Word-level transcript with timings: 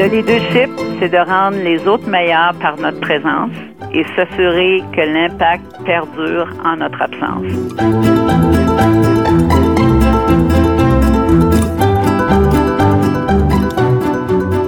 Le 0.00 0.06
leadership, 0.06 0.70
c'est 0.98 1.10
de 1.10 1.18
rendre 1.18 1.58
les 1.62 1.86
autres 1.86 2.08
meilleurs 2.08 2.54
par 2.54 2.78
notre 2.78 3.00
présence 3.00 3.50
et 3.92 4.02
s'assurer 4.16 4.82
que 4.96 5.02
l'impact 5.02 5.62
perdure 5.84 6.48
en 6.64 6.76
notre 6.76 7.02
absence. 7.02 7.52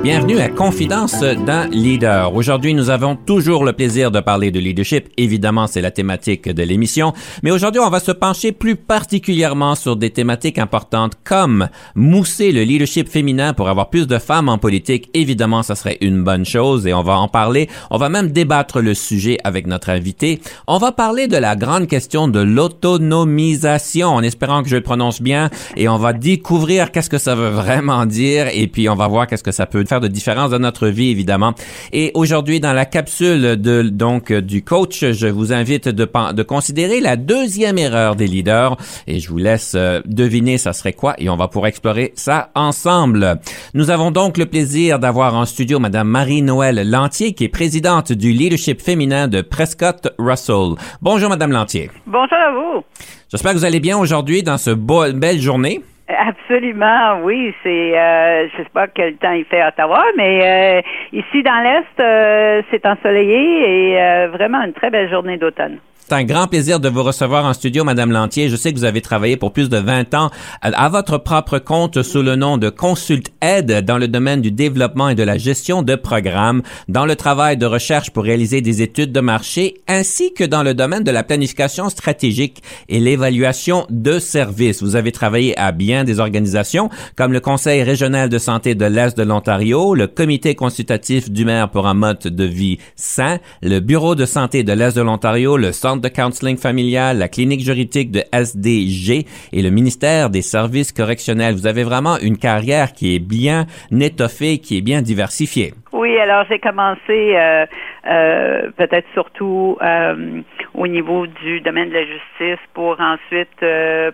Bienvenue 0.02 0.40
à 0.40 0.48
Confidence 0.48 1.20
d'un 1.20 1.68
leader. 1.68 2.34
Aujourd'hui, 2.34 2.74
nous 2.74 2.90
avons 2.90 3.14
toujours 3.14 3.64
le 3.64 3.72
plaisir 3.72 4.10
de 4.10 4.18
parler 4.18 4.50
de 4.50 4.58
leadership. 4.58 5.08
Évidemment, 5.16 5.68
c'est 5.68 5.80
la 5.80 5.92
thématique 5.92 6.48
de 6.48 6.64
l'émission. 6.64 7.12
Mais 7.44 7.52
aujourd'hui, 7.52 7.80
on 7.80 7.88
va 7.88 8.00
se 8.00 8.10
pencher 8.10 8.50
plus 8.50 8.74
particulièrement 8.74 9.76
sur 9.76 9.94
des 9.94 10.10
thématiques 10.10 10.58
importantes 10.58 11.12
comme 11.22 11.68
mousser 11.94 12.50
le 12.50 12.64
leadership 12.64 13.08
féminin 13.08 13.52
pour 13.52 13.68
avoir 13.68 13.90
plus 13.90 14.08
de 14.08 14.18
femmes 14.18 14.48
en 14.48 14.58
politique. 14.58 15.08
Évidemment, 15.14 15.62
ça 15.62 15.76
serait 15.76 15.98
une 16.00 16.24
bonne 16.24 16.44
chose 16.44 16.84
et 16.88 16.92
on 16.92 17.04
va 17.04 17.16
en 17.20 17.28
parler. 17.28 17.68
On 17.92 17.96
va 17.96 18.08
même 18.08 18.32
débattre 18.32 18.80
le 18.80 18.94
sujet 18.94 19.38
avec 19.44 19.68
notre 19.68 19.88
invité. 19.88 20.40
On 20.66 20.78
va 20.78 20.90
parler 20.90 21.28
de 21.28 21.36
la 21.36 21.54
grande 21.54 21.86
question 21.86 22.26
de 22.26 22.40
l'autonomisation 22.40 24.08
en 24.08 24.22
espérant 24.24 24.64
que 24.64 24.68
je 24.68 24.76
le 24.76 24.82
prononce 24.82 25.22
bien 25.22 25.48
et 25.76 25.88
on 25.88 25.96
va 25.96 26.12
découvrir 26.12 26.90
qu'est-ce 26.90 27.10
que 27.10 27.18
ça 27.18 27.36
veut 27.36 27.50
vraiment 27.50 28.04
dire 28.04 28.48
et 28.52 28.66
puis 28.66 28.88
on 28.88 28.96
va 28.96 29.06
voir 29.06 29.28
qu'est-ce 29.28 29.44
que 29.44 29.52
ça 29.52 29.66
peut 29.66 29.84
faire 29.92 30.00
de 30.00 30.08
différence 30.08 30.50
dans 30.52 30.58
notre 30.58 30.88
vie, 30.88 31.10
évidemment. 31.10 31.52
Et 31.92 32.12
aujourd'hui, 32.14 32.60
dans 32.60 32.72
la 32.72 32.86
capsule 32.86 33.60
de, 33.60 33.82
donc, 33.82 34.32
du 34.32 34.64
coach, 34.64 35.04
je 35.04 35.26
vous 35.26 35.52
invite 35.52 35.86
de, 35.86 36.08
de 36.32 36.42
considérer 36.42 37.00
la 37.00 37.16
deuxième 37.16 37.76
erreur 37.76 38.16
des 38.16 38.26
leaders 38.26 38.78
et 39.06 39.20
je 39.20 39.28
vous 39.28 39.36
laisse 39.36 39.74
euh, 39.76 40.00
deviner 40.06 40.56
ça 40.56 40.72
serait 40.72 40.94
quoi 40.94 41.14
et 41.18 41.28
on 41.28 41.36
va 41.36 41.46
pouvoir 41.48 41.66
explorer 41.66 42.12
ça 42.14 42.48
ensemble. 42.54 43.38
Nous 43.74 43.90
avons 43.90 44.10
donc 44.10 44.38
le 44.38 44.46
plaisir 44.46 44.98
d'avoir 44.98 45.34
en 45.34 45.44
studio 45.44 45.78
Madame 45.78 46.08
Marie-Noël 46.08 46.88
Lantier, 46.88 47.34
qui 47.34 47.44
est 47.44 47.50
présidente 47.50 48.12
du 48.12 48.32
leadership 48.32 48.80
féminin 48.80 49.28
de 49.28 49.42
Prescott 49.42 50.08
Russell. 50.18 50.76
Bonjour 51.02 51.28
Madame 51.28 51.52
Lantier. 51.52 51.90
Bonjour 52.06 52.38
à 52.38 52.50
vous. 52.50 52.82
J'espère 53.30 53.52
que 53.52 53.58
vous 53.58 53.66
allez 53.66 53.80
bien 53.80 53.98
aujourd'hui 53.98 54.42
dans 54.42 54.56
ce 54.56 54.70
beau, 54.70 55.12
belle 55.12 55.38
journée. 55.38 55.82
Absolument, 56.18 57.20
oui. 57.22 57.54
C'est, 57.62 57.98
euh, 57.98 58.48
je 58.48 58.56
sais 58.56 58.68
pas 58.72 58.88
quel 58.88 59.16
temps 59.16 59.32
il 59.32 59.44
fait 59.44 59.60
à 59.60 59.68
Ottawa, 59.68 60.04
mais 60.16 60.40
euh, 60.42 60.82
ici 61.12 61.42
dans 61.42 61.60
l'est, 61.62 62.00
euh, 62.00 62.62
c'est 62.70 62.84
ensoleillé 62.86 63.92
et 63.92 64.00
euh, 64.02 64.28
vraiment 64.28 64.62
une 64.62 64.72
très 64.72 64.90
belle 64.90 65.10
journée 65.10 65.36
d'automne. 65.36 65.78
C'est 66.08 66.16
un 66.16 66.24
grand 66.24 66.48
plaisir 66.48 66.80
de 66.80 66.88
vous 66.88 67.04
recevoir 67.04 67.44
en 67.44 67.52
studio, 67.52 67.84
Madame 67.84 68.10
Lantier. 68.10 68.48
Je 68.48 68.56
sais 68.56 68.72
que 68.72 68.78
vous 68.78 68.84
avez 68.84 69.00
travaillé 69.00 69.36
pour 69.36 69.52
plus 69.52 69.70
de 69.70 69.78
20 69.78 70.14
ans 70.14 70.30
à, 70.60 70.88
votre 70.88 71.16
propre 71.16 71.58
compte 71.58 72.02
sous 72.02 72.22
le 72.22 72.34
nom 72.34 72.58
de 72.58 72.70
Consult 72.70 73.28
Aide 73.40 73.84
dans 73.84 73.98
le 73.98 74.08
domaine 74.08 74.40
du 74.40 74.50
développement 74.50 75.10
et 75.10 75.14
de 75.14 75.22
la 75.22 75.38
gestion 75.38 75.82
de 75.82 75.94
programmes, 75.94 76.62
dans 76.88 77.06
le 77.06 77.14
travail 77.14 77.56
de 77.56 77.66
recherche 77.66 78.10
pour 78.10 78.24
réaliser 78.24 78.60
des 78.60 78.82
études 78.82 79.12
de 79.12 79.20
marché, 79.20 79.74
ainsi 79.86 80.34
que 80.34 80.44
dans 80.44 80.62
le 80.62 80.74
domaine 80.74 81.04
de 81.04 81.10
la 81.10 81.22
planification 81.22 81.88
stratégique 81.88 82.62
et 82.88 82.98
l'évaluation 82.98 83.86
de 83.88 84.18
services. 84.18 84.82
Vous 84.82 84.96
avez 84.96 85.12
travaillé 85.12 85.58
à 85.58 85.70
bien 85.70 86.04
des 86.04 86.18
organisations 86.18 86.90
comme 87.16 87.32
le 87.32 87.40
Conseil 87.40 87.82
régional 87.84 88.28
de 88.28 88.38
santé 88.38 88.74
de 88.74 88.84
l'Est 88.84 89.16
de 89.16 89.22
l'Ontario, 89.22 89.94
le 89.94 90.08
Comité 90.08 90.56
consultatif 90.56 91.30
du 91.30 91.44
maire 91.44 91.70
pour 91.70 91.86
un 91.86 91.94
mode 91.94 92.18
de 92.18 92.44
vie 92.44 92.78
sain, 92.96 93.38
le 93.62 93.78
Bureau 93.78 94.14
de 94.14 94.26
santé 94.26 94.64
de 94.64 94.72
l'Est 94.72 94.96
de 94.96 95.02
l'Ontario, 95.02 95.56
le 95.56 95.72
de 96.00 96.08
counseling 96.08 96.56
familial, 96.56 97.18
la 97.18 97.28
clinique 97.28 97.60
juridique 97.60 98.10
de 98.10 98.22
SDG 98.32 99.26
et 99.52 99.62
le 99.62 99.70
ministère 99.70 100.30
des 100.30 100.42
services 100.42 100.92
correctionnels. 100.92 101.54
Vous 101.54 101.66
avez 101.66 101.84
vraiment 101.84 102.18
une 102.18 102.38
carrière 102.38 102.92
qui 102.92 103.14
est 103.14 103.18
bien 103.18 103.66
étoffée, 103.90 104.58
qui 104.58 104.78
est 104.78 104.82
bien 104.82 105.02
diversifiée. 105.02 105.74
Oui, 105.92 106.18
alors 106.18 106.44
j'ai 106.48 106.58
commencé 106.58 107.36
euh, 107.36 107.66
euh, 108.06 108.70
peut-être 108.76 109.06
surtout 109.12 109.76
euh, 109.82 110.40
au 110.74 110.86
niveau 110.86 111.26
du 111.26 111.60
domaine 111.60 111.90
de 111.90 111.94
la 111.94 112.04
justice 112.04 112.64
pour 112.74 112.96
ensuite 113.00 113.64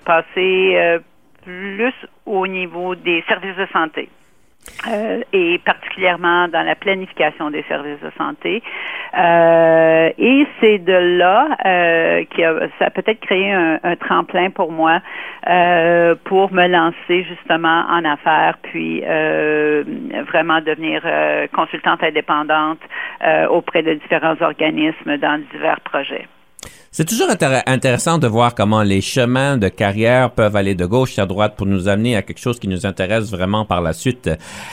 passer 0.04 0.98
plus 1.44 1.94
au 2.26 2.46
niveau 2.46 2.94
des 2.94 3.24
services 3.28 3.56
de 3.56 3.66
santé. 3.72 4.08
Euh, 4.86 5.22
et 5.32 5.58
particulièrement 5.64 6.46
dans 6.46 6.62
la 6.62 6.76
planification 6.76 7.50
des 7.50 7.64
services 7.64 8.00
de 8.00 8.12
santé. 8.16 8.62
Euh, 9.18 10.10
et 10.16 10.46
c'est 10.60 10.78
de 10.78 11.18
là 11.18 11.48
euh, 11.66 12.24
que 12.26 12.68
ça 12.78 12.86
a 12.86 12.90
peut-être 12.90 13.18
créé 13.20 13.50
un, 13.50 13.80
un, 13.82 13.96
tremplin 13.96 14.50
pour 14.50 14.70
moi 14.70 15.00
euh, 15.48 16.14
pour 16.24 16.52
me 16.52 16.68
lancer 16.68 17.24
justement 17.24 17.86
en 17.90 18.04
affaires, 18.04 18.56
puis 18.62 19.02
euh, 19.04 19.82
vraiment 20.28 20.60
devenir 20.60 21.02
consultante 21.52 22.02
indépendante 22.04 22.80
auprès 23.50 23.82
de 23.82 23.94
différents 23.94 24.40
organismes 24.40 25.16
dans 25.16 25.42
divers 25.52 25.80
projets. 25.80 26.26
C'est 26.98 27.04
toujours 27.04 27.28
intéressant 27.30 28.18
de 28.18 28.26
voir 28.26 28.56
comment 28.56 28.82
les 28.82 29.00
chemins 29.00 29.56
de 29.56 29.68
carrière 29.68 30.32
peuvent 30.32 30.56
aller 30.56 30.74
de 30.74 30.84
gauche 30.84 31.16
à 31.20 31.26
droite 31.26 31.54
pour 31.56 31.68
nous 31.68 31.86
amener 31.86 32.16
à 32.16 32.22
quelque 32.22 32.40
chose 32.40 32.58
qui 32.58 32.66
nous 32.66 32.86
intéresse 32.86 33.30
vraiment 33.30 33.64
par 33.64 33.80
la 33.82 33.92
suite. 33.92 34.28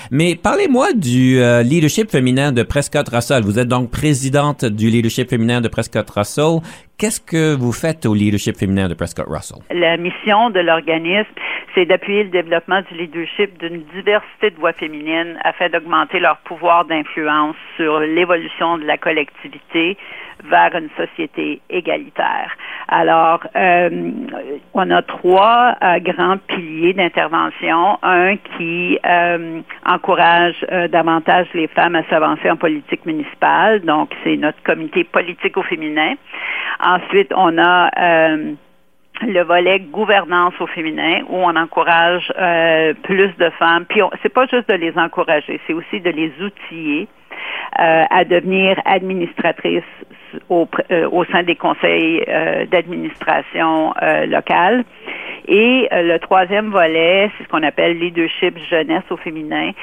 Mais 0.09 0.36
parlez-moi 0.36 0.88
du 0.96 1.38
euh, 1.38 1.62
leadership 1.62 2.09
féminin 2.09 2.52
de 2.52 2.63
Prescott 2.63 3.08
Russell. 3.09 3.44
Vous 3.44 3.59
êtes 3.59 3.68
donc 3.68 3.91
présidente 3.91 4.66
du 4.66 4.90
leadership 4.90 5.30
féminin 5.30 5.62
de 5.62 5.68
Prescott 5.68 6.09
Russell. 6.09 6.62
Qu'est-ce 6.97 7.22
que 7.22 7.56
vous 7.56 7.72
faites 7.72 8.08
au 8.08 8.16
leadership 8.16 8.57
féminin 8.57 8.90
de 8.90 8.96
Prescott 8.96 9.28
Russell? 9.30 9.59
La 9.69 9.96
mission 9.96 10.50
de 10.50 10.62
l'organisme, 10.62 11.30
c'est 11.75 11.86
d'appuyer 11.86 12.24
le 12.24 12.30
développement 12.31 12.81
du 12.90 12.97
leadership 12.97 13.56
d'une 13.59 13.84
diversité 13.94 14.50
de 14.50 14.56
voix 14.56 14.74
féminines 14.74 15.38
afin 15.44 15.69
d'augmenter 15.69 16.19
leur 16.19 16.38
pouvoir 16.38 16.86
d'influence 16.86 17.56
sur 17.78 18.00
l'évolution 18.00 18.80
de 18.80 18.86
la 18.86 18.97
collectivité 18.97 19.96
vers 20.44 20.75
une 20.75 20.90
société 20.97 21.62
égalitaire. 21.69 22.14
Alors, 22.87 23.39
euh, 23.55 24.11
on 24.73 24.91
a 24.91 25.01
trois 25.01 25.75
euh, 25.83 25.99
grands 25.99 26.37
piliers 26.37 26.93
d'intervention. 26.93 27.97
Un 28.03 28.37
qui 28.57 28.99
euh, 29.05 29.61
encourage 29.85 30.65
davantage 30.89 31.47
les 31.53 31.67
femmes 31.67 31.95
à 31.95 32.03
s'avancer 32.09 32.49
en 32.49 32.57
politique 32.57 33.05
municipale, 33.05 33.81
donc 33.81 34.11
c'est 34.23 34.37
notre 34.37 34.61
comité 34.63 35.03
politique 35.03 35.57
au 35.57 35.63
féminin. 35.63 36.13
Ensuite, 36.79 37.31
on 37.35 37.57
a 37.57 37.89
le 39.21 39.41
volet 39.43 39.79
gouvernance 39.79 40.53
au 40.59 40.67
féminin 40.67 41.21
où 41.29 41.37
on 41.37 41.55
encourage 41.55 42.31
plus 43.03 43.31
de 43.37 43.49
femmes. 43.57 43.85
Puis 43.85 44.01
c'est 44.21 44.33
pas 44.33 44.45
juste 44.47 44.69
de 44.69 44.75
les 44.75 44.95
encourager, 44.97 45.59
c'est 45.65 45.73
aussi 45.73 46.01
de 46.01 46.09
les 46.09 46.31
outiller 46.41 47.07
à 47.77 48.23
devenir 48.25 48.79
administratrices 48.85 49.83
au, 50.50 50.68
euh, 50.91 51.09
au 51.12 51.25
sein 51.25 51.44
des 51.44 51.56
conseils 51.56 52.23
euh, 52.28 52.66
d'administration 52.66 53.94
euh, 54.01 54.25
locale. 54.25 54.84
Et 55.47 55.88
le 55.91 56.18
troisième 56.18 56.72
volet, 56.72 57.29
c'est 57.38 57.44
ce 57.44 57.50
qu'on 57.50 57.62
appelle 57.62 58.00
leadership 58.00 58.57
jeunesse 58.68 59.03
au 59.12 59.18
féminin, 59.18 59.74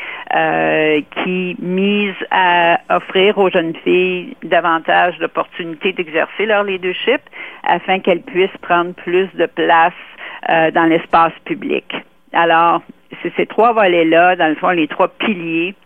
qui 1.23 1.55
mise 1.61 2.17
à 2.33 2.81
offrir 2.91 3.39
aux 3.39 3.49
jeunes 3.49 3.77
filles 3.85 4.37
davantage 4.43 5.17
d'opportunités 5.19 5.93
d'exercer 5.93 6.47
leur 6.47 6.65
leadership 6.65 7.21
afin 7.63 8.01
qu'elles 8.01 8.23
puissent 8.23 8.59
prendre 8.61 8.93
plus 8.95 9.29
de 9.35 9.47
place 9.47 9.93
dans 10.49 10.89
l'espace 10.89 11.33
public. 11.45 11.95
Alors, 12.33 12.83
c'est 13.23 13.33
ces 13.37 13.47
trois 13.47 13.73
volets-là, 13.73 14.35
dans 14.35 14.49
le 14.49 14.57
fond, 14.57 14.71
les 14.71 14.89
trois 14.89 15.09
piliers 15.09 15.77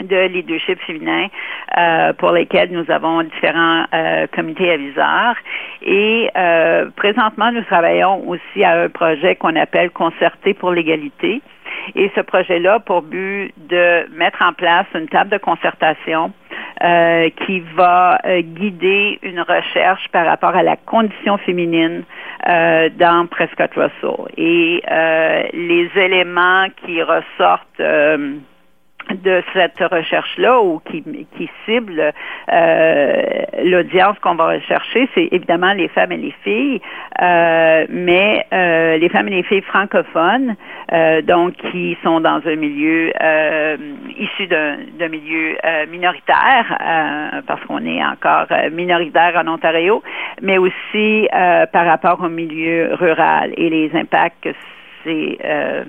de 0.00 0.26
leadership 0.28 0.78
féminin 0.80 1.26
euh, 1.76 2.12
pour 2.14 2.32
lesquels 2.32 2.70
nous 2.70 2.90
avons 2.90 3.22
différents 3.22 3.84
euh, 3.92 4.26
comités 4.34 4.70
aviseurs. 4.70 5.36
Et 5.82 6.30
euh, 6.36 6.90
présentement, 6.96 7.52
nous 7.52 7.62
travaillons 7.64 8.28
aussi 8.28 8.64
à 8.64 8.82
un 8.82 8.88
projet 8.88 9.36
qu'on 9.36 9.56
appelle 9.56 9.90
Concerté 9.90 10.54
pour 10.54 10.72
l'égalité. 10.72 11.42
Et 11.94 12.10
ce 12.14 12.20
projet-là 12.20 12.80
pour 12.80 13.02
but 13.02 13.52
de 13.56 14.06
mettre 14.14 14.42
en 14.42 14.52
place 14.52 14.86
une 14.94 15.08
table 15.08 15.30
de 15.30 15.38
concertation 15.38 16.32
euh, 16.82 17.28
qui 17.44 17.60
va 17.76 18.18
euh, 18.24 18.40
guider 18.40 19.18
une 19.22 19.40
recherche 19.40 20.08
par 20.12 20.24
rapport 20.24 20.56
à 20.56 20.62
la 20.62 20.76
condition 20.76 21.36
féminine 21.36 22.04
euh, 22.48 22.88
dans 22.98 23.26
Prescott 23.26 23.70
Russell. 23.74 24.26
Et 24.38 24.82
les 25.52 25.90
éléments 25.96 26.68
qui 26.84 27.02
ressortent 27.02 27.82
de 29.14 29.42
cette 29.52 29.78
recherche-là 29.78 30.60
ou 30.60 30.80
qui, 30.80 31.02
qui 31.36 31.48
cible 31.64 32.12
euh, 32.52 33.22
l'audience 33.64 34.18
qu'on 34.20 34.34
va 34.34 34.48
rechercher, 34.48 35.08
c'est 35.14 35.28
évidemment 35.30 35.72
les 35.72 35.88
femmes 35.88 36.12
et 36.12 36.16
les 36.16 36.34
filles, 36.42 36.80
euh, 37.20 37.86
mais 37.88 38.46
euh, 38.52 38.96
les 38.98 39.08
femmes 39.08 39.28
et 39.28 39.36
les 39.36 39.42
filles 39.42 39.62
francophones, 39.62 40.56
donc 41.24 41.54
qui 41.70 41.96
sont 42.02 42.20
dans 42.20 42.40
un 42.44 42.56
milieu 42.56 43.12
issu 44.18 44.46
d'un 44.48 45.08
milieu 45.08 45.56
minoritaire, 45.88 46.76
parce 47.46 47.62
qu'on 47.66 47.84
est 47.84 48.02
encore 48.04 48.46
minoritaire 48.72 49.34
en 49.36 49.46
Ontario, 49.48 50.02
mais 50.42 50.58
aussi 50.58 51.28
par 51.72 51.86
rapport 51.86 52.20
au 52.22 52.28
milieu 52.28 52.94
rural 52.94 53.52
et 53.56 53.70
les 53.70 53.90
impacts 53.94 54.42
que 54.42 54.50
ces, 55.04 55.38
euh, 55.44 55.84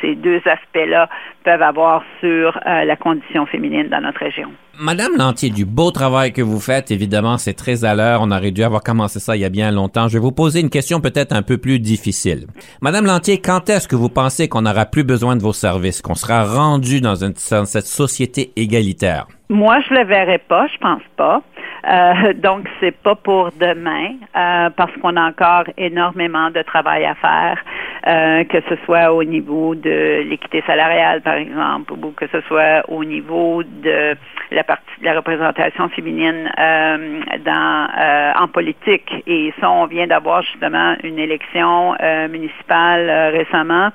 ces 0.00 0.14
deux 0.14 0.40
aspects-là 0.44 1.08
peuvent 1.44 1.62
avoir 1.62 2.02
sur 2.20 2.56
euh, 2.66 2.84
la 2.84 2.96
condition 2.96 3.46
féminine 3.46 3.88
dans 3.88 4.00
notre 4.00 4.18
région. 4.20 4.48
Madame 4.78 5.16
Lantier, 5.16 5.48
du 5.48 5.64
beau 5.64 5.90
travail 5.90 6.32
que 6.32 6.42
vous 6.42 6.60
faites, 6.60 6.90
évidemment, 6.90 7.38
c'est 7.38 7.54
très 7.54 7.84
à 7.84 7.94
l'heure. 7.94 8.20
On 8.22 8.30
aurait 8.30 8.50
dû 8.50 8.62
avoir 8.62 8.82
commencé 8.82 9.20
ça 9.20 9.34
il 9.36 9.40
y 9.40 9.44
a 9.44 9.48
bien 9.48 9.70
longtemps. 9.70 10.08
Je 10.08 10.14
vais 10.14 10.22
vous 10.22 10.32
poser 10.32 10.60
une 10.60 10.68
question 10.68 11.00
peut-être 11.00 11.32
un 11.34 11.42
peu 11.42 11.56
plus 11.56 11.78
difficile. 11.78 12.46
Madame 12.82 13.06
Lantier, 13.06 13.40
quand 13.40 13.70
est-ce 13.70 13.88
que 13.88 13.96
vous 13.96 14.10
pensez 14.10 14.48
qu'on 14.48 14.62
n'aura 14.62 14.84
plus 14.84 15.04
besoin 15.04 15.36
de 15.36 15.42
vos 15.42 15.54
services, 15.54 16.02
qu'on 16.02 16.14
sera 16.14 16.44
rendu 16.44 17.00
dans, 17.00 17.14
une, 17.14 17.32
dans 17.50 17.64
cette 17.64 17.86
société 17.86 18.52
égalitaire? 18.56 19.26
Moi, 19.48 19.78
je 19.88 19.94
le 19.94 20.04
verrai 20.04 20.38
pas, 20.38 20.66
je 20.66 20.78
pense 20.78 21.02
pas. 21.16 21.40
Euh, 21.86 22.32
donc, 22.34 22.66
c'est 22.80 22.96
pas 22.96 23.14
pour 23.14 23.50
demain, 23.52 24.14
euh, 24.36 24.70
parce 24.70 24.92
qu'on 25.00 25.16
a 25.16 25.28
encore 25.28 25.64
énormément 25.76 26.50
de 26.50 26.62
travail 26.62 27.04
à 27.04 27.14
faire, 27.14 27.58
euh, 28.06 28.44
que 28.44 28.58
ce 28.68 28.76
soit 28.84 29.12
au 29.12 29.24
niveau 29.24 29.74
de 29.74 30.22
l'équité 30.28 30.62
salariale, 30.66 31.22
par 31.22 31.34
exemple, 31.34 31.92
ou 31.92 32.12
que 32.12 32.26
ce 32.28 32.40
soit 32.42 32.82
au 32.88 33.04
niveau 33.04 33.62
de 33.62 34.16
la 34.50 34.64
partie 34.64 35.00
de 35.00 35.04
la 35.04 35.14
représentation 35.14 35.88
féminine 35.88 36.50
euh, 36.58 37.20
dans 37.44 37.88
euh, 37.98 38.32
en 38.38 38.48
politique. 38.48 39.12
Et 39.26 39.52
ça, 39.60 39.70
on 39.70 39.86
vient 39.86 40.06
d'avoir 40.06 40.42
justement 40.42 40.94
une 41.02 41.18
élection 41.18 41.94
municipale 42.30 43.32
récemment, 43.32 43.90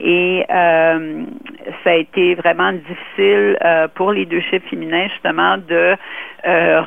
et 0.00 0.44
ça 0.48 1.90
a 1.90 1.94
été 1.94 2.34
vraiment 2.34 2.72
difficile 2.72 3.56
pour 3.94 4.12
les 4.12 4.26
deux 4.26 4.40
chiffres 4.40 4.68
féminins 4.68 5.08
justement 5.08 5.56
de 5.56 5.96
euh, 6.46 6.82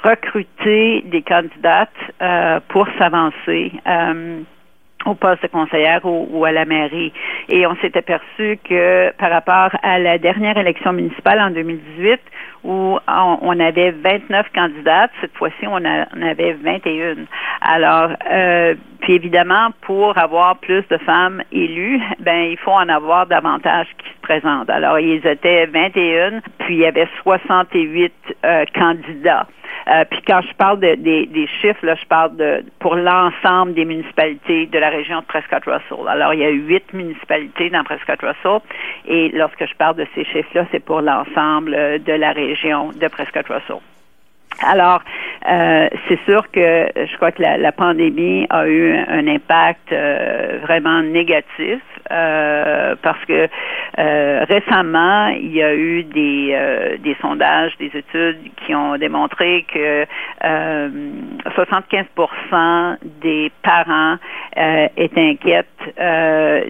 des 0.65 1.21
candidates 1.21 1.89
euh, 2.21 2.59
pour 2.67 2.88
s'avancer. 2.97 3.71
Euh, 3.88 4.41
au 5.05 5.15
poste 5.15 5.44
de 5.44 5.47
conseillère 5.47 6.01
ou, 6.03 6.44
à 6.44 6.51
la 6.51 6.65
mairie. 6.65 7.13
Et 7.47 7.65
on 7.65 7.75
s'est 7.77 7.97
aperçu 7.97 8.59
que 8.63 9.11
par 9.17 9.31
rapport 9.31 9.69
à 9.81 9.99
la 9.99 10.17
dernière 10.17 10.57
élection 10.57 10.91
municipale 10.91 11.39
en 11.39 11.51
2018, 11.51 12.19
où 12.63 12.97
on, 13.07 13.59
avait 13.59 13.91
29 13.91 14.47
candidates, 14.53 15.11
cette 15.21 15.33
fois-ci, 15.35 15.65
on, 15.67 15.77
on, 15.77 16.21
avait 16.21 16.53
21. 16.53 17.15
Alors, 17.61 18.11
euh, 18.29 18.75
puis 18.99 19.13
évidemment, 19.13 19.69
pour 19.81 20.17
avoir 20.17 20.57
plus 20.57 20.83
de 20.89 20.97
femmes 20.97 21.41
élues, 21.51 22.01
ben 22.19 22.49
il 22.51 22.57
faut 22.57 22.71
en 22.71 22.89
avoir 22.89 23.27
davantage 23.27 23.88
qui 23.99 24.09
Alors, 24.29 25.00
ils 25.00 25.25
étaient 25.25 25.65
21, 25.65 26.41
puis 26.59 26.75
il 26.75 26.79
y 26.79 26.85
avait 26.85 27.07
68 27.24 28.13
euh, 28.45 28.65
candidats. 28.74 29.47
Euh, 29.89 30.03
puis 30.09 30.21
quand 30.27 30.41
je 30.41 30.53
parle 30.56 30.79
de, 30.79 30.95
des, 30.95 31.47
chiffres, 31.62 31.85
là, 31.85 31.95
je 31.95 32.06
parle 32.06 32.35
de 32.35 32.63
pour 32.79 32.95
l'ensemble 32.95 33.74
des 33.74 33.85
municipalités 33.85 34.65
de 34.65 34.79
la 34.79 34.89
région 34.89 35.19
de 35.19 35.25
Prescott-Russell. 35.25 36.07
Alors, 36.07 36.33
il 36.33 36.41
y 36.41 36.45
a 36.45 36.50
huit 36.50 36.91
municipalités 36.94 37.69
dans 37.69 37.83
Prescott-Russell. 37.83 38.59
Et 39.06 39.29
lorsque 39.29 39.65
je 39.65 39.75
parle 39.75 39.95
de 39.95 40.07
ces 40.13 40.25
chiffres-là, 40.25 40.65
c'est 40.71 40.83
pour 40.83 41.01
l'ensemble 41.01 41.73
euh, 41.73 41.97
de 42.00 42.13
la 42.13 42.31
région 42.31 42.89
de 42.89 43.07
Prescott-Russell. 43.07 43.80
Alors, 44.65 45.01
euh, 45.47 45.88
c'est 46.07 46.19
sûr 46.25 46.49
que 46.51 46.88
je 46.95 47.15
crois 47.15 47.31
que 47.31 47.41
la, 47.41 47.71
pandémie 47.71 48.45
a 48.49 48.67
eu 48.67 48.94
un, 48.94 49.25
impact 49.27 49.94
euh, 49.94 50.59
vraiment 50.63 51.01
négatif 51.01 51.79
euh, 52.11 52.95
parce 53.01 53.23
que 53.25 53.47
récemment, 53.97 55.27
il 55.27 55.53
y 55.53 55.63
a 55.63 55.73
eu 55.73 56.03
des, 56.03 56.97
des 56.99 57.15
sondages, 57.21 57.71
des 57.77 57.91
études 57.94 58.51
qui 58.65 58.75
ont 58.75 58.97
démontré 58.97 59.65
que 59.73 60.05
75% 60.44 62.97
des 63.21 63.49
parents 63.63 64.17
étaient 64.95 65.31
inquiets 65.31 65.63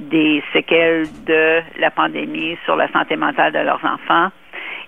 des 0.10 0.44
séquelles 0.54 1.08
de 1.26 1.62
la 1.80 1.90
pandémie 1.92 2.58
sur 2.66 2.76
la 2.76 2.92
santé 2.92 3.16
mentale 3.16 3.54
de 3.54 3.60
leurs 3.60 3.84
enfants 3.84 4.30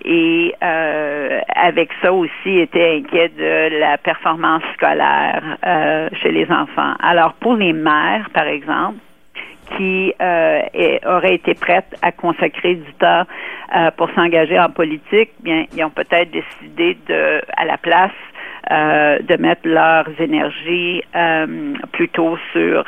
et 0.06 0.56
euh, 0.64 1.42
avec 1.56 1.90
ça 2.02 2.14
aussi 2.14 2.60
était 2.60 2.98
inquiet 2.98 3.30
de 3.30 3.80
la 3.80 3.98
performance 3.98 4.64
scolaire 4.74 5.42
euh, 5.66 6.10
chez 6.22 6.32
les 6.32 6.50
enfants. 6.52 6.94
Alors 7.00 7.34
pour 7.34 7.56
les 7.56 7.74
mères, 7.74 8.30
par 8.34 8.48
exemple, 8.48 8.98
qui 9.78 10.14
euh, 10.20 10.62
auraient 11.06 11.36
été 11.36 11.54
prêtes 11.54 11.96
à 12.02 12.12
consacrer 12.12 12.76
du 12.76 12.94
temps 12.94 13.24
euh, 13.76 13.92
pour 13.98 14.10
s'engager 14.12 14.60
en 14.60 14.70
politique, 14.70 15.30
bien 15.42 15.66
ils 15.76 15.84
ont 15.84 15.92
peut-être 15.92 16.32
décidé 16.32 16.98
de, 17.08 17.42
à 17.56 17.66
la 17.66 17.78
place 17.78 18.12
euh, 18.72 19.20
de 19.20 19.36
mettre 19.36 19.68
leurs 19.68 20.10
énergies 20.20 21.04
plutôt 21.92 22.38
sur 22.52 22.84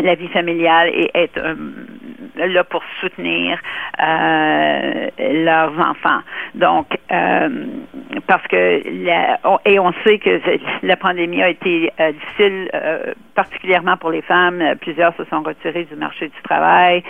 la 0.00 0.14
vie 0.14 0.28
familiale 0.28 0.88
et 0.92 1.10
être 1.14 1.40
là 2.46 2.64
pour 2.64 2.82
soutenir 3.00 3.58
euh, 4.00 5.08
leurs 5.18 5.72
enfants. 5.78 6.20
Donc, 6.54 6.86
euh, 7.10 7.48
parce 8.26 8.46
que 8.46 8.82
la, 9.04 9.38
et 9.64 9.78
on 9.78 9.92
sait 10.04 10.18
que 10.18 10.40
la 10.82 10.96
pandémie 10.96 11.42
a 11.42 11.48
été 11.48 11.92
euh, 11.98 12.12
difficile, 12.12 12.70
particulièrement 13.34 13.96
pour 13.96 14.10
les 14.10 14.22
femmes. 14.22 14.62
Plusieurs 14.80 15.14
se 15.16 15.24
sont 15.24 15.42
retirés 15.42 15.84
du 15.84 15.96
marché 15.96 16.28
du 16.28 16.42
travail, 16.42 17.02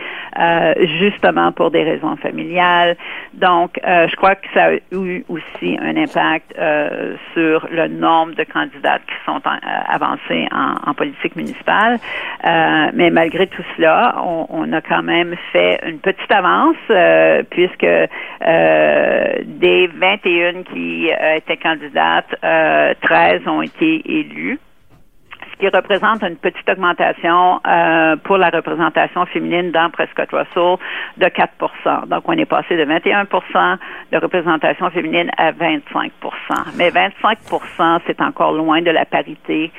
justement 1.00 1.52
pour 1.52 1.70
des 1.70 1.82
raisons 1.82 2.16
familiales. 2.16 2.96
Donc, 3.34 3.78
je 3.84 4.14
crois 4.16 4.34
que 4.34 4.46
ça 4.54 4.66
a 4.66 4.74
eu 4.92 5.24
aussi 5.28 5.78
un 5.80 5.96
impact 5.96 6.54
sur 7.34 7.66
le 7.70 7.88
nombre 7.88 8.34
de 8.34 8.44
candidates 8.44 9.02
qui 9.06 9.14
sont 9.24 9.40
avancés 9.88 10.48
en, 10.52 10.90
en, 10.90 10.94
politique 10.94 11.36
municipale. 11.36 11.98
Mais 12.94 13.10
malgré 13.10 13.46
tout 13.46 13.62
cela, 13.76 14.16
on, 14.24 14.46
on 14.50 14.72
a 14.72 14.80
quand 14.80 15.02
même 15.02 15.34
fait 15.52 15.80
une 15.86 15.98
petite 15.98 16.30
avance 16.30 16.76
euh, 16.90 17.42
puisque 17.50 17.84
euh, 17.84 19.34
des 19.44 19.86
21 19.86 20.62
qui 20.64 21.10
euh, 21.10 21.36
étaient 21.36 21.56
candidates, 21.56 22.34
13 23.02 23.46
ont 23.46 23.62
été 23.62 24.02
élus 24.06 24.58
ce 25.52 25.66
qui 25.66 25.76
représente 25.76 26.22
une 26.22 26.36
petite 26.36 26.68
augmentation 26.68 27.60
pour 28.22 28.38
la 28.38 28.50
représentation 28.50 29.26
féminine 29.26 29.72
dans 29.72 29.90
Prescott 29.90 30.28
Russell 30.30 30.76
de 31.16 31.26
4% 31.26 32.06
Donc, 32.06 32.22
on 32.26 32.32
est 32.32 32.44
passé 32.44 32.76
de 32.76 32.84
21% 32.84 33.76
de 34.12 34.18
représentation 34.18 34.90
féminine 34.90 35.30
à 35.36 35.50
25% 35.52 36.10
Mais 36.76 36.90
25% 36.90 38.00
c'est 38.06 38.20
encore 38.20 38.52
loin 38.52 38.82
de 38.82 38.90
la 38.90 39.04
parité 39.04 39.72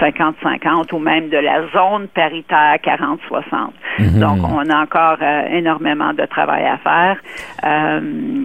50-50 0.00 0.94
ou 0.94 0.98
même 0.98 1.28
de 1.28 1.36
la 1.36 1.62
zone 1.68 2.08
paritaire 2.08 2.76
40-60. 2.82 3.70
Mhm. 3.98 4.20
Donc, 4.20 4.38
on 4.44 4.70
a 4.70 4.82
encore 4.82 5.18
euh, 5.20 5.46
énormément 5.50 6.12
de 6.12 6.24
travail 6.26 6.64
à 6.66 6.78
faire 6.78 7.16
euh, 7.64 8.44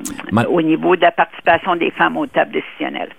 au 0.50 0.62
niveau 0.62 0.96
de 0.96 1.02
la 1.02 1.12
participation 1.12 1.76
des 1.76 1.92
femmes 1.92 2.18
aux 2.18 2.28
tables 2.28 2.52
décisionnelles. 2.52 3.10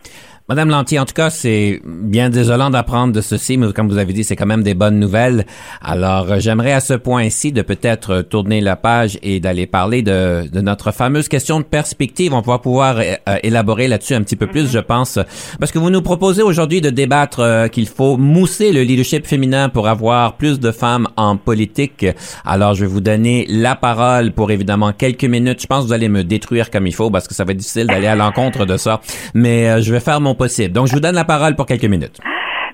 Madame 0.46 0.68
Lantier, 0.68 0.98
en 0.98 1.06
tout 1.06 1.14
cas, 1.14 1.30
c'est 1.30 1.80
bien 1.86 2.28
désolant 2.28 2.68
d'apprendre 2.68 3.14
de 3.14 3.22
ceci, 3.22 3.56
mais 3.56 3.72
comme 3.72 3.88
vous 3.88 3.96
avez 3.96 4.12
dit, 4.12 4.24
c'est 4.24 4.36
quand 4.36 4.44
même 4.44 4.62
des 4.62 4.74
bonnes 4.74 4.98
nouvelles. 4.98 5.46
Alors, 5.80 6.30
euh, 6.30 6.36
j'aimerais 6.38 6.72
à 6.72 6.80
ce 6.80 6.92
point-ci 6.92 7.50
de 7.50 7.62
peut-être 7.62 8.20
tourner 8.20 8.60
la 8.60 8.76
page 8.76 9.18
et 9.22 9.40
d'aller 9.40 9.66
parler 9.66 10.02
de, 10.02 10.46
de, 10.46 10.60
notre 10.60 10.92
fameuse 10.92 11.28
question 11.28 11.60
de 11.60 11.64
perspective. 11.64 12.34
On 12.34 12.42
va 12.42 12.58
pouvoir 12.58 12.98
euh, 12.98 13.14
euh, 13.26 13.38
élaborer 13.42 13.88
là-dessus 13.88 14.12
un 14.12 14.22
petit 14.22 14.36
peu 14.36 14.46
plus, 14.46 14.70
je 14.70 14.80
pense, 14.80 15.18
parce 15.58 15.72
que 15.72 15.78
vous 15.78 15.88
nous 15.88 16.02
proposez 16.02 16.42
aujourd'hui 16.42 16.82
de 16.82 16.90
débattre 16.90 17.70
qu'il 17.70 17.88
faut 17.88 18.18
mousser 18.18 18.70
le 18.70 18.82
leadership 18.82 19.26
féminin 19.26 19.70
pour 19.70 19.88
avoir 19.88 20.36
plus 20.36 20.60
de 20.60 20.72
femmes 20.72 21.08
en 21.16 21.38
politique. 21.38 22.04
Alors, 22.44 22.74
je 22.74 22.82
vais 22.82 22.90
vous 22.90 23.00
donner 23.00 23.46
la 23.48 23.76
parole 23.76 24.32
pour 24.32 24.50
évidemment 24.50 24.92
quelques 24.92 25.24
minutes. 25.24 25.62
Je 25.62 25.66
pense 25.66 25.84
que 25.84 25.86
vous 25.86 25.94
allez 25.94 26.10
me 26.10 26.22
détruire 26.22 26.70
comme 26.70 26.86
il 26.86 26.94
faut 26.94 27.08
parce 27.08 27.26
que 27.26 27.34
ça 27.34 27.44
va 27.44 27.52
être 27.52 27.58
difficile 27.58 27.86
d'aller 27.86 28.08
à 28.08 28.14
l'encontre 28.14 28.66
de 28.66 28.76
ça, 28.76 29.00
mais 29.32 29.80
je 29.80 29.90
vais 29.90 30.00
faire 30.00 30.20
mon 30.20 30.33
Donc, 30.72 30.88
je 30.88 30.94
vous 30.94 31.00
donne 31.00 31.14
la 31.14 31.24
parole 31.24 31.54
pour 31.56 31.66
quelques 31.66 31.84
minutes. 31.84 32.20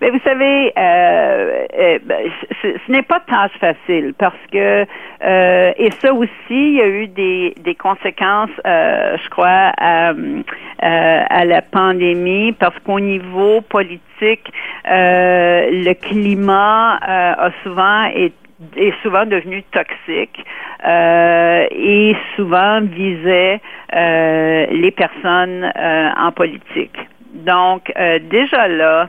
Vous 0.01 0.19
savez, 0.25 0.73
euh, 0.79 1.67
euh 1.79 1.99
ben, 2.05 2.31
ce, 2.63 2.91
n'est 2.91 3.03
pas 3.03 3.21
tâche 3.21 3.53
facile 3.61 4.15
parce 4.19 4.35
que 4.51 4.87
euh, 5.23 5.73
et 5.77 5.91
ça 6.01 6.15
aussi, 6.15 6.31
il 6.51 6.77
y 6.77 6.81
a 6.81 6.89
eu 6.89 7.07
des, 7.07 7.75
conséquences, 7.79 8.51
je 8.65 9.29
crois, 9.29 9.73
à, 9.79 11.45
la 11.45 11.63
pandémie 11.63 12.53
parce 12.53 12.79
qu'au 12.81 12.99
niveau 12.99 13.61
politique, 13.61 14.51
le 14.87 15.93
climat 15.93 16.99
a 17.03 17.51
souvent 17.63 18.05
est 18.07 19.03
souvent 19.03 19.27
devenu 19.27 19.63
toxique 19.65 20.45
et 20.83 22.17
souvent 22.37 22.81
visait 22.81 23.61
les 23.93 24.93
personnes 24.97 25.71
en 25.77 26.33
politique. 26.33 26.97
Donc, 27.33 27.93
déjà 28.31 28.69
là, 28.69 29.09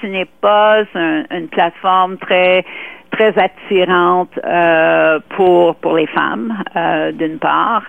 ce 0.00 0.06
n'est 0.06 0.28
pas 0.40 0.82
une 0.94 1.48
plateforme 1.48 2.18
très 2.18 2.64
très 3.10 3.34
attirante 3.38 4.38
pour 5.30 5.74
pour 5.76 5.96
les 5.96 6.06
femmes 6.06 6.62
d'une 7.14 7.38
part. 7.38 7.82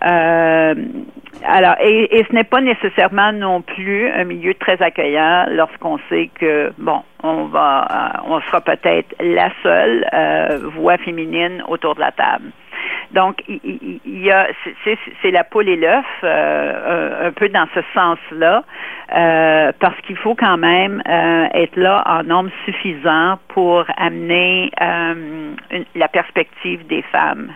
alors 0.00 1.76
et, 1.80 2.18
et 2.18 2.24
ce 2.28 2.34
n'est 2.34 2.44
pas 2.44 2.60
nécessairement 2.60 3.32
non 3.32 3.62
plus 3.62 4.08
un 4.08 4.24
milieu 4.24 4.54
très 4.54 4.80
accueillant 4.82 5.46
lorsqu'on 5.50 5.98
sait 6.08 6.30
que 6.38 6.72
bon 6.78 7.02
on 7.26 7.46
va, 7.46 7.86
euh, 7.90 8.18
on 8.28 8.40
sera 8.42 8.60
peut-être 8.60 9.14
la 9.20 9.50
seule 9.62 10.06
euh, 10.12 10.58
voix 10.74 10.96
féminine 10.98 11.62
autour 11.68 11.94
de 11.94 12.00
la 12.00 12.12
table. 12.12 12.50
Donc, 13.12 13.42
il, 13.48 14.00
y 14.04 14.30
a, 14.30 14.48
c'est 15.22 15.30
la 15.30 15.44
poule 15.44 15.68
et 15.68 15.76
l'œuf, 15.76 16.04
euh, 16.24 17.28
un, 17.28 17.32
peu 17.32 17.48
dans 17.48 17.66
ce 17.74 17.80
sens-là, 17.94 18.64
parce 19.78 20.00
qu'il 20.06 20.16
faut 20.16 20.34
quand 20.34 20.56
même 20.56 21.02
être 21.06 21.76
là 21.76 22.02
en 22.06 22.22
nombre 22.24 22.50
suffisant 22.64 23.38
pour 23.48 23.84
amener 23.96 24.70
la 25.94 26.08
perspective 26.08 26.86
des 26.86 27.02
femmes 27.02 27.52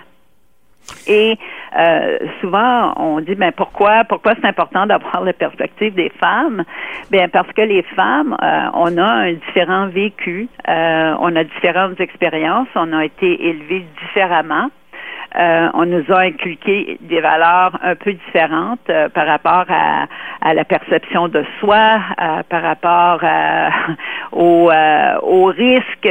et 1.07 1.39
euh, 1.79 2.19
souvent, 2.41 2.93
on 2.97 3.21
dit, 3.21 3.35
ben 3.35 3.53
pourquoi, 3.53 4.05
pourquoi 4.05 4.35
c'est 4.41 4.47
important 4.47 4.87
d'avoir 4.87 5.23
la 5.23 5.33
perspective 5.33 5.95
des 5.95 6.11
femmes? 6.21 6.65
Bien 7.11 7.29
parce 7.29 7.51
que 7.53 7.63
les 7.63 7.83
femmes, 7.83 8.37
euh, 8.43 8.69
on 8.75 8.97
a 8.99 9.05
un 9.05 9.33
différent 9.33 9.87
vécu, 9.87 10.49
euh, 10.69 11.15
on 11.21 11.35
a 11.37 11.45
différentes 11.45 12.01
expériences, 12.01 12.69
on 12.75 12.93
a 12.93 13.05
été 13.05 13.49
élevés 13.49 13.85
différemment. 14.03 14.71
Euh, 15.39 15.69
on 15.75 15.87
nous 15.87 16.05
a 16.13 16.23
inculqué 16.23 16.99
des 17.03 17.21
valeurs 17.21 17.79
un 17.83 17.95
peu 17.95 18.13
différentes 18.13 18.81
euh, 18.91 19.09
par 19.09 19.27
rapport 19.27 19.65
à, 19.69 20.55
la 20.55 20.65
perception 20.65 21.29
de 21.29 21.45
soi, 21.61 22.01
euh, 22.21 22.43
par 22.49 22.63
rapport 22.63 23.21
aux, 24.33 24.71
aux, 25.23 25.45
risques 25.47 26.11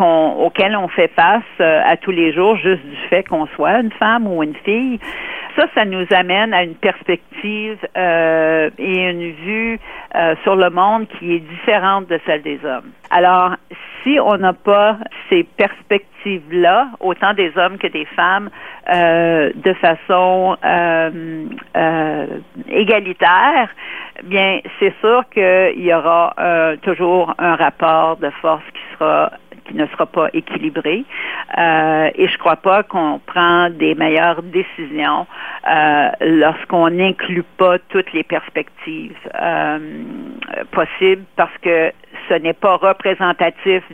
auxquels 0.00 0.76
on 0.76 0.88
fait 0.88 1.10
face 1.14 1.42
à 1.60 1.96
tous 1.96 2.10
les 2.10 2.32
jours 2.32 2.56
juste 2.56 2.84
du 2.84 2.96
fait 3.08 3.22
qu'on 3.22 3.46
soit 3.54 3.80
une 3.80 3.92
femme 3.92 4.26
ou 4.26 4.42
une 4.42 4.56
fille. 4.64 4.98
Ça, 5.56 5.66
ça 5.74 5.84
nous 5.84 6.06
amène 6.10 6.54
à 6.54 6.64
une 6.64 6.74
perspective 6.74 7.78
et 7.94 9.10
une 9.10 9.32
vue 9.32 9.78
sur 10.42 10.56
le 10.56 10.70
monde 10.70 11.06
qui 11.18 11.34
est 11.34 11.40
différente 11.40 12.08
de 12.08 12.18
celle 12.26 12.42
des 12.42 12.58
hommes. 12.64 12.90
Alors, 13.10 13.52
si 14.02 14.18
on 14.18 14.36
n'a 14.38 14.54
pas 14.54 14.96
ces 15.28 15.44
perspectives-là, 16.22 16.90
autant 17.00 17.34
des 17.34 17.52
hommes 17.56 17.78
que 17.78 17.86
des 17.86 18.04
femmes, 18.16 18.50
euh, 18.92 19.50
de 19.54 19.72
façon 19.74 20.56
euh, 20.64 21.44
euh, 21.76 22.26
égalitaire, 22.68 23.68
bien, 24.24 24.60
c'est 24.78 24.94
sûr 25.00 25.24
qu'il 25.32 25.84
y 25.84 25.92
aura 25.92 26.34
toujours 26.82 27.34
un 27.38 27.56
rapport 27.56 28.16
de 28.16 28.30
force 28.40 28.64
qui 28.72 28.98
sera 28.98 29.32
qui 29.64 29.76
ne 29.76 29.86
sera 29.86 30.06
pas 30.06 30.28
équilibré. 30.32 31.04
et 31.56 32.28
je 32.28 32.38
crois 32.38 32.56
pas 32.56 32.82
qu'on 32.82 33.20
prend 33.24 33.70
des 33.70 33.94
meilleures 33.94 34.42
décisions 34.42 35.26
lorsqu'on 36.20 36.90
n'inclut 36.90 37.44
pas 37.56 37.78
toutes 37.90 38.12
les 38.12 38.24
perspectives 38.24 39.16
possibles 40.72 41.22
parce 41.36 41.56
que 41.62 41.92
ce 42.28 42.34
n'est 42.34 42.54
pas 42.54 42.76
représentatif 42.76 43.84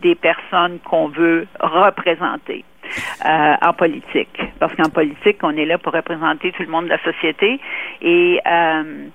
des 0.00 0.14
personnes 0.14 0.78
qu'on 0.80 1.08
veut 1.08 1.46
représenter. 1.60 2.64
Euh, 3.26 3.54
en 3.60 3.74
politique. 3.74 4.40
Parce 4.60 4.74
qu'en 4.74 4.88
politique, 4.88 5.36
on 5.42 5.54
est 5.56 5.66
là 5.66 5.76
pour 5.76 5.92
représenter 5.92 6.52
tout 6.52 6.62
le 6.62 6.70
monde 6.70 6.86
de 6.86 6.90
la 6.90 7.02
société 7.02 7.60
et 8.00 8.40
euh, 8.46 9.08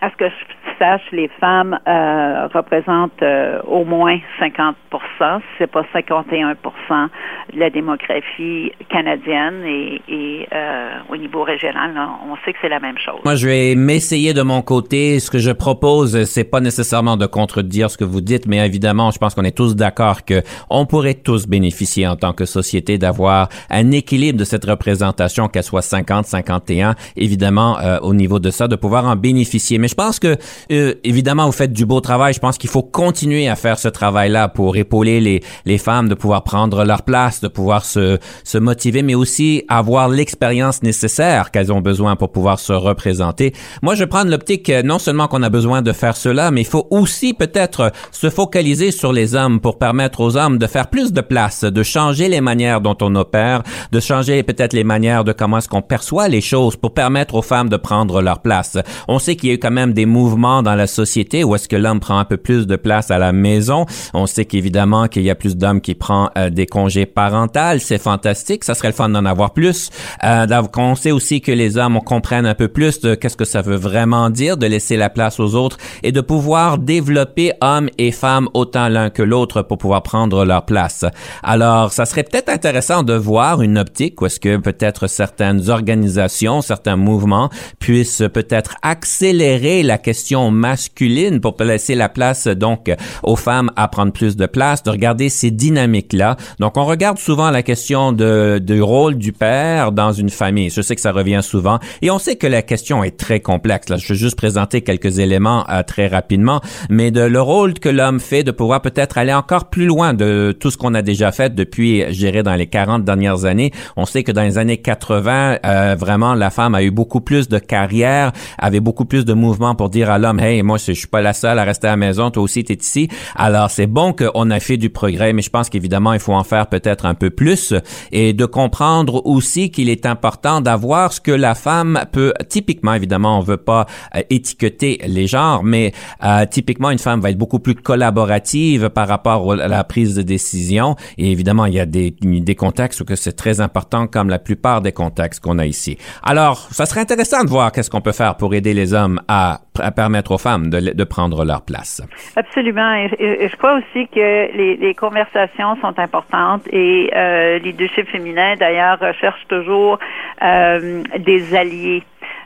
à 0.00 0.10
ce 0.10 0.16
que 0.16 0.28
je 0.28 0.34
sache, 0.78 1.02
les 1.12 1.28
femmes 1.40 1.78
euh, 1.86 2.46
représentent 2.54 3.22
euh, 3.22 3.60
au 3.66 3.84
moins 3.84 4.18
50 4.38 4.76
si 4.90 5.24
c'est 5.58 5.70
pas 5.70 5.84
51 5.92 6.50
de 6.50 7.58
la 7.58 7.70
démographie 7.70 8.72
canadienne 8.88 9.64
et, 9.66 10.00
et 10.08 10.48
euh, 10.52 10.90
au 11.10 11.16
niveau 11.16 11.42
régional, 11.42 11.92
on 12.30 12.36
sait 12.44 12.52
que 12.52 12.58
c'est 12.62 12.68
la 12.68 12.78
même 12.78 12.96
chose. 12.98 13.20
Moi, 13.24 13.34
je 13.34 13.48
vais 13.48 13.74
m'essayer 13.74 14.32
de 14.32 14.42
mon 14.42 14.62
côté. 14.62 15.18
Ce 15.18 15.30
que 15.30 15.38
je 15.38 15.50
propose, 15.50 16.24
c'est 16.24 16.44
pas 16.44 16.60
nécessairement 16.60 17.16
de 17.16 17.26
contredire 17.26 17.90
ce 17.90 17.98
que 17.98 18.04
vous 18.04 18.20
dites, 18.20 18.46
mais 18.46 18.64
évidemment, 18.64 19.10
je 19.10 19.18
pense 19.18 19.34
qu'on 19.34 19.44
est 19.44 19.56
tous 19.56 19.74
d'accord 19.74 20.24
que 20.24 20.42
on 20.70 20.86
pourrait 20.86 21.14
tous 21.14 21.46
bénéficier 21.48 22.06
en 22.06 22.16
tant 22.16 22.32
que 22.32 22.44
société 22.44 22.98
d'avoir 22.98 23.48
un 23.70 23.90
équilibre 23.90 24.38
de 24.38 24.44
cette 24.44 24.64
représentation, 24.64 25.48
qu'elle 25.48 25.64
soit 25.64 25.80
50-51, 25.80 26.94
évidemment, 27.16 27.76
au 28.02 28.14
niveau 28.14 28.38
de 28.38 28.50
ça, 28.50 28.68
de 28.68 28.76
pouvoir 28.76 29.06
en 29.06 29.16
bénéficier. 29.16 29.78
Je 29.88 29.94
pense 29.94 30.18
que, 30.18 30.36
euh, 30.72 30.94
évidemment, 31.04 31.46
vous 31.46 31.52
faites 31.52 31.72
du 31.72 31.86
beau 31.86 32.00
travail. 32.00 32.34
Je 32.34 32.38
pense 32.38 32.58
qu'il 32.58 32.70
faut 32.70 32.82
continuer 32.82 33.48
à 33.48 33.56
faire 33.56 33.78
ce 33.78 33.88
travail-là 33.88 34.48
pour 34.48 34.76
épauler 34.76 35.20
les, 35.20 35.42
les 35.64 35.78
femmes, 35.78 36.08
de 36.08 36.14
pouvoir 36.14 36.44
prendre 36.44 36.84
leur 36.84 37.02
place, 37.02 37.40
de 37.40 37.48
pouvoir 37.48 37.84
se, 37.84 38.18
se 38.44 38.58
motiver, 38.58 39.02
mais 39.02 39.14
aussi 39.14 39.64
avoir 39.68 40.08
l'expérience 40.08 40.82
nécessaire 40.82 41.50
qu'elles 41.50 41.72
ont 41.72 41.80
besoin 41.80 42.16
pour 42.16 42.32
pouvoir 42.32 42.58
se 42.58 42.72
représenter. 42.72 43.52
Moi, 43.82 43.94
je 43.94 44.04
prends 44.04 44.24
l'optique 44.24 44.70
non 44.84 44.98
seulement 44.98 45.28
qu'on 45.28 45.42
a 45.42 45.50
besoin 45.50 45.82
de 45.82 45.92
faire 45.92 46.16
cela, 46.16 46.50
mais 46.50 46.62
il 46.62 46.66
faut 46.66 46.86
aussi 46.90 47.34
peut-être 47.34 47.92
se 48.12 48.30
focaliser 48.30 48.90
sur 48.90 49.12
les 49.12 49.34
hommes 49.34 49.60
pour 49.60 49.78
permettre 49.78 50.20
aux 50.20 50.36
hommes 50.36 50.58
de 50.58 50.66
faire 50.66 50.88
plus 50.88 51.12
de 51.12 51.20
place, 51.20 51.64
de 51.64 51.82
changer 51.82 52.28
les 52.28 52.40
manières 52.40 52.80
dont 52.80 52.96
on 53.00 53.14
opère, 53.14 53.62
de 53.92 54.00
changer 54.00 54.42
peut-être 54.42 54.72
les 54.72 54.84
manières 54.84 55.24
de 55.24 55.32
comment 55.32 55.58
est-ce 55.58 55.68
qu'on 55.68 55.82
perçoit 55.82 56.28
les 56.28 56.40
choses 56.40 56.76
pour 56.76 56.94
permettre 56.94 57.34
aux 57.34 57.42
femmes 57.42 57.68
de 57.68 57.76
prendre 57.76 58.20
leur 58.20 58.40
place. 58.40 58.76
On 59.06 59.18
sait 59.18 59.36
qu'il 59.36 59.48
y 59.48 59.52
a 59.52 59.54
eu 59.54 59.58
quand 59.58 59.70
même 59.70 59.77
des 59.86 60.06
mouvements 60.06 60.62
dans 60.62 60.74
la 60.74 60.86
société 60.86 61.44
où 61.44 61.54
est-ce 61.54 61.68
que 61.68 61.76
l'homme 61.76 62.00
prend 62.00 62.18
un 62.18 62.24
peu 62.24 62.36
plus 62.36 62.66
de 62.66 62.76
place 62.76 63.10
à 63.10 63.18
la 63.18 63.32
maison? 63.32 63.86
On 64.14 64.26
sait 64.26 64.44
qu'évidemment 64.44 65.08
qu'il 65.08 65.22
y 65.22 65.30
a 65.30 65.34
plus 65.34 65.56
d'hommes 65.56 65.80
qui 65.80 65.94
prennent 65.94 66.30
euh, 66.36 66.50
des 66.50 66.66
congés 66.66 67.06
parentaux. 67.06 67.78
C'est 67.78 67.98
fantastique. 67.98 68.64
Ça 68.64 68.74
serait 68.74 68.88
le 68.88 68.94
fun 68.94 69.08
d'en 69.08 69.24
avoir 69.24 69.52
plus. 69.52 69.90
Euh, 70.24 70.46
on 70.76 70.94
sait 70.94 71.10
aussi 71.10 71.40
que 71.40 71.52
les 71.52 71.76
hommes 71.76 72.00
comprennent 72.04 72.46
un 72.46 72.54
peu 72.54 72.68
plus 72.68 73.00
de 73.00 73.14
qu'est-ce 73.14 73.36
que 73.36 73.44
ça 73.44 73.62
veut 73.62 73.76
vraiment 73.76 74.30
dire 74.30 74.56
de 74.56 74.66
laisser 74.66 74.96
la 74.96 75.10
place 75.10 75.40
aux 75.40 75.54
autres 75.54 75.76
et 76.02 76.12
de 76.12 76.20
pouvoir 76.20 76.78
développer 76.78 77.52
hommes 77.60 77.90
et 77.98 78.12
femmes 78.12 78.48
autant 78.54 78.88
l'un 78.88 79.10
que 79.10 79.22
l'autre 79.22 79.62
pour 79.62 79.78
pouvoir 79.78 80.02
prendre 80.02 80.44
leur 80.44 80.64
place. 80.64 81.04
Alors, 81.42 81.92
ça 81.92 82.06
serait 82.06 82.22
peut-être 82.22 82.48
intéressant 82.48 83.02
de 83.02 83.14
voir 83.14 83.62
une 83.62 83.78
optique 83.78 84.20
où 84.22 84.26
est-ce 84.26 84.40
que 84.40 84.56
peut-être 84.56 85.06
certaines 85.08 85.68
organisations, 85.68 86.62
certains 86.62 86.96
mouvements 86.96 87.50
puissent 87.78 88.24
peut-être 88.32 88.76
accélérer 88.82 89.67
la 89.82 89.98
question 89.98 90.50
masculine 90.50 91.40
pour 91.40 91.56
laisser 91.60 91.94
la 91.94 92.08
place 92.08 92.46
donc 92.46 92.90
aux 93.22 93.36
femmes 93.36 93.70
à 93.76 93.88
prendre 93.88 94.12
plus 94.12 94.36
de 94.36 94.46
place, 94.46 94.82
de 94.82 94.90
regarder 94.90 95.28
ces 95.28 95.50
dynamiques-là. 95.50 96.36
Donc 96.58 96.76
on 96.76 96.84
regarde 96.84 97.18
souvent 97.18 97.50
la 97.50 97.62
question 97.62 98.12
de, 98.12 98.60
du 98.62 98.80
rôle 98.80 99.16
du 99.16 99.32
père 99.32 99.92
dans 99.92 100.12
une 100.12 100.30
famille. 100.30 100.70
Je 100.70 100.80
sais 100.80 100.94
que 100.94 101.00
ça 101.00 101.12
revient 101.12 101.40
souvent 101.42 101.78
et 102.02 102.10
on 102.10 102.18
sait 102.18 102.36
que 102.36 102.46
la 102.46 102.62
question 102.62 103.04
est 103.04 103.16
très 103.18 103.40
complexe. 103.40 103.88
Là, 103.88 103.96
je 103.96 104.08
vais 104.12 104.18
juste 104.18 104.36
présenter 104.36 104.80
quelques 104.80 105.18
éléments 105.18 105.64
euh, 105.68 105.82
très 105.82 106.06
rapidement, 106.06 106.60
mais 106.88 107.10
de 107.10 107.20
le 107.20 107.40
rôle 107.40 107.74
que 107.74 107.88
l'homme 107.88 108.20
fait 108.20 108.44
de 108.44 108.50
pouvoir 108.50 108.80
peut-être 108.80 109.18
aller 109.18 109.34
encore 109.34 109.68
plus 109.68 109.86
loin 109.86 110.14
de 110.14 110.56
tout 110.58 110.70
ce 110.70 110.76
qu'on 110.76 110.94
a 110.94 111.02
déjà 111.02 111.32
fait 111.32 111.54
depuis, 111.54 112.04
je 112.12 112.28
dans 112.42 112.54
les 112.54 112.66
40 112.66 113.04
dernières 113.04 113.44
années. 113.44 113.72
On 113.96 114.04
sait 114.04 114.22
que 114.22 114.32
dans 114.32 114.42
les 114.42 114.58
années 114.58 114.76
80, 114.76 115.58
euh, 115.64 115.96
vraiment, 115.98 116.34
la 116.34 116.50
femme 116.50 116.74
a 116.74 116.82
eu 116.82 116.90
beaucoup 116.90 117.20
plus 117.20 117.48
de 117.48 117.58
carrière, 117.58 118.32
avait 118.58 118.80
beaucoup 118.80 119.04
plus 119.04 119.24
de 119.24 119.32
mouvements 119.32 119.57
pour 119.76 119.90
dire 119.90 120.10
à 120.10 120.18
l'homme, 120.18 120.40
hey, 120.40 120.62
moi, 120.62 120.78
je 120.78 120.92
suis 120.92 121.06
pas 121.06 121.20
la 121.20 121.32
seule 121.32 121.58
à 121.58 121.64
rester 121.64 121.88
à 121.88 121.90
la 121.90 121.96
maison, 121.96 122.30
toi 122.30 122.42
aussi, 122.42 122.64
tu 122.64 122.72
es 122.72 122.76
ici. 122.76 123.08
Alors, 123.34 123.70
c'est 123.70 123.86
bon 123.86 124.12
qu'on 124.12 124.50
a 124.50 124.60
fait 124.60 124.76
du 124.76 124.90
progrès, 124.90 125.32
mais 125.32 125.42
je 125.42 125.50
pense 125.50 125.68
qu'évidemment, 125.68 126.12
il 126.12 126.20
faut 126.20 126.32
en 126.32 126.44
faire 126.44 126.68
peut-être 126.68 127.06
un 127.06 127.14
peu 127.14 127.30
plus 127.30 127.74
et 128.12 128.32
de 128.32 128.46
comprendre 128.46 129.26
aussi 129.26 129.70
qu'il 129.70 129.88
est 129.88 130.06
important 130.06 130.60
d'avoir 130.60 131.12
ce 131.12 131.20
que 131.20 131.32
la 131.32 131.54
femme 131.54 132.04
peut, 132.12 132.32
typiquement, 132.48 132.94
évidemment, 132.94 133.38
on 133.38 133.42
veut 133.42 133.56
pas 133.56 133.86
euh, 134.14 134.22
étiqueter 134.30 135.00
les 135.06 135.26
genres, 135.26 135.62
mais 135.64 135.92
euh, 136.24 136.46
typiquement, 136.46 136.90
une 136.90 136.98
femme 136.98 137.20
va 137.20 137.30
être 137.30 137.38
beaucoup 137.38 137.58
plus 137.58 137.74
collaborative 137.74 138.88
par 138.90 139.08
rapport 139.08 139.52
à 139.52 139.68
la 139.68 139.84
prise 139.84 140.14
de 140.14 140.22
décision. 140.22 140.96
Et 141.16 141.32
évidemment, 141.32 141.66
il 141.66 141.74
y 141.74 141.80
a 141.80 141.86
des, 141.86 142.14
des 142.20 142.54
contextes 142.54 143.00
où 143.00 143.04
c'est 143.14 143.32
très 143.32 143.60
important, 143.60 144.06
comme 144.06 144.28
la 144.28 144.38
plupart 144.38 144.80
des 144.80 144.92
contextes 144.92 145.40
qu'on 145.40 145.58
a 145.58 145.66
ici. 145.66 145.98
Alors, 146.22 146.68
ça 146.70 146.86
serait 146.86 147.00
intéressant 147.00 147.42
de 147.44 147.48
voir 147.48 147.72
qu'est-ce 147.72 147.90
qu'on 147.90 148.00
peut 148.00 148.12
faire 148.12 148.36
pour 148.36 148.54
aider 148.54 148.74
les 148.74 148.94
hommes 148.94 149.20
à 149.28 149.47
à 149.80 149.90
permettre 149.90 150.32
aux 150.32 150.38
femmes 150.38 150.70
de, 150.70 151.04
prendre 151.04 151.44
leur 151.44 151.62
place. 151.62 152.02
Absolument. 152.36 152.94
Et, 152.94 153.48
je 153.48 153.56
crois 153.56 153.78
aussi 153.78 154.08
que 154.08 154.52
les, 154.80 154.94
conversations 154.94 155.76
sont 155.80 155.98
importantes 155.98 156.62
et 156.72 157.10
euh, 157.14 157.58
les 157.58 157.72
deux 157.72 157.88
chiffres 157.88 158.10
féminins, 158.10 158.56
d'ailleurs, 158.56 158.98
recherchent 158.98 159.46
toujours 159.48 159.98
euh, 160.42 161.02
des 161.18 161.54
alliés. 161.54 162.02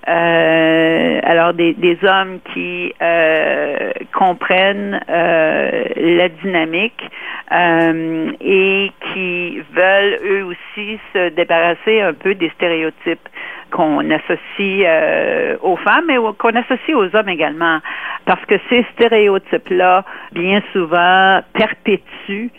Euh, 0.08 1.20
alors 1.22 1.54
des, 1.54 1.98
hommes 2.02 2.40
qui 2.52 2.92
euh, 3.00 3.92
comprennent 4.12 5.00
euh, 5.08 5.84
la 5.96 6.28
dynamique 6.28 7.08
et 7.52 8.90
qui 9.12 9.60
veulent 9.72 10.18
eux 10.24 10.44
aussi 10.44 10.98
se 11.12 11.28
débarrasser 11.28 12.00
un 12.00 12.14
peu 12.14 12.34
des 12.34 12.50
stéréotypes 12.56 13.28
qu'on 13.72 14.08
associe 14.10 14.86
aux 15.62 15.76
femmes 15.76 16.10
et 16.10 16.18
qu'on 16.38 16.54
associe 16.54 16.96
aux 16.96 17.16
hommes 17.16 17.28
également. 17.28 17.78
Parce 18.26 18.44
que 18.46 18.54
ces 18.68 18.86
stéréotypes-là, 18.92 20.04
bien 20.32 20.62
souvent, 20.72 21.40
perpétuent 21.54 22.50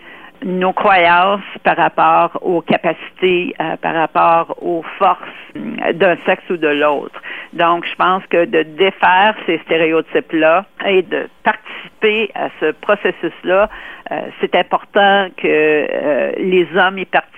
nos 0.44 0.74
croyances 0.74 1.42
par 1.64 1.78
rapport 1.78 2.38
aux 2.42 2.62
capacités, 2.62 3.54
euh, 3.60 3.78
par 3.78 3.94
rapport 3.94 4.58
aux 4.62 4.84
forces 4.98 5.20
euh, 5.56 5.94
d'un 5.94 6.18
sexe 6.26 6.44
ou 6.50 6.58
de 6.58 6.68
l'autre. 6.68 7.22
Donc, 7.54 7.86
je 7.86 7.96
pense 7.96 8.24
que 8.30 8.46
de 8.46 8.64
défaire 8.64 9.36
ces 9.46 9.60
stéréotypes-là 9.60 10.66
et 10.86 11.02
de 11.02 11.30
participer 11.44 12.32
à 12.36 12.50
ce 12.60 12.72
processus-là, 12.72 13.70
euh, 14.12 14.22
c'est 14.42 14.56
important 14.56 15.30
que 15.38 16.34
les 16.38 16.68
hommes 16.76 16.98
y 16.98 17.06
participent 17.06 17.33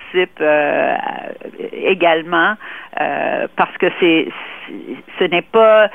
également 1.72 2.54
parce 2.94 3.76
que 3.78 3.86
c'est 4.00 4.28
ce 5.18 5.24
n'est 5.24 5.42
pas 5.42 5.90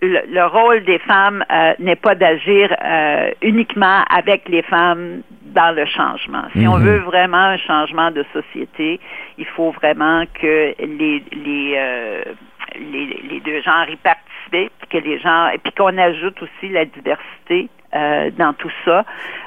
le, 0.00 0.46
rôle 0.46 0.84
des 0.84 0.98
femmes 0.98 1.44
n'est 1.78 1.96
pas 1.96 2.14
d'agir 2.14 2.74
uniquement 3.42 4.02
avec 4.10 4.48
les 4.48 4.62
femmes 4.62 5.22
dans 5.54 5.74
le 5.74 5.86
changement. 5.86 6.44
Si 6.52 6.66
on 6.66 6.78
mhm. 6.78 6.84
veut 6.84 6.98
vraiment 6.98 7.46
un 7.54 7.56
changement 7.56 8.10
de 8.10 8.24
société, 8.32 9.00
il 9.38 9.46
faut 9.46 9.70
vraiment 9.70 10.24
que 10.40 10.74
les 10.78 11.22
les 11.32 11.74
euh, 11.76 12.22
les, 12.76 13.22
les, 13.30 13.40
deux 13.40 13.62
genres 13.62 13.88
y 13.88 13.96
participent, 13.96 14.88
que 14.90 14.98
les 14.98 15.18
gens 15.20 15.48
et 15.48 15.58
puis 15.58 15.72
qu'on 15.72 15.96
ajoute 15.96 16.42
aussi 16.42 16.72
la 16.72 16.84
diversité 16.84 17.68
euh, 17.94 18.30
dans 18.38 18.52
tout 18.54 18.70
ça. 18.84 19.04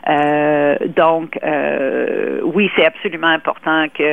Euh, 0.09 0.75
donc, 0.95 1.37
euh, 1.43 2.39
oui, 2.43 2.69
c'est 2.75 2.85
absolument 2.85 3.27
important 3.27 3.87
que 3.93 4.03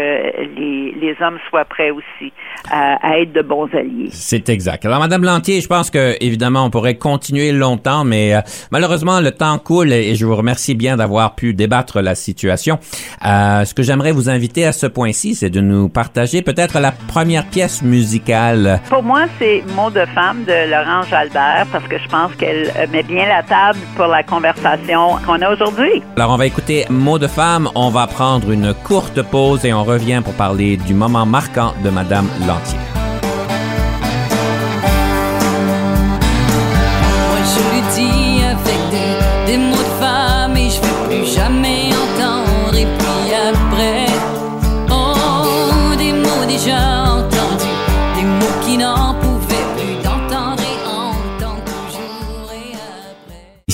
les, 0.56 0.92
les, 1.00 1.14
hommes 1.20 1.38
soient 1.48 1.64
prêts 1.64 1.90
aussi 1.90 2.32
à, 2.70 2.96
à 3.06 3.18
être 3.18 3.32
de 3.32 3.42
bons 3.42 3.68
alliés. 3.72 4.08
C'est 4.10 4.48
exact. 4.48 4.84
Alors, 4.86 4.98
Madame 4.98 5.22
Lantier, 5.22 5.60
je 5.60 5.68
pense 5.68 5.90
que 5.90 6.16
évidemment, 6.20 6.64
on 6.64 6.70
pourrait 6.70 6.96
continuer 6.96 7.52
longtemps, 7.52 8.04
mais 8.04 8.34
euh, 8.34 8.40
malheureusement, 8.72 9.20
le 9.20 9.30
temps 9.30 9.56
coule 9.58 9.92
et 9.92 10.16
je 10.16 10.26
vous 10.26 10.34
remercie 10.34 10.74
bien 10.74 10.96
d'avoir 10.96 11.36
pu 11.36 11.54
débattre 11.54 12.00
la 12.00 12.16
situation. 12.16 12.80
Euh, 13.24 13.64
ce 13.64 13.72
que 13.72 13.84
j'aimerais 13.84 14.10
vous 14.10 14.28
inviter 14.28 14.66
à 14.66 14.72
ce 14.72 14.86
point-ci, 14.86 15.36
c'est 15.36 15.50
de 15.50 15.60
nous 15.60 15.88
partager 15.88 16.42
peut-être 16.42 16.80
la 16.80 16.90
première 16.90 17.44
pièce 17.46 17.82
musicale. 17.82 18.80
Pour 18.88 19.04
moi, 19.04 19.26
c'est 19.38 19.62
Mot 19.76 19.90
de 19.90 20.04
femme 20.06 20.44
de 20.44 20.70
Laurence 20.70 21.08
Jalbert 21.08 21.66
parce 21.70 21.86
que 21.86 21.98
je 21.98 22.08
pense 22.08 22.34
qu'elle 22.34 22.68
met 22.90 23.02
bien 23.04 23.26
la 23.28 23.42
table 23.44 23.78
pour 23.96 24.06
la 24.06 24.23
conversation 24.24 25.16
qu'on 25.26 25.40
a 25.40 25.52
aujourd'hui. 25.52 26.02
Alors, 26.16 26.30
on 26.30 26.36
va 26.36 26.46
écouter 26.46 26.86
Mots 26.90 27.18
de 27.18 27.26
femme. 27.26 27.68
On 27.74 27.90
va 27.90 28.06
prendre 28.06 28.50
une 28.50 28.74
courte 28.74 29.22
pause 29.22 29.64
et 29.64 29.72
on 29.72 29.84
revient 29.84 30.20
pour 30.24 30.34
parler 30.34 30.76
du 30.76 30.94
moment 30.94 31.26
marquant 31.26 31.74
de 31.84 31.90
Madame 31.90 32.28
Lantier. 32.46 32.93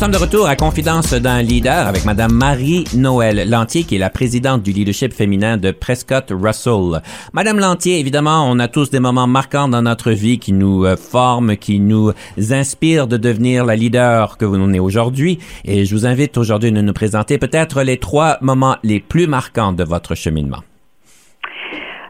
sommes 0.00 0.12
de 0.12 0.16
retour 0.16 0.48
à 0.48 0.56
Confidence 0.56 1.12
d'un 1.12 1.42
leader 1.42 1.86
avec 1.86 2.06
Madame 2.06 2.32
Marie-Noël 2.32 3.46
Lantier, 3.50 3.82
qui 3.82 3.96
est 3.96 3.98
la 3.98 4.08
présidente 4.08 4.62
du 4.62 4.70
leadership 4.70 5.12
féminin 5.12 5.58
de 5.58 5.72
Prescott 5.72 6.24
Russell. 6.30 7.02
Madame 7.34 7.58
Lantier, 7.58 8.00
évidemment, 8.00 8.48
on 8.48 8.58
a 8.60 8.68
tous 8.68 8.90
des 8.90 8.98
moments 8.98 9.26
marquants 9.26 9.68
dans 9.68 9.82
notre 9.82 10.12
vie 10.12 10.38
qui 10.38 10.54
nous 10.54 10.86
euh, 10.86 10.96
forment, 10.96 11.54
qui 11.58 11.80
nous 11.80 12.12
inspirent 12.50 13.08
de 13.08 13.18
devenir 13.18 13.66
la 13.66 13.76
leader 13.76 14.38
que 14.38 14.46
vous 14.46 14.56
en 14.56 14.72
êtes 14.72 14.80
aujourd'hui. 14.80 15.38
Et 15.66 15.84
je 15.84 15.94
vous 15.94 16.06
invite 16.06 16.38
aujourd'hui 16.38 16.72
de 16.72 16.80
nous 16.80 16.94
présenter 16.94 17.36
peut-être 17.36 17.82
les 17.82 17.98
trois 17.98 18.38
moments 18.40 18.76
les 18.82 19.00
plus 19.00 19.26
marquants 19.26 19.74
de 19.74 19.84
votre 19.84 20.14
cheminement. 20.14 20.60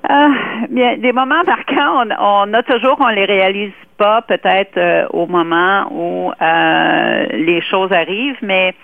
Euh, 0.08 0.28
bien, 0.70 0.96
des 0.96 1.12
moments 1.12 1.42
marquants, 1.44 2.04
on, 2.20 2.54
a 2.54 2.62
toujours, 2.62 2.96
on 3.00 3.08
les 3.08 3.24
réalise 3.24 3.72
peut-être 4.26 4.76
euh, 4.76 5.06
au 5.10 5.26
moment 5.26 5.86
où 5.90 6.32
euh, 6.32 7.26
les 7.32 7.60
choses 7.62 7.92
arrivent, 7.92 8.38
mais 8.42 8.74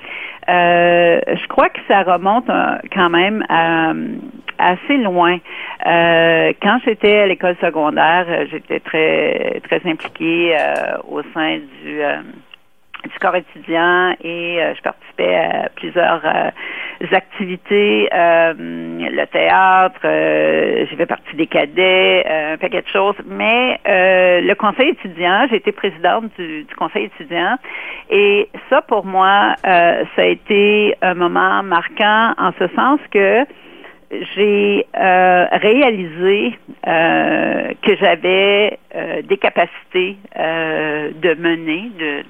je 0.49 1.47
crois 1.49 1.69
que 1.69 1.81
ça 1.89 2.03
remonte 2.03 2.49
quand 2.95 3.11
même 3.11 3.45
assez 4.59 4.97
loin. 4.99 5.39
quand 5.85 6.79
j'étais 6.85 7.19
à 7.19 7.27
l'école 7.27 7.57
secondaire, 7.61 8.27
j'étais 8.51 8.79
très 8.79 9.61
très 9.65 9.81
impliquée 9.91 10.57
au 11.09 11.21
sein 11.35 11.59
du 11.83 12.01
du 13.11 13.19
corps 13.21 13.35
étudiant 13.35 14.15
et 14.23 14.61
je 14.77 14.83
participais 14.83 15.06
à 15.25 15.69
plusieurs 15.71 16.23
activités, 17.13 18.09
euh, 18.13 18.55
le 18.57 19.27
théâtre, 19.27 20.01
euh, 20.05 20.87
j'ai 20.89 20.97
fait 20.97 21.07
partie 21.07 21.37
des 21.37 21.47
cadets, 21.47 22.25
euh, 22.29 22.55
un 22.55 22.57
paquet 22.57 22.83
de 22.83 22.89
choses. 22.89 23.17
Mais 23.27 23.79
le 23.87 24.55
conseil 24.55 24.91
étudiant, 24.91 25.47
j'ai 25.51 25.57
été 25.57 25.73
présidente 25.73 26.31
du, 26.39 26.65
du, 26.65 26.75
conseil 26.75 27.05
étudiant 27.05 27.57
et 28.11 28.49
ça 28.71 28.83
pour 28.83 29.05
moi, 29.05 29.55
ça 29.63 30.01
a 30.17 30.25
été 30.25 30.95
un 31.03 31.15
moment 31.15 31.63
marquant 31.63 32.35
en 32.39 32.53
ce 32.59 32.67
sens 32.75 33.01
que 33.11 33.45
j'ai 34.11 34.87
euh, 34.97 35.47
réalisé 35.51 36.57
euh, 36.87 37.73
que 37.83 37.97
j'avais 37.97 38.79
euh, 38.95 39.23
des 39.23 39.37
capacités 39.37 40.17
de 40.37 41.35
mener, 41.35 41.91
de, 41.99 42.25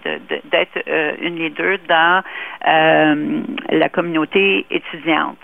d'être 0.51 0.79
une 1.21 1.37
leader 1.37 1.79
dans 1.89 2.23
la 2.65 3.89
communauté 3.91 4.65
étudiante. 4.71 5.39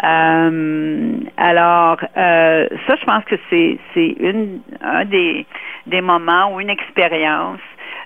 alors, 0.00 1.98
ça, 2.14 2.96
je 2.96 3.04
pense 3.04 3.24
que 3.24 3.36
c'est, 3.50 3.78
une, 4.20 4.60
un 4.82 5.04
des, 5.04 5.46
des 5.86 6.00
moments 6.00 6.54
ou 6.54 6.60
une 6.60 6.70
expérience 6.70 7.60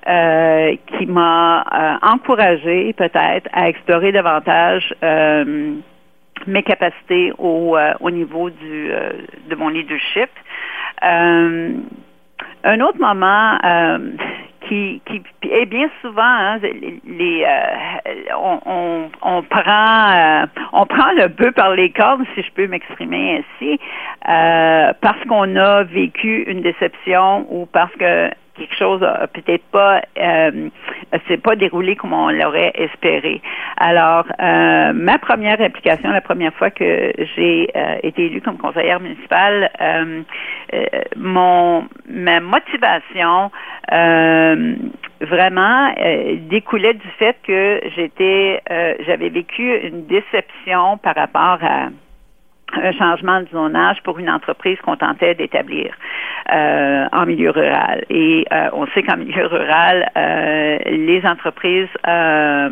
qui 0.07 1.07
m'a 1.07 1.99
encouragé 2.03 2.93
peut-être 2.95 3.49
à 3.53 3.69
explorer 3.69 4.13
davantage 4.13 4.95
mes 6.47 6.63
capacités 6.63 7.33
au, 7.39 7.77
euh, 7.77 7.93
au 8.01 8.11
niveau 8.11 8.51
du, 8.51 8.91
euh, 8.91 9.13
de 9.49 9.55
mon 9.57 9.69
leadership. 9.69 10.31
Euh, 11.05 11.73
un 12.65 12.81
autre 12.81 12.99
moment 12.99 13.59
qui, 14.69 15.01
qui 15.07 15.23
est 15.49 15.67
bien 15.67 15.89
souvent 16.01 16.23
hein, 16.23 16.59
on, 18.37 19.43
prend 19.43 20.45
on 20.73 20.87
prend 20.87 21.13
le 21.13 21.29
bœuf 21.29 21.55
par 21.55 21.75
les 21.75 21.91
cornes 21.91 22.25
si 22.35 22.43
je 22.43 22.51
peux 22.53 22.67
m'exprimer 22.67 23.45
ainsi 23.63 23.79
parce 24.23 25.23
qu'on 25.29 25.55
a 25.57 25.85
vécu 25.85 26.43
une 26.45 26.63
déception 26.63 27.47
ou 27.51 27.67
parce 27.67 27.93
que 27.93 28.31
quelque 28.57 28.75
chose 28.77 29.01
n'a 29.01 29.27
peut-être 29.27 29.65
pas 29.71 30.03
euh, 30.19 30.69
s'est 31.29 31.39
pas 31.39 31.57
déroulé 31.57 31.97
comme 31.97 32.13
on 32.13 32.31
l'aurait 32.31 32.73
espéré. 32.75 33.41
Alors, 33.77 34.25
euh, 34.41 34.93
ma 34.93 35.19
première 35.19 35.61
implication, 35.61 36.11
la 36.11 36.21
première 36.21 36.53
fois 36.55 36.71
que 36.71 37.13
j'ai 37.37 37.71
euh, 37.77 37.97
été 38.03 38.27
élue 38.27 38.41
comme 38.41 38.59
conseillère 38.59 39.01
municipale, 39.01 39.71
euh, 39.81 40.23
mon 41.17 41.87
ma 42.09 42.41
motivation 42.41 43.51
vraiment 45.21 45.95
découlait 46.49 46.95
du 46.95 47.09
fait 47.19 47.37
que 47.47 47.81
j'étais 47.95 48.61
j'avais 49.07 49.29
vécu 49.29 49.79
une 49.87 50.07
déception 50.07 50.99
par 50.99 51.15
rapport 51.15 51.59
à 51.63 51.89
un 52.83 52.93
changement 52.93 53.41
de 53.41 53.49
zonage 53.49 54.03
pour 54.03 54.19
une 54.19 54.31
entreprise 54.31 54.79
qu'on 54.81 54.97
tentait 54.97 55.35
d'établir 55.35 55.95
euh, 56.53 57.07
en 57.13 57.27
milieu 57.27 57.51
rural. 57.51 58.05
Et 58.11 58.47
euh, 58.53 58.69
on 58.73 58.87
sait 58.89 59.03
qu'en 59.03 59.17
milieu 59.17 59.47
rural, 59.47 60.09
euh, 60.17 60.79
les 60.87 61.25
entreprises 61.27 61.89
euh, 62.07 62.69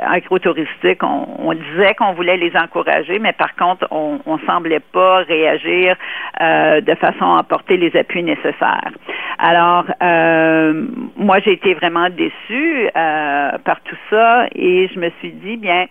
agrotouristiques, 0.00 1.02
on, 1.02 1.26
on 1.38 1.54
disait 1.54 1.94
qu'on 1.94 2.12
voulait 2.12 2.36
les 2.36 2.56
encourager, 2.56 3.18
mais 3.18 3.32
par 3.32 3.54
contre, 3.56 3.86
on, 3.90 4.20
on 4.26 4.38
semblait 4.40 4.80
pas 4.80 5.18
réagir 5.18 5.96
euh, 6.40 6.80
de 6.80 6.94
façon 6.94 7.34
à 7.34 7.40
apporter 7.40 7.76
les 7.76 7.94
appuis 7.96 8.22
nécessaires. 8.22 8.92
Alors, 9.38 9.84
euh, 10.02 10.84
moi, 11.16 11.38
j'ai 11.40 11.52
été 11.52 11.74
vraiment 11.74 12.08
déçue 12.10 12.88
par 12.94 13.80
tout 13.84 13.96
ça 14.10 14.46
et 14.54 14.88
je 14.92 14.98
me 14.98 15.10
suis 15.20 15.32
dit, 15.32 15.56
bien, 15.56 15.86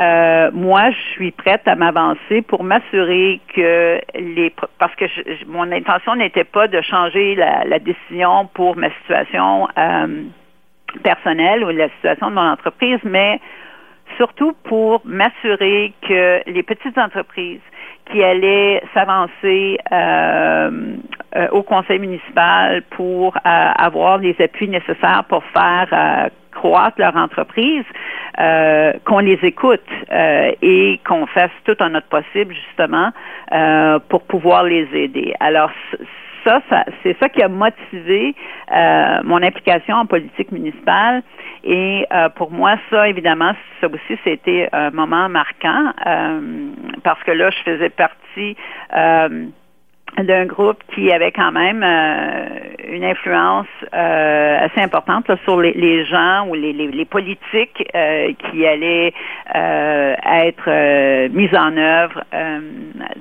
euh, 0.00 0.50
moi, 0.54 0.90
je 0.90 1.00
suis 1.12 1.30
prête 1.32 1.66
à 1.66 1.76
m'avancer 1.76 2.40
pour 2.42 2.64
m'assurer 2.64 3.40
que 3.54 4.00
les 4.14 4.52
parce 4.78 4.94
que 4.94 5.04
mon 5.46 5.70
intention 5.70 6.14
n'était 6.16 6.44
pas 6.44 6.66
de 6.66 6.80
changer 6.80 7.34
la, 7.34 7.78
décision 7.78 8.48
pour 8.54 8.76
ma 8.76 8.88
situation 9.00 9.68
euh, 9.76 10.22
personnelle 11.02 11.62
ou 11.64 11.68
la 11.70 11.90
situation 11.90 12.30
de 12.30 12.34
mon 12.34 12.50
entreprise, 12.52 13.00
mais 13.04 13.38
surtout 14.16 14.54
pour 14.64 15.02
m'assurer 15.04 15.92
que 16.08 16.40
les 16.46 16.62
petites 16.62 16.96
entreprises 16.96 17.60
qui 18.10 18.22
allaient 18.22 18.82
s'avancer 18.94 19.78
euh, 19.92 20.96
au 21.50 21.62
conseil 21.62 21.98
municipal 21.98 22.82
pour 22.90 23.36
avoir 23.44 24.18
les 24.18 24.34
appuis 24.40 24.68
nécessaires 24.68 25.24
pour 25.28 25.44
faire 25.44 26.30
croître 26.52 27.00
leur 27.00 27.16
entreprise, 27.16 27.84
euh, 28.40 28.92
qu'on 29.04 29.18
les 29.18 29.38
écoute 29.42 29.80
euh, 30.10 30.52
et 30.62 31.00
qu'on 31.06 31.26
fasse 31.26 31.50
tout 31.64 31.80
en 31.82 31.90
notre 31.90 32.08
possible 32.08 32.54
justement 32.54 33.10
euh, 33.52 33.98
pour 34.08 34.22
pouvoir 34.22 34.64
les 34.64 34.88
aider. 34.94 35.34
Alors 35.40 35.70
ça, 36.44 36.60
ça 36.70 36.84
c'est 37.02 37.16
ça 37.18 37.28
qui 37.28 37.42
a 37.42 37.48
motivé 37.48 38.34
mon 39.24 39.42
implication 39.42 39.96
en 39.96 40.06
politique 40.06 40.50
municipale. 40.50 41.22
Et 41.62 42.06
pour 42.34 42.50
moi, 42.50 42.76
ça, 42.90 43.08
évidemment, 43.08 43.52
ça 43.80 43.86
aussi, 43.86 44.18
c'était 44.24 44.68
un 44.72 44.90
moment 44.90 45.28
marquant 45.28 45.92
parce 47.04 47.22
que 47.22 47.30
là, 47.30 47.50
je 47.50 47.58
faisais 47.62 47.90
partie 47.90 48.56
d'un 50.18 50.44
groupe 50.44 50.78
qui 50.94 51.10
avait 51.10 51.32
quand 51.32 51.52
même 51.52 51.82
euh, 51.82 52.46
une 52.88 53.04
influence 53.04 53.66
euh, 53.94 54.66
assez 54.66 54.80
importante 54.80 55.30
sur 55.44 55.60
les, 55.60 56.04
gens 56.04 56.46
ou 56.48 56.54
les, 56.54 56.72
les, 56.72 57.04
politiques 57.04 57.82
euh, 57.94 58.32
qui 58.34 58.66
allaient 58.66 59.12
être 59.54 61.28
mises 61.28 61.54
en 61.54 61.76
œuvre 61.76 62.22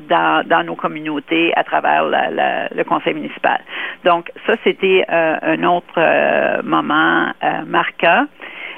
dans, 0.10 0.47
dans 0.47 0.63
nos 0.65 0.75
communautés 0.75 1.54
à 1.56 1.63
travers 1.63 2.04
le 2.06 2.84
conseil 2.84 3.13
municipal. 3.13 3.62
Donc 4.04 4.32
ça, 4.45 4.56
c'était 4.63 5.06
un 5.10 5.63
autre 5.63 6.62
moment 6.63 7.32
marquant. 7.67 8.25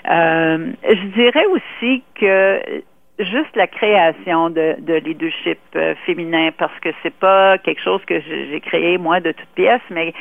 je 0.06 1.06
dirais 1.16 1.46
aussi 1.46 2.04
que 2.16 2.84
juste 3.20 3.56
la 3.56 3.68
création 3.68 4.50
de, 4.50 4.76
de 4.80 4.96
leadership 4.96 5.60
euh, 5.76 5.94
féminin 6.06 6.50
parce 6.58 6.78
que 6.82 6.90
c'est 7.04 7.14
pas 7.14 7.58
quelque 7.60 7.82
chose 7.82 8.02
que 8.06 8.20
j'ai 8.20 8.60
créé 8.62 8.98
moi 8.98 9.20
de 9.20 9.32
toute 9.32 9.50
pièce, 9.56 9.82
mais 9.90 10.14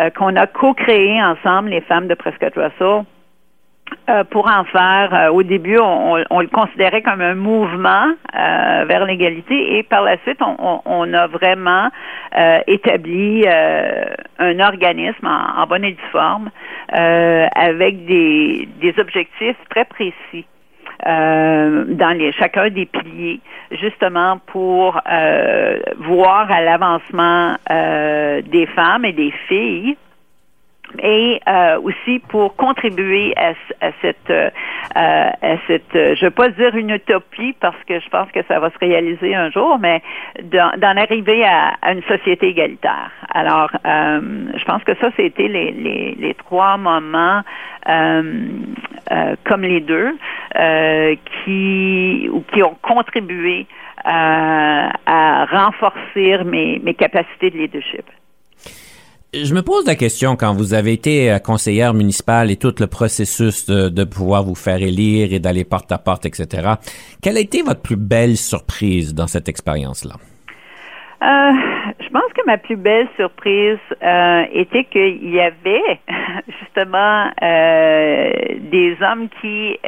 euh, 0.00 0.10
qu'on 0.10 0.34
a 0.36 0.46
co-créé 0.46 1.22
ensemble 1.22 1.70
les 1.70 1.80
femmes 1.82 2.08
de 2.08 2.14
Prescott 2.14 2.54
Russell. 2.56 3.04
Euh, 4.08 4.24
pour 4.24 4.48
en 4.48 4.64
faire, 4.64 5.34
au 5.34 5.42
début, 5.42 5.78
on, 5.78 6.16
le 6.16 6.48
considérait 6.48 7.02
comme 7.02 7.20
un 7.20 7.34
mouvement 7.34 8.06
vers 8.32 9.04
l'égalité 9.04 9.76
et 9.76 9.82
par 9.82 10.02
la 10.02 10.16
suite, 10.22 10.40
on, 10.40 11.12
a 11.12 11.26
vraiment 11.26 11.90
établi 12.66 13.46
un 13.46 14.60
organisme 14.60 15.26
en, 15.26 15.66
bonne 15.66 15.84
et 15.84 15.92
due 15.92 16.10
forme 16.10 16.48
avec 16.88 18.06
des, 18.06 18.66
des 18.80 18.94
objectifs 18.98 19.58
très 19.68 19.84
précis. 19.84 20.46
Euh, 21.06 21.84
dans 21.88 22.16
les, 22.16 22.30
chacun 22.32 22.70
des 22.70 22.86
piliers, 22.86 23.40
justement 23.72 24.38
pour 24.46 25.00
euh, 25.10 25.78
voir 25.98 26.48
à 26.50 26.62
l'avancement 26.62 27.56
euh, 27.70 28.40
des 28.42 28.66
femmes 28.66 29.04
et 29.04 29.12
des 29.12 29.32
filles 29.48 29.96
et 31.00 31.40
euh, 31.48 31.80
aussi 31.80 32.18
pour 32.28 32.56
contribuer 32.56 33.34
à, 33.36 33.52
cette, 34.00 34.30
euh, 34.30 34.50
à 34.94 35.56
cette, 35.66 35.92
je 35.92 36.20
ne 36.20 36.24
veux 36.24 36.30
pas 36.30 36.48
dire 36.50 36.74
une 36.74 36.90
utopie 36.90 37.54
parce 37.60 37.76
que 37.86 38.00
je 38.00 38.08
pense 38.08 38.30
que 38.32 38.40
ça 38.48 38.58
va 38.58 38.70
se 38.70 38.78
réaliser 38.78 39.34
un 39.34 39.50
jour, 39.50 39.78
mais 39.78 40.02
d'en 40.42 40.96
arriver 40.96 41.44
à, 41.44 41.74
une 41.90 42.02
société 42.02 42.48
égalitaire. 42.48 43.10
Alors, 43.32 43.70
euh, 43.86 44.20
je 44.54 44.64
pense 44.64 44.82
que 44.84 44.94
ça, 44.96 45.10
c'était 45.16 45.48
les, 45.48 45.72
les, 45.72 46.14
les, 46.18 46.34
trois 46.34 46.76
moments 46.76 47.42
comme 49.44 49.62
les 49.62 49.80
deux 49.80 50.16
qui, 51.44 52.28
ou 52.32 52.42
qui 52.52 52.62
ont 52.62 52.76
contribué 52.80 53.66
à 54.04 55.46
renforcer 55.50 56.38
mes, 56.44 56.78
mes 56.82 56.94
capacités 56.94 57.50
de 57.50 57.58
leadership. 57.58 58.04
Je 59.34 59.54
me 59.54 59.62
pose 59.62 59.86
la 59.86 59.94
question, 59.94 60.36
quand 60.36 60.52
vous 60.52 60.74
avez 60.74 60.92
été 60.92 61.32
euh, 61.32 61.38
conseillère 61.38 61.94
municipale 61.94 62.50
et 62.50 62.56
tout 62.56 62.74
le 62.78 62.86
processus 62.86 63.64
de, 63.64 64.04
pouvoir 64.04 64.44
vous 64.44 64.54
faire 64.54 64.82
élire 64.82 65.32
et 65.32 65.38
d'aller 65.38 65.64
porte 65.64 65.90
à 65.90 65.96
porte, 65.96 66.26
etc., 66.26 66.74
quelle 67.22 67.38
a 67.38 67.40
été 67.40 67.62
votre 67.62 67.80
plus 67.80 67.96
belle 67.96 68.36
surprise 68.36 69.14
dans 69.14 69.26
cette 69.26 69.48
expérience-là? 69.48 70.16
Euh, 71.22 71.52
je 72.00 72.08
pense 72.08 72.32
que 72.32 72.44
ma 72.46 72.58
plus 72.58 72.74
belle 72.74 73.06
surprise 73.16 73.78
euh, 74.02 74.44
était 74.52 74.82
qu'il 74.84 75.30
y 75.30 75.40
avait 75.40 76.00
justement 76.48 77.30
euh, 77.40 78.32
des 78.58 78.96
hommes 79.00 79.28
qui 79.40 79.78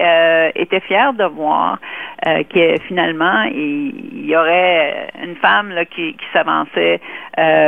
étaient 0.55 0.81
fiers 0.81 1.13
de 1.19 1.25
voir 1.25 1.79
que 2.25 2.81
finalement 2.87 3.43
il 3.53 4.27
y 4.27 4.37
aurait 4.37 5.09
une 5.25 5.35
femme 5.37 5.73
qui 5.91 6.17
s'avançait 6.33 7.01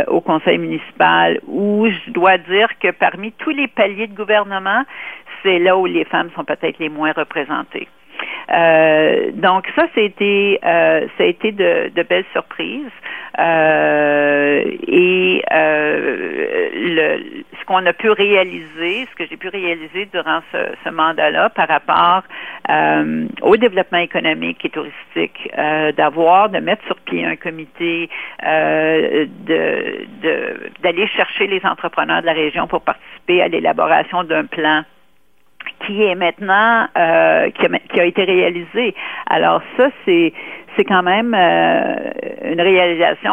au 0.06 0.20
conseil 0.20 0.58
municipal 0.58 1.40
où 1.48 1.88
je 1.88 2.10
dois 2.10 2.38
dire 2.38 2.68
que 2.78 2.92
parmi 2.92 3.32
tous 3.32 3.50
les 3.50 3.68
paliers 3.68 4.06
de 4.06 4.14
gouvernement, 4.14 4.82
c'est 5.42 5.58
là 5.58 5.76
où 5.76 5.86
les 5.86 6.04
femmes 6.04 6.30
sont 6.36 6.44
peut-être 6.44 6.78
les 6.78 6.88
moins 6.88 7.12
représentées. 7.12 7.88
Euh, 8.52 9.30
donc 9.32 9.66
ça, 9.74 9.86
c'était 9.94 10.58
euh, 10.64 11.06
ça 11.16 11.24
a 11.24 11.26
été 11.26 11.52
de, 11.52 11.90
de 11.94 12.02
belles 12.02 12.24
surprises. 12.32 12.90
Euh, 13.38 14.62
et 14.86 15.42
euh, 15.52 16.68
le, 16.74 17.44
ce 17.58 17.64
qu'on 17.66 17.84
a 17.84 17.92
pu 17.92 18.10
réaliser, 18.10 19.06
ce 19.10 19.14
que 19.16 19.26
j'ai 19.28 19.36
pu 19.36 19.48
réaliser 19.48 20.06
durant 20.06 20.40
ce, 20.52 20.58
ce 20.84 20.88
mandat-là 20.90 21.50
par 21.50 21.68
rapport 21.68 22.22
euh, 22.70 23.26
au 23.42 23.56
développement 23.56 23.98
économique 23.98 24.64
et 24.64 24.70
touristique, 24.70 25.50
d'avoir, 25.96 26.48
de 26.48 26.58
mettre 26.58 26.84
sur 26.86 26.96
pied 27.00 27.26
un 27.26 27.36
comité, 27.36 28.08
de 28.42 30.06
d'aller 30.82 31.06
chercher 31.08 31.46
les 31.46 31.60
entrepreneurs 31.64 32.22
de 32.22 32.26
la 32.26 32.32
région 32.32 32.66
pour 32.66 32.80
participer 32.82 33.42
à 33.42 33.48
l'élaboration 33.48 34.24
d'un 34.24 34.44
plan 34.44 34.82
qui 35.84 36.02
est 36.02 36.14
maintenant 36.14 36.86
euh, 36.96 37.50
qui, 37.50 37.66
a, 37.66 37.78
qui, 37.78 38.00
a, 38.00 38.04
été 38.04 38.24
réalisé. 38.24 38.94
Alors 39.26 39.62
ça, 39.76 39.88
c'est 40.04 40.32
c'est 40.76 40.84
quand 40.84 41.02
même 41.02 41.34
euh, 41.34 41.94
une 42.44 42.60
réalisation 42.60 43.32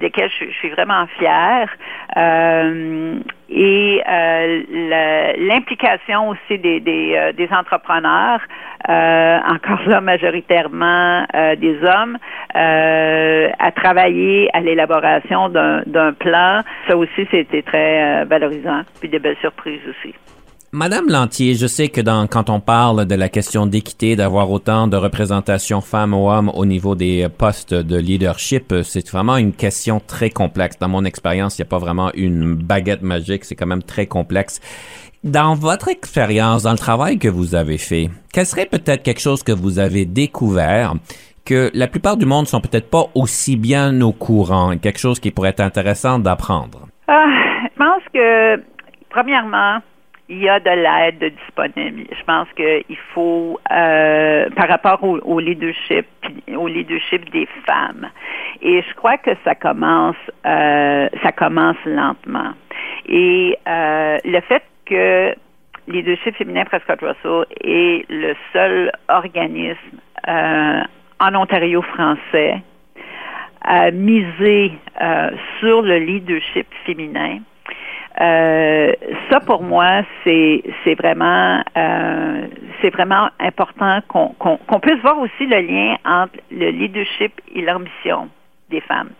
desquelles 0.00 0.30
je, 0.40 0.46
je, 0.46 0.54
suis 0.54 0.70
vraiment 0.70 1.06
fière. 1.18 1.68
Euh, 2.16 3.20
et 3.48 4.02
euh, 4.08 4.62
l'implication 5.38 6.30
aussi 6.30 6.58
des, 6.58 6.80
des, 6.80 7.14
euh, 7.16 7.32
des 7.32 7.48
entrepreneurs, 7.52 8.40
euh, 8.88 9.38
encore 9.48 9.80
là 9.86 10.00
majoritairement 10.00 11.26
des 11.58 11.78
hommes, 11.82 12.16
à 12.54 13.72
travailler 13.72 14.48
à 14.52 14.60
l'élaboration 14.60 15.48
d'un 15.48 16.12
plan, 16.14 16.62
ça 16.88 16.96
aussi 16.96 17.26
c'était 17.30 17.62
très 17.62 18.24
valorisant, 18.24 18.82
puis 19.00 19.08
des 19.08 19.18
belles 19.18 19.36
surprises 19.40 19.80
aussi. 19.88 20.14
Madame 20.72 21.08
Lantier, 21.08 21.54
je 21.54 21.66
sais 21.66 21.88
que 21.88 22.00
dans, 22.00 22.28
quand 22.28 22.48
on 22.48 22.60
parle 22.60 23.04
de 23.04 23.16
la 23.16 23.28
question 23.28 23.66
d'équité, 23.66 24.14
d'avoir 24.14 24.52
autant 24.52 24.86
de 24.86 24.96
représentation 24.96 25.80
femmes 25.80 26.14
ou 26.14 26.30
hommes 26.30 26.48
au 26.54 26.64
niveau 26.64 26.94
des 26.94 27.26
postes 27.28 27.74
de 27.74 27.96
leadership, 27.96 28.72
c'est 28.84 29.10
vraiment 29.10 29.36
une 29.36 29.52
question 29.52 29.98
très 29.98 30.30
complexe. 30.30 30.78
Dans 30.78 30.88
mon 30.88 31.04
expérience, 31.04 31.58
il 31.58 31.62
n'y 31.62 31.66
a 31.66 31.70
pas 31.70 31.78
vraiment 31.78 32.12
une 32.14 32.54
baguette 32.54 33.02
magique, 33.02 33.46
c'est 33.46 33.56
quand 33.56 33.66
même 33.66 33.82
très 33.82 34.06
complexe. 34.06 34.60
Dans 35.24 35.54
votre 35.54 35.88
expérience, 35.88 36.62
dans 36.62 36.70
le 36.70 36.78
travail 36.78 37.18
que 37.18 37.26
vous 37.26 37.56
avez 37.56 37.76
fait, 37.76 38.08
quel 38.32 38.46
serait 38.46 38.66
peut-être 38.66 39.02
quelque 39.02 39.20
chose 39.20 39.42
que 39.42 39.50
vous 39.50 39.80
avez 39.80 40.04
découvert 40.04 40.94
que 41.44 41.72
la 41.74 41.88
plupart 41.88 42.16
du 42.16 42.26
monde 42.26 42.46
sont 42.46 42.60
peut-être 42.60 42.88
pas 42.88 43.06
aussi 43.16 43.56
bien 43.56 44.00
au 44.02 44.12
courant, 44.12 44.78
quelque 44.78 45.00
chose 45.00 45.18
qui 45.18 45.32
pourrait 45.32 45.50
être 45.50 45.60
intéressant 45.62 46.20
d'apprendre? 46.20 46.86
Ah, 47.08 47.26
je 47.64 47.76
pense 47.76 48.04
que, 48.14 48.62
premièrement, 49.10 49.80
il 50.30 50.38
y 50.38 50.48
a 50.48 50.60
de 50.60 50.70
l'aide 50.70 51.34
disponible. 51.34 52.04
Je 52.16 52.24
pense 52.24 52.46
qu'il 52.54 52.96
faut, 53.12 53.58
euh, 53.72 54.48
par 54.50 54.68
rapport 54.68 55.02
au, 55.02 55.40
leadership, 55.40 56.06
au 56.56 56.68
leadership 56.68 57.28
des 57.32 57.48
femmes, 57.66 58.08
et 58.62 58.80
je 58.80 58.94
crois 58.94 59.18
que 59.18 59.32
ça 59.44 59.56
commence, 59.56 60.16
euh, 60.46 61.08
ça 61.22 61.32
commence 61.32 61.76
lentement. 61.84 62.52
Et 63.06 63.58
euh, 63.68 64.18
le 64.24 64.40
fait 64.40 64.62
que 64.86 65.34
Leadership 65.88 66.36
féminin 66.36 66.64
Prescott 66.64 67.00
Russell 67.00 67.46
est 67.64 68.08
le 68.08 68.34
seul 68.52 68.92
organisme 69.08 69.98
en 70.28 71.34
Ontario 71.34 71.82
français 71.82 72.62
à 73.62 73.90
miser 73.90 74.72
sur 75.58 75.82
le 75.82 75.98
leadership 75.98 76.66
féminin 76.84 77.40
euh, 78.20 78.92
ça 79.30 79.40
pour 79.40 79.62
moi 79.62 80.02
c'est 80.24 80.62
c'est 80.82 80.94
vraiment 80.94 81.62
euh, 81.76 82.46
c'est 82.82 82.90
vraiment 82.90 83.28
important 83.38 84.00
qu'on 84.08 84.34
qu'on 84.38 84.80
puisse 84.80 85.00
voir 85.00 85.18
aussi 85.18 85.46
le 85.46 85.60
lien 85.60 85.96
entre 86.04 86.38
le 86.50 86.70
leadership 86.70 87.40
et 87.54 87.62
l'ambition 87.62 88.28
des 88.68 88.80
femmes. 88.80 89.10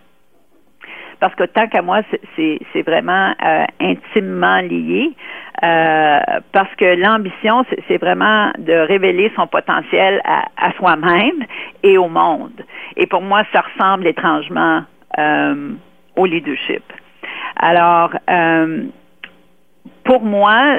Parce 1.21 1.35
que 1.35 1.45
tant 1.45 1.69
qu'à 1.69 1.83
moi 1.83 2.01
c'est 2.37 2.83
vraiment 2.83 3.33
euh, 3.45 3.65
intimement 3.81 4.61
lié 4.61 5.13
parce 5.61 6.75
que 6.77 6.97
l'ambition 6.97 7.65
c'est 7.87 7.99
vraiment 7.99 8.51
de 8.59 8.73
révéler 8.73 9.31
son 9.37 9.47
potentiel 9.47 10.21
à, 10.25 10.47
à 10.57 10.73
soi-même 10.73 11.45
et 11.83 11.97
au 11.97 12.09
monde. 12.09 12.65
Et 12.97 13.07
pour 13.07 13.23
moi 13.23 13.45
ça 13.53 13.61
ressemble 13.61 14.07
étrangement 14.07 14.83
au 16.17 16.27
leadership 16.27 16.83
alors, 17.61 18.13
euh, 18.31 18.85
pour 20.05 20.23
moi, 20.23 20.79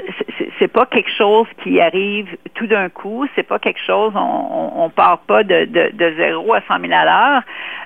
c'est 0.60 0.68
pas 0.68 0.88
quelque 0.88 1.12
chose 1.12 1.46
qui 1.64 1.80
arrive 1.80 2.28
tout 2.56 2.66
d'un 2.66 2.90
coup. 2.90 3.28
C'est 3.36 3.44
pas 3.44 3.60
quelque 3.60 3.80
chose, 3.80 4.14
on, 4.16 4.72
on 4.76 4.90
part 4.90 5.20
pas 5.20 5.44
de, 5.44 5.70
0 5.98 6.54
à 6.54 6.62
100 6.68 6.80
000 6.80 6.92
à 6.92 7.06
l'heure. 7.06 7.44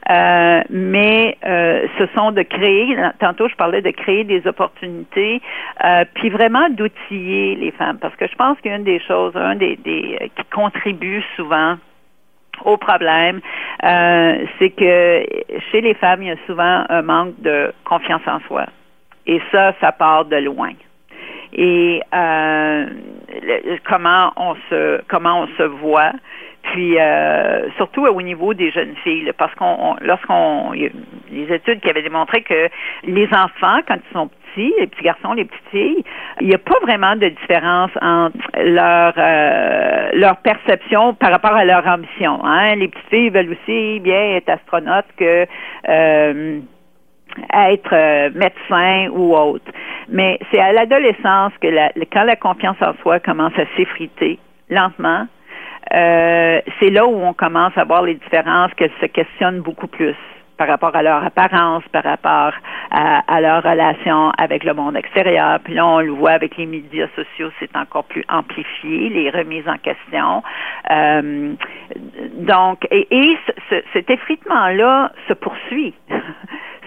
Euh, 0.10 0.64
mais 0.70 1.38
euh, 1.46 1.88
ce 2.00 2.06
sont 2.16 2.32
de 2.32 2.42
créer, 2.42 2.98
tantôt 3.20 3.50
je 3.50 3.56
parlais 3.56 3.82
de 3.82 3.92
créer 3.92 4.24
des 4.24 4.48
opportunités, 4.48 5.42
puis 6.14 6.30
vraiment 6.30 6.70
d'outiller 6.70 7.56
les 7.56 7.72
femmes. 7.72 7.98
Parce 8.00 8.16
que 8.16 8.28
je 8.28 8.36
pense 8.36 8.60
qu'une 8.62 8.84
des 8.84 9.02
choses, 9.02 9.36
un 9.36 9.56
des, 9.56 9.76
des 9.76 10.32
qui 10.36 10.44
contribue 10.54 11.22
souvent 11.36 11.76
au 12.64 12.78
problème, 12.78 13.42
c'est 13.82 14.70
que 14.70 15.26
chez 15.72 15.82
les 15.82 15.94
femmes, 15.96 16.24
il 16.24 16.30
y 16.30 16.32
a 16.32 16.38
souvent 16.48 16.86
un 16.88 17.02
manque 17.02 17.40
de 17.42 17.74
confiance 17.84 18.22
en 18.26 18.40
soi. 18.48 18.66
Et 19.28 19.42
ça, 19.52 19.74
ça 19.82 19.92
part 19.92 20.26
de 20.26 20.38
loin. 20.38 20.72
Et 21.54 22.02
euh, 22.14 22.86
comment 23.88 24.34
on 24.36 24.56
se 24.70 25.02
comment 25.08 25.44
on 25.44 25.48
se 25.58 25.64
voit, 25.64 26.12
puis 26.64 27.00
euh, 27.00 27.70
surtout 27.78 28.06
au 28.06 28.22
niveau 28.22 28.54
des 28.54 28.72
jeunes 28.72 28.96
filles, 29.04 29.32
parce 29.38 29.54
qu'on 29.56 29.96
lorsqu'on 30.02 30.72
les 30.74 31.54
études 31.54 31.80
qui 31.80 31.90
avaient 31.90 32.02
démontré 32.02 32.42
que 32.42 32.68
les 33.04 33.28
enfants 33.28 33.80
quand 33.88 33.96
ils 33.96 34.14
sont 34.14 34.28
petits, 34.28 34.74
les 34.80 34.88
petits 34.88 35.04
garçons, 35.04 35.34
les 35.34 35.46
petites 35.46 35.70
filles, 35.72 36.04
il 36.42 36.48
n'y 36.48 36.56
a 36.56 36.58
pas 36.58 36.80
vraiment 36.82 37.16
de 37.16 37.30
différence 37.30 37.92
entre 38.02 38.38
leur 38.58 39.14
euh, 39.18 40.10
leur 40.14 40.38
perception 40.38 41.14
par 41.14 41.32
rapport 41.32 41.54
à 41.54 41.64
leur 41.64 41.88
ambition. 41.88 42.44
Hein. 42.44 42.76
Les 42.76 42.90
petites 42.90 43.10
filles 43.10 43.30
veulent 43.30 43.52
aussi 43.52 44.00
bien 44.02 44.36
être 44.36 44.50
astronautes 44.50 45.06
que 45.18 45.46
euh, 45.88 46.60
être 47.54 47.94
euh, 47.94 48.30
médecin 48.34 49.10
ou 49.12 49.36
autre. 49.36 49.72
Mais 50.10 50.40
c'est 50.52 50.60
à 50.60 50.72
l'adolescence 50.72 51.54
que 51.62 51.68
la, 51.68 51.90
quand 52.12 52.24
la 52.24 52.36
confiance 52.36 52.78
en 52.82 52.94
soi 53.02 53.20
commence 53.20 53.54
à 53.58 53.66
s'effriter 53.76 54.40
lentement, 54.70 55.28
euh, 55.94 56.62
c'est 56.80 56.90
là 56.90 57.06
où 57.06 57.16
on 57.16 57.34
commence 57.34 57.78
à 57.78 57.84
voir 57.84 58.04
les 58.04 58.16
différences, 58.16 58.74
qu'elles 58.76 58.92
se 59.02 59.06
questionnent 59.06 59.62
beaucoup 59.62 59.88
plus 59.88 60.16
par 60.58 60.68
rapport 60.68 60.96
à 60.96 61.04
leur 61.04 61.24
apparence, 61.24 61.84
par 61.92 62.04
rapport 62.04 62.54
à, 62.92 63.42
leur 63.42 63.62
relation 63.62 64.32
avec 64.38 64.64
le 64.64 64.74
monde 64.74 64.96
extérieur. 64.96 65.60
Puis 65.64 65.74
là, 65.74 65.86
on 65.86 66.00
le 66.00 66.12
voit 66.12 66.32
avec 66.32 66.56
les 66.58 66.66
médias 66.66 67.08
sociaux, 67.16 67.52
c'est 67.60 67.76
encore 67.76 68.06
plus 68.06 68.24
amplifié, 68.30 69.10
les 69.10 69.30
remises 69.30 69.68
en 69.68 69.78
question. 69.78 70.44
Euh, 70.92 71.54
donc, 72.38 72.88
et, 72.90 73.08
et 73.12 73.38
cet 73.94 74.10
effritement-là 74.10 75.12
se 75.28 75.34
poursuit. 75.34 75.94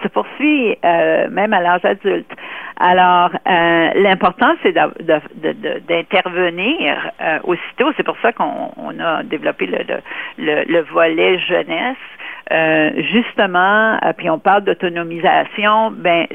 se 0.03 0.07
poursuit 0.07 0.77
euh, 0.83 1.29
même 1.29 1.53
à 1.53 1.61
l'âge 1.61 1.85
adulte. 1.85 2.31
Alors, 2.79 3.29
euh, 3.47 3.89
l'important, 3.95 4.55
c'est 4.63 4.73
d'intervenir 4.73 7.11
euh, 7.21 7.39
aussitôt. 7.43 7.91
C'est 7.97 8.03
pour 8.03 8.17
ça 8.21 8.31
qu'on 8.31 8.99
a 8.99 9.23
développé 9.23 9.65
le, 9.65 9.79
le, 10.37 10.63
le 10.65 10.81
volet 10.83 11.39
jeunesse 11.39 11.97
euh, 12.51 12.89
justement, 13.03 13.99
euh, 14.03 14.13
puis 14.17 14.27
on 14.27 14.39
parle 14.39 14.63
d'autonomisation, 14.63 15.91
ben 15.91 16.25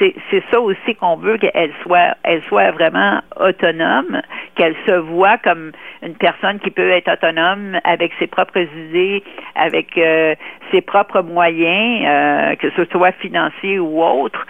c'est 0.00 0.42
ça 0.50 0.60
aussi 0.60 0.96
qu'on 0.96 1.16
veut 1.16 1.36
qu'elle 1.38 1.70
soit, 1.82 2.16
elle 2.24 2.42
soit 2.48 2.72
vraiment 2.72 3.20
autonome, 3.38 4.22
qu'elle 4.56 4.74
se 4.86 4.92
voit 4.92 5.38
comme 5.38 5.70
une 6.02 6.16
personne 6.16 6.58
qui 6.58 6.70
peut 6.70 6.90
être 6.90 7.12
autonome 7.12 7.78
avec 7.84 8.10
ses 8.18 8.26
propres 8.26 8.58
idées, 8.58 9.22
avec 9.54 9.96
euh, 9.98 10.34
ses 10.72 10.80
propres 10.80 11.22
moyens, 11.22 12.56
que 12.58 12.70
ce 12.70 12.84
soit 12.86 13.12
financiers 13.12 13.78
ou 13.78 14.02
autres, 14.02 14.46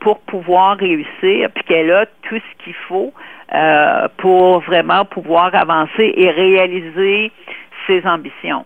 pour 0.00 0.20
pouvoir 0.20 0.76
réussir, 0.76 1.48
puis 1.54 1.64
qu'elle 1.64 1.90
a 1.90 2.06
tout 2.22 2.36
ce 2.36 2.64
qu'il 2.64 2.74
faut 2.88 3.12
pour 4.18 4.60
vraiment 4.60 5.04
pouvoir 5.04 5.54
avancer 5.54 6.12
et 6.16 6.30
réaliser 6.30 7.32
ses 7.86 8.06
ambitions. 8.06 8.64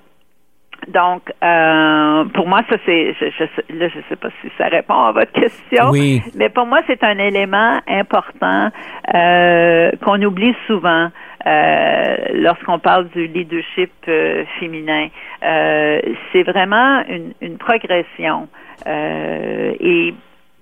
Donc, 0.89 1.33
euh, 1.43 2.25
pour 2.35 2.47
moi, 2.47 2.63
ça 2.69 2.77
c'est, 2.85 3.15
je, 3.15 3.27
je, 3.31 3.45
là, 3.75 3.89
je 3.89 3.99
sais 4.09 4.17
pas 4.17 4.29
si 4.41 4.51
ça 4.59 4.67
répond 4.67 4.95
à 4.95 5.13
votre 5.13 5.33
question, 5.33 5.91
oui. 5.91 6.23
mais 6.35 6.49
pour 6.49 6.67
moi, 6.67 6.81
c'est 6.87 7.03
un 7.03 7.19
élément 7.19 7.81
important 7.87 8.71
euh, 9.15 9.91
qu'on 10.05 10.21
oublie 10.23 10.55
souvent 10.67 11.09
euh, 11.47 12.17
lorsqu'on 12.35 12.79
parle 12.79 13.09
du 13.11 13.27
leadership 13.27 13.93
euh, 14.09 14.45
féminin. 14.59 15.09
Euh, 15.43 16.01
c'est 16.33 16.43
vraiment 16.43 17.03
une, 17.09 17.33
une 17.41 17.59
progression 17.59 18.49
et 18.87 20.15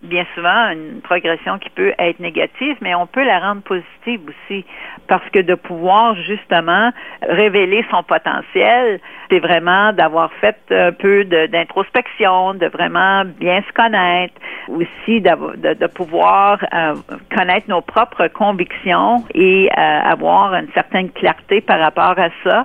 bien 0.02 0.26
souvent 0.34 0.70
une 0.70 1.00
progression 1.00 1.58
qui 1.58 1.70
peut 1.70 1.92
être 1.98 2.18
négative, 2.18 2.76
mais 2.80 2.94
on 2.94 3.06
peut 3.06 3.24
la 3.24 3.38
rendre 3.38 3.62
positive 3.62 4.20
aussi, 4.28 4.64
parce 5.06 5.28
que 5.30 5.38
de 5.38 5.54
pouvoir 5.54 6.16
justement 6.16 6.90
révéler 7.22 7.84
son 7.90 8.02
potentiel, 8.02 9.00
c'est 9.30 9.38
vraiment 9.38 9.92
d'avoir 9.92 10.32
fait 10.34 10.56
un 10.70 10.92
peu 10.92 11.24
d'introspection, 11.24 12.54
de, 12.54 12.66
vraiment 12.66 13.24
bien 13.24 13.62
se 13.62 13.72
connaître, 13.72 14.34
aussi 14.68 15.20
de, 15.20 15.74
de 15.74 15.86
pouvoir 15.86 16.58
euh, 16.74 16.94
connaître 17.34 17.68
nos 17.68 17.80
propres 17.80 18.28
convictions 18.28 19.24
et 19.34 19.70
euh, 19.70 20.00
avoir 20.02 20.54
une 20.54 20.68
certaine 20.74 21.10
clarté 21.10 21.60
par 21.60 21.78
rapport 21.78 22.18
à 22.18 22.28
ça 22.44 22.64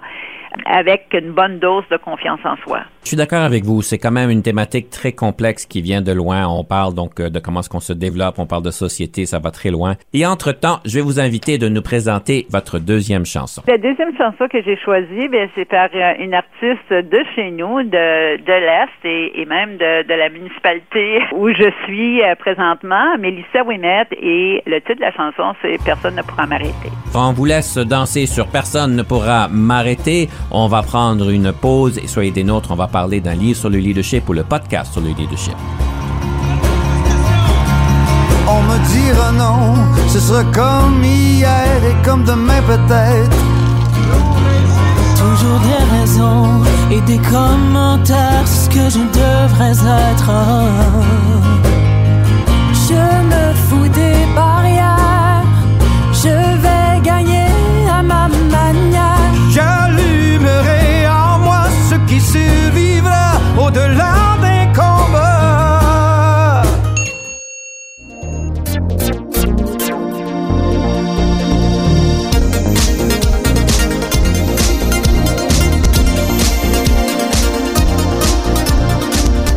avec 0.65 1.13
une 1.13 1.31
bonne 1.31 1.59
dose 1.59 1.83
de 1.89 1.97
confiance 1.97 2.39
en 2.43 2.55
soi. 2.57 2.81
Je 3.07 3.11
suis 3.11 3.15
d'accord 3.15 3.43
avec 3.43 3.63
vous. 3.63 3.81
C'est 3.81 3.99
quand 3.99 4.11
même 4.11 4.29
une 4.29 4.43
thématique 4.43 4.89
très 4.89 5.13
complexe 5.13 5.65
qui 5.65 5.81
vient 5.81 6.01
de 6.01 6.11
loin. 6.11 6.45
On 6.45 6.65
parle 6.65 6.93
donc 6.93 7.21
euh, 7.21 7.29
de 7.29 7.39
comment 7.39 7.61
est-ce 7.61 7.69
qu'on 7.69 7.79
se 7.79 7.93
développe, 7.93 8.37
on 8.37 8.45
parle 8.45 8.63
de 8.63 8.69
société, 8.69 9.25
ça 9.25 9.39
va 9.39 9.49
très 9.49 9.71
loin. 9.71 9.95
Et 10.11 10.25
entre-temps, 10.25 10.81
je 10.83 10.95
vais 10.95 11.01
vous 11.01 11.17
inviter 11.17 11.57
de 11.57 11.69
nous 11.69 11.81
présenter 11.81 12.45
votre 12.49 12.79
deuxième 12.79 13.25
chanson. 13.25 13.61
La 13.65 13.77
deuxième 13.77 14.13
chanson 14.17 14.49
que 14.51 14.61
j'ai 14.61 14.75
choisie, 14.75 15.29
ben, 15.29 15.47
c'est 15.55 15.63
par 15.63 15.87
euh, 15.95 16.13
une 16.19 16.33
artiste 16.33 16.89
de 16.91 17.23
chez 17.33 17.49
nous, 17.51 17.81
de, 17.83 18.43
de 18.43 18.51
l'Est 18.51 19.05
et, 19.05 19.39
et 19.41 19.45
même 19.45 19.77
de, 19.77 20.05
de, 20.05 20.13
la 20.13 20.27
municipalité 20.27 21.21
où 21.33 21.47
je 21.47 21.71
suis 21.85 22.21
euh, 22.21 22.35
présentement, 22.35 23.17
Mélissa 23.17 23.63
Winnet, 23.63 24.07
et 24.21 24.61
le 24.65 24.81
titre 24.81 24.95
de 24.95 25.01
la 25.01 25.13
chanson, 25.13 25.55
c'est 25.61 25.77
Personne 25.85 26.15
ne 26.15 26.23
pourra 26.23 26.45
m'arrêter. 26.45 26.91
On 27.15 27.31
vous 27.31 27.45
laisse 27.45 27.77
danser 27.77 28.25
sur 28.25 28.47
Personne 28.47 28.97
ne 28.97 29.03
pourra 29.03 29.47
m'arrêter. 29.47 30.27
On 30.51 30.67
va 30.67 30.81
prendre 30.81 31.29
une 31.29 31.53
pause 31.53 31.97
et 31.99 32.07
soyez 32.07 32.31
des 32.31 32.43
nôtres. 32.43 32.71
On 32.71 32.75
va 32.75 32.87
parler 33.01 33.21
d'un 33.21 33.35
livre 33.35 33.59
sur 33.59 33.69
le 33.69 33.77
leadership 33.77 34.27
ou 34.27 34.33
le 34.33 34.43
podcast 34.43 34.91
sur 34.91 35.01
le 35.01 35.09
leadership. 35.09 35.57
On 38.55 38.61
me 38.69 38.77
dira 38.93 39.31
non, 39.43 39.75
ce 40.07 40.19
sera 40.19 40.43
comme 40.45 41.03
hier 41.03 41.79
et 41.91 41.95
comme 42.03 42.23
demain 42.23 42.61
peut-être. 42.71 43.37
Toujours 45.23 45.59
des 45.69 45.83
raisons 45.95 46.49
et 46.89 47.01
des 47.01 47.19
commentaires, 47.35 48.47
ce 48.47 48.67
que 48.67 48.85
je 48.95 49.03
devrais 49.21 49.77
être. 50.09 50.31
Je 52.87 53.03
me 53.31 53.43
fous 53.65 53.89
des 53.99 54.26
au-delà 63.67 64.37
des 64.39 64.73
combats. 64.73 66.61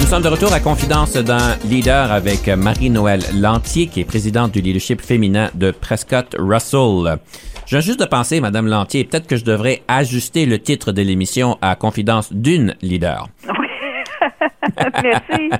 Nous 0.00 0.06
sommes 0.06 0.22
de 0.22 0.28
retour 0.28 0.52
à 0.52 0.58
Confidence 0.58 1.12
d'un 1.12 1.56
leader 1.64 2.10
avec 2.10 2.48
Marie-Noël 2.48 3.20
Lantier, 3.38 3.86
qui 3.86 4.00
est 4.00 4.04
présidente 4.04 4.50
du 4.50 4.60
leadership 4.60 5.00
féminin 5.00 5.50
de 5.54 5.70
Prescott 5.70 6.34
Russell. 6.36 7.18
J'ai 7.66 7.80
juste 7.80 8.00
de 8.00 8.06
penser, 8.06 8.40
Madame 8.40 8.66
Lantier, 8.66 9.04
peut-être 9.04 9.28
que 9.28 9.36
je 9.36 9.44
devrais 9.44 9.82
ajuster 9.86 10.46
le 10.46 10.58
titre 10.58 10.90
de 10.90 11.02
l'émission 11.02 11.58
à 11.62 11.76
Confidence 11.76 12.32
d'une 12.32 12.74
leader. 12.82 13.28
Merci. 15.02 15.50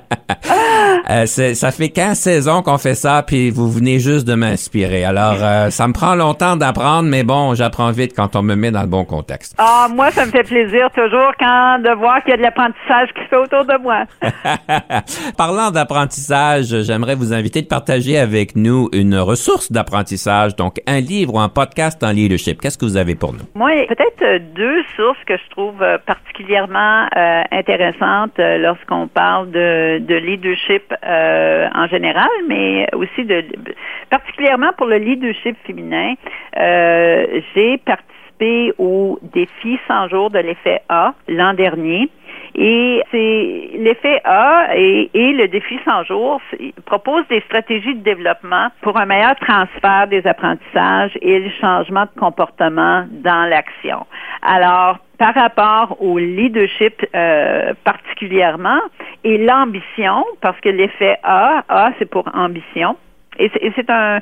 Euh, 1.11 1.25
ça 1.25 1.71
fait 1.71 1.89
15 1.89 2.17
saisons 2.17 2.61
qu'on 2.61 2.77
fait 2.77 2.95
ça, 2.95 3.21
puis 3.25 3.49
vous 3.49 3.69
venez 3.69 3.99
juste 3.99 4.25
de 4.25 4.33
m'inspirer. 4.33 5.03
Alors, 5.03 5.35
euh, 5.41 5.69
ça 5.69 5.87
me 5.87 5.93
prend 5.93 6.15
longtemps 6.15 6.55
d'apprendre, 6.55 7.09
mais 7.09 7.23
bon, 7.23 7.53
j'apprends 7.53 7.91
vite 7.91 8.13
quand 8.15 8.37
on 8.37 8.41
me 8.41 8.55
met 8.55 8.71
dans 8.71 8.81
le 8.81 8.87
bon 8.87 9.03
contexte. 9.03 9.55
Ah, 9.57 9.87
moi, 9.93 10.11
ça 10.11 10.25
me 10.25 10.31
fait 10.31 10.43
plaisir 10.43 10.89
toujours 10.95 11.33
quand 11.37 11.79
de 11.79 11.93
voir 11.97 12.21
qu'il 12.23 12.31
y 12.31 12.33
a 12.33 12.37
de 12.37 12.41
l'apprentissage 12.41 13.09
qui 13.13 13.23
se 13.23 13.27
fait 13.27 13.35
autour 13.35 13.65
de 13.65 13.77
moi. 13.81 14.05
Parlant 15.37 15.71
d'apprentissage, 15.71 16.81
j'aimerais 16.83 17.15
vous 17.15 17.33
inviter 17.33 17.61
de 17.61 17.67
partager 17.67 18.17
avec 18.17 18.55
nous 18.55 18.89
une 18.93 19.17
ressource 19.17 19.69
d'apprentissage, 19.69 20.55
donc 20.55 20.79
un 20.87 21.01
livre 21.01 21.35
ou 21.35 21.39
un 21.39 21.49
podcast 21.49 22.01
en 22.03 22.11
leadership. 22.11 22.61
Qu'est-ce 22.61 22.77
que 22.77 22.85
vous 22.85 22.97
avez 22.97 23.15
pour 23.15 23.33
nous? 23.33 23.41
Moi, 23.53 23.71
peut-être 23.89 24.21
euh, 24.21 24.39
deux 24.55 24.83
sources 24.95 25.19
que 25.25 25.35
je 25.35 25.49
trouve 25.49 25.81
euh, 25.81 25.97
particulièrement 26.05 27.07
euh, 27.15 27.41
intéressantes 27.51 28.37
lorsqu'on 28.37 29.07
parle 29.07 29.51
de, 29.51 29.99
de 29.99 30.15
leadership 30.15 30.93
euh, 31.05 31.67
en 31.73 31.87
général, 31.87 32.29
mais 32.47 32.87
aussi 32.95 33.25
de 33.25 33.43
particulièrement 34.09 34.71
pour 34.77 34.87
le 34.87 34.97
leadership 34.97 35.55
féminin. 35.65 36.13
Euh, 36.57 37.41
J'ai 37.55 37.77
participé 37.79 38.73
au 38.77 39.19
défi 39.33 39.79
100 39.87 40.09
jours 40.09 40.29
de 40.31 40.39
l'effet 40.39 40.81
A 40.89 41.13
l'an 41.27 41.53
dernier. 41.53 42.09
Et 42.53 43.01
c'est 43.11 43.69
l'effet 43.77 44.19
A 44.25 44.75
et, 44.75 45.09
le 45.13 45.47
défi 45.47 45.79
100 45.85 46.03
jours 46.03 46.41
c'est- 46.49 46.73
propose 46.85 47.25
des 47.29 47.39
stratégies 47.41 47.95
de 47.95 48.03
développement 48.03 48.67
pour 48.81 48.97
un 48.97 49.05
meilleur 49.05 49.35
transfert 49.37 50.07
des 50.07 50.25
apprentissages 50.27 51.11
et 51.21 51.39
le 51.39 51.49
changement 51.61 52.03
de 52.13 52.19
comportement 52.19 53.05
dans 53.11 53.47
l'action. 53.49 54.05
Alors, 54.41 54.97
par 55.21 55.35
rapport 55.35 56.01
au 56.01 56.17
leadership 56.17 57.05
euh, 57.13 57.73
particulièrement 57.83 58.81
et 59.23 59.37
l'ambition, 59.37 60.25
parce 60.41 60.59
que 60.61 60.69
l'effet 60.69 61.15
A, 61.21 61.63
A 61.69 61.91
c'est 61.99 62.09
pour 62.09 62.27
ambition, 62.33 62.97
et 63.37 63.51
c'est- 63.53 63.89
un, 63.91 64.19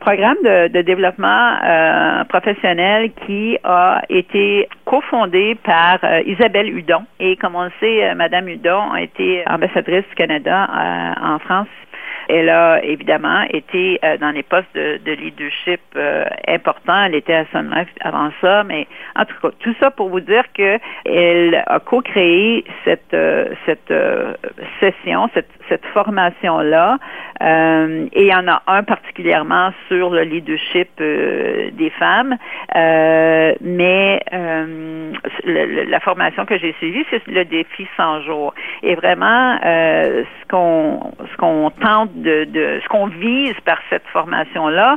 programme 0.00 0.36
de, 0.42 0.82
développement 0.82 1.52
euh, 1.64 2.24
professionnel 2.24 3.12
qui 3.24 3.56
a 3.62 4.02
été 4.08 4.68
cofondé 4.84 5.56
par 5.62 5.98
euh, 6.02 6.22
Isabelle 6.26 6.76
Hudon. 6.76 7.04
Et 7.20 7.36
comme 7.36 7.54
on 7.54 7.64
le 7.64 7.72
sait, 7.78 8.12
Madame 8.16 8.48
Hudon 8.48 8.90
a 8.92 9.02
été 9.02 9.44
ambassadrice 9.48 10.04
du 10.08 10.14
Canada 10.16 10.68
en 11.22 11.38
France. 11.38 11.68
Elle 12.32 12.48
a 12.48 12.82
évidemment 12.84 13.42
été 13.50 13.98
euh, 14.04 14.16
dans 14.18 14.30
les 14.30 14.42
postes 14.42 14.72
de, 14.74 14.98
de 15.04 15.12
leadership 15.12 15.80
euh, 15.96 16.24
importants. 16.46 17.04
Elle 17.06 17.16
était 17.16 17.34
à 17.34 17.44
Sun 17.46 17.72
Life 17.74 17.88
avant 18.00 18.30
ça, 18.40 18.62
mais 18.64 18.86
en 19.16 19.24
tout 19.24 19.34
cas, 19.42 19.50
tout 19.58 19.74
ça 19.80 19.90
pour 19.90 20.08
vous 20.10 20.20
dire 20.20 20.44
que 20.54 20.78
elle 21.04 21.62
a 21.66 21.80
co-créé 21.80 22.64
cette 22.84 23.14
euh, 23.14 23.46
cette 23.66 23.90
euh, 23.90 24.34
session, 24.78 25.28
cette, 25.34 25.50
cette 25.68 25.84
formation 25.86 26.60
là, 26.60 26.98
euh, 27.42 28.06
et 28.12 28.22
il 28.22 28.28
y 28.28 28.34
en 28.34 28.46
a 28.48 28.62
un 28.66 28.82
particulièrement 28.82 29.70
sur 29.88 30.10
le 30.10 30.22
leadership 30.22 30.88
des 30.98 31.90
femmes. 31.98 32.36
Mais 32.74 34.20
la 35.44 36.00
formation 36.00 36.44
que 36.44 36.58
j'ai 36.58 36.72
suivie, 36.74 37.04
c'est 37.10 37.26
le 37.26 37.44
défi 37.44 37.86
100 37.96 38.22
jours. 38.22 38.54
Et 38.82 38.94
vraiment, 38.94 39.58
ce 39.62 40.46
qu'on 40.48 41.12
ce 41.30 41.36
qu'on 41.36 41.70
tente 41.70 42.14
de, 42.20 42.80
ce 42.82 42.88
qu'on 42.88 43.06
vise 43.06 43.58
par 43.64 43.78
cette 43.90 44.06
formation 44.08 44.68
là, 44.68 44.96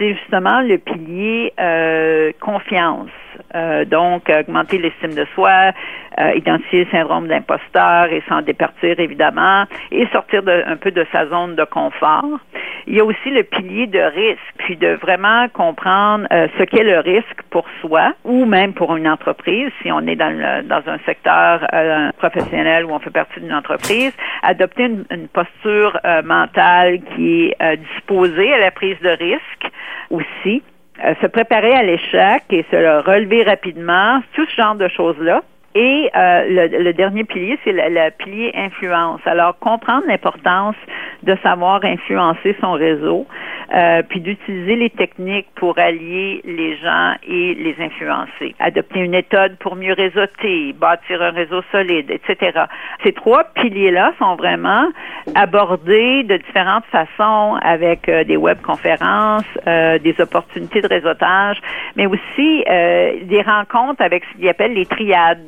c'est 0.00 0.14
justement 0.14 0.62
le 0.62 0.78
pilier 0.78 1.52
euh, 1.60 2.32
confiance. 2.40 3.10
Euh, 3.54 3.84
donc, 3.84 4.28
augmenter 4.28 4.78
l'estime 4.78 5.14
de 5.14 5.24
soi, 5.34 5.72
euh, 6.20 6.32
identifier 6.34 6.84
le 6.84 6.90
syndrome 6.90 7.26
d'imposteur 7.28 8.06
et 8.12 8.22
s'en 8.28 8.42
départir 8.42 8.98
évidemment, 8.98 9.64
et 9.92 10.06
sortir 10.12 10.42
de- 10.42 10.62
un 10.66 10.76
peu 10.76 10.90
de 10.90 11.06
sa 11.12 11.26
zone 11.26 11.54
de 11.56 11.64
confort. 11.64 12.38
Il 12.86 12.96
y 12.96 13.00
a 13.00 13.04
aussi 13.04 13.30
le 13.30 13.42
pilier 13.42 13.86
de 13.86 13.98
risque, 14.00 14.40
puis 14.58 14.76
de 14.76 14.88
vraiment 14.94 15.48
comprendre 15.48 16.26
euh, 16.32 16.48
ce 16.58 16.64
qu'est 16.64 16.82
le 16.84 16.98
risque 17.00 17.42
pour 17.50 17.66
soi 17.80 18.12
ou 18.24 18.44
même 18.46 18.72
pour 18.74 18.94
une 18.96 19.08
entreprise, 19.08 19.70
si 19.82 19.90
on 19.92 20.00
est 20.06 20.16
dans, 20.16 20.30
le- 20.36 20.62
dans 20.62 20.82
un 20.86 20.98
secteur 21.06 21.66
euh, 21.72 22.10
professionnel 22.18 22.84
où 22.84 22.90
on 22.90 22.98
fait 22.98 23.10
partie 23.10 23.40
d'une 23.40 23.54
entreprise, 23.54 24.12
adopter 24.42 24.84
une, 24.84 25.04
une 25.10 25.28
posture 25.28 25.98
euh, 26.04 26.22
mentale 26.22 26.98
qui 27.14 27.46
est 27.46 27.56
euh, 27.62 27.76
disposée 27.76 28.52
à 28.54 28.58
la 28.58 28.70
prise 28.70 28.98
de 29.00 29.10
risque 29.10 29.66
aussi. 30.10 30.62
Euh, 31.02 31.14
se 31.22 31.26
préparer 31.26 31.72
à 31.72 31.82
l'échec 31.82 32.42
et 32.50 32.64
se 32.70 32.76
le 32.76 33.00
relever 33.00 33.42
rapidement, 33.42 34.20
tout 34.34 34.44
ce 34.46 34.54
genre 34.60 34.74
de 34.74 34.88
choses-là. 34.88 35.42
Et 35.74 36.10
euh, 36.16 36.68
le, 36.82 36.92
dernier 36.92 37.22
pilier, 37.22 37.56
c'est 37.62 37.72
le, 37.72 38.10
pilier 38.10 38.50
influence. 38.56 39.20
Alors, 39.24 39.56
comprendre 39.60 40.04
l'importance 40.08 40.74
de 41.22 41.36
savoir 41.44 41.84
influencer 41.84 42.56
son 42.60 42.72
réseau, 42.72 43.26
euh, 43.72 44.02
puis 44.08 44.20
d'utiliser 44.20 44.74
les 44.74 44.90
techniques 44.90 45.46
pour 45.54 45.78
allier 45.78 46.40
les 46.44 46.76
gens 46.78 47.14
et 47.22 47.54
les 47.54 47.76
influencer. 47.78 48.56
Adopter 48.58 49.00
une 49.00 49.12
méthode 49.12 49.56
pour 49.58 49.76
mieux 49.76 49.92
réseauter, 49.92 50.72
bâtir 50.72 51.22
un 51.22 51.30
réseau 51.30 51.62
solide, 51.70 52.10
etc. 52.10 52.62
Ces 53.04 53.12
trois 53.12 53.44
piliers-là 53.54 54.12
sont 54.18 54.34
vraiment 54.34 54.88
abordés 55.36 56.24
de 56.24 56.38
différentes 56.38 56.86
façons 56.86 57.58
avec 57.62 58.08
euh, 58.08 58.24
des 58.24 58.36
webconférences, 58.36 59.44
des 59.66 60.14
opportunités 60.18 60.80
de 60.80 60.88
réseautage, 60.88 61.58
mais 61.96 62.06
aussi 62.06 62.64
des 62.66 63.42
rencontres 63.46 64.02
avec 64.02 64.24
ce 64.24 64.38
qu'ils 64.38 64.48
appellent 64.48 64.74
les 64.74 64.86
triades. 64.86 65.46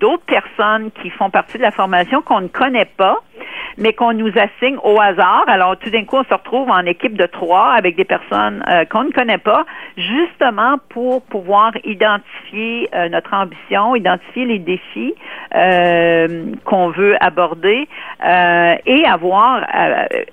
D'autres 0.00 0.24
personnes 0.24 0.90
qui 1.02 1.10
font 1.10 1.30
partie 1.30 1.58
de 1.58 1.62
la 1.62 1.70
formation 1.70 2.22
qu'on 2.22 2.40
ne 2.40 2.48
connaît 2.48 2.90
pas, 2.96 3.18
mais 3.78 3.92
qu'on 3.92 4.12
nous 4.12 4.32
assigne 4.36 4.76
au 4.82 5.00
hasard. 5.00 5.44
Alors, 5.46 5.76
tout 5.76 5.90
d'un 5.90 6.04
coup, 6.04 6.16
on 6.16 6.24
se 6.24 6.34
retrouve 6.34 6.70
en 6.70 6.84
équipe 6.86 7.16
de 7.16 7.26
trois 7.26 7.72
avec 7.72 7.96
des 7.96 8.04
personnes 8.04 8.64
euh, 8.68 8.84
qu'on 8.84 9.04
ne 9.04 9.10
connaît 9.10 9.38
pas, 9.38 9.64
justement 9.96 10.76
pour 10.90 11.22
pouvoir 11.22 11.72
identifier 11.84 12.88
euh, 12.94 13.08
notre 13.08 13.34
ambition, 13.34 13.96
identifier 13.96 14.44
les 14.44 14.58
défis 14.58 15.14
euh, 15.54 16.52
qu'on 16.64 16.88
veut 16.88 17.16
aborder 17.20 17.88
et 18.86 19.04
avoir 19.06 19.62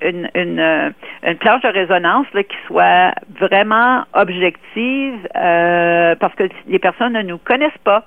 une, 0.02 0.30
une, 0.36 0.94
planche 1.40 1.62
de 1.62 1.70
résonance 1.70 2.28
qui 2.34 2.58
soit 2.68 3.14
vraiment 3.40 4.04
objective 4.14 5.16
parce 5.34 6.36
que 6.36 6.50
les 6.68 6.80
personnes 6.80 7.14
ne 7.14 7.22
nous 7.22 7.38
connaissent 7.38 7.72
pas. 7.84 8.06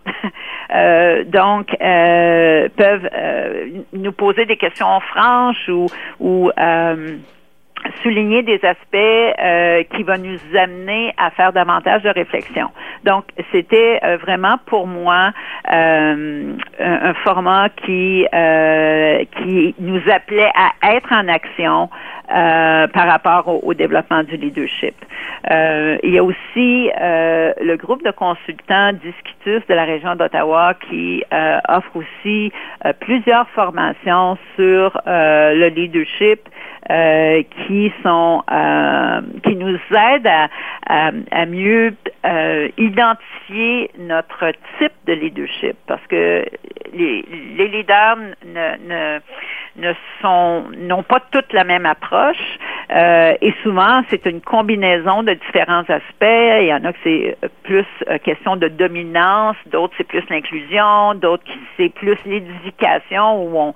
Donc, 1.26 1.74
peuvent 2.76 3.08
nous 3.92 4.12
poser 4.12 4.44
des 4.44 4.56
questions 4.56 4.86
franches 4.98 5.68
ou, 5.68 5.87
ou 6.18 6.50
euh, 6.59 7.16
souligner 8.03 8.42
des 8.42 8.61
aspects 8.64 8.94
euh, 8.94 9.83
qui 9.94 10.03
vont 10.03 10.18
nous 10.18 10.38
amener 10.59 11.14
à 11.16 11.31
faire 11.31 11.53
davantage 11.53 12.03
de 12.03 12.11
réflexion. 12.11 12.68
Donc, 13.04 13.24
c'était 13.52 13.98
euh, 14.04 14.18
vraiment 14.18 14.56
pour 14.66 14.86
moi 14.86 15.32
euh, 15.72 16.52
un, 16.78 17.14
format 17.24 17.68
qui 17.70 18.26
euh, 18.32 19.24
qui 19.38 19.74
nous 19.78 20.00
appelait 20.10 20.50
à 20.54 20.94
être 20.94 21.12
en 21.12 21.28
action 21.28 21.88
euh, 22.34 22.86
par 22.88 23.06
rapport 23.06 23.48
au, 23.48 23.60
au, 23.62 23.74
développement 23.74 24.22
du 24.22 24.36
leadership. 24.36 24.94
Il 25.50 26.10
y 26.10 26.18
a 26.18 26.24
aussi 26.24 26.90
le 26.98 27.76
groupe 27.76 28.04
de 28.04 28.10
consultants 28.10 28.92
Discutus 28.92 29.66
de 29.68 29.74
la 29.74 29.84
région 29.84 30.14
d'Ottawa 30.14 30.74
qui 30.88 31.24
offre 31.68 31.96
aussi 31.96 32.52
plusieurs 33.00 33.48
formations 33.50 34.36
sur 34.56 35.00
le 35.06 35.68
leadership 35.68 36.40
qui 37.66 37.92
sont 38.02 38.42
qui 39.44 39.56
nous 39.56 39.78
aident 39.90 40.26
à, 40.26 40.48
à, 40.86 41.10
à 41.30 41.46
mieux 41.46 41.94
euh, 42.24 42.68
identifier 42.90 43.90
notre 43.98 44.53
type 44.79 44.92
de 45.07 45.12
leadership 45.12 45.76
parce 45.87 46.05
que 46.09 46.44
les, 46.92 47.24
les 47.57 47.68
leaders 47.68 48.16
ne, 48.44 48.66
ne, 48.88 49.20
ne 49.76 49.93
sont 50.20 50.64
n'ont 50.76 51.03
pas 51.03 51.20
toutes 51.32 51.53
la 51.53 51.64
même 51.64 51.86
approche 51.86 52.59
euh, 52.91 53.34
et 53.41 53.53
souvent 53.62 54.03
c'est 54.09 54.26
une 54.26 54.41
combinaison 54.41 55.22
de 55.22 55.34
différents 55.34 55.86
aspects. 55.88 56.61
Il 56.62 56.66
y 56.66 56.74
en 56.74 56.84
a 56.84 56.93
que 56.93 56.99
c'est 57.05 57.36
plus 57.62 57.86
euh, 58.09 58.18
question 58.18 58.57
de 58.57 58.68
dominance, 58.68 59.57
d'autres 59.66 59.95
c'est 59.97 60.07
plus 60.07 60.24
l'inclusion, 60.28 61.14
d'autres 61.14 61.45
c'est 61.76 61.91
plus 61.91 62.18
l'édification 62.26 63.45
où 63.45 63.59
on 63.59 63.74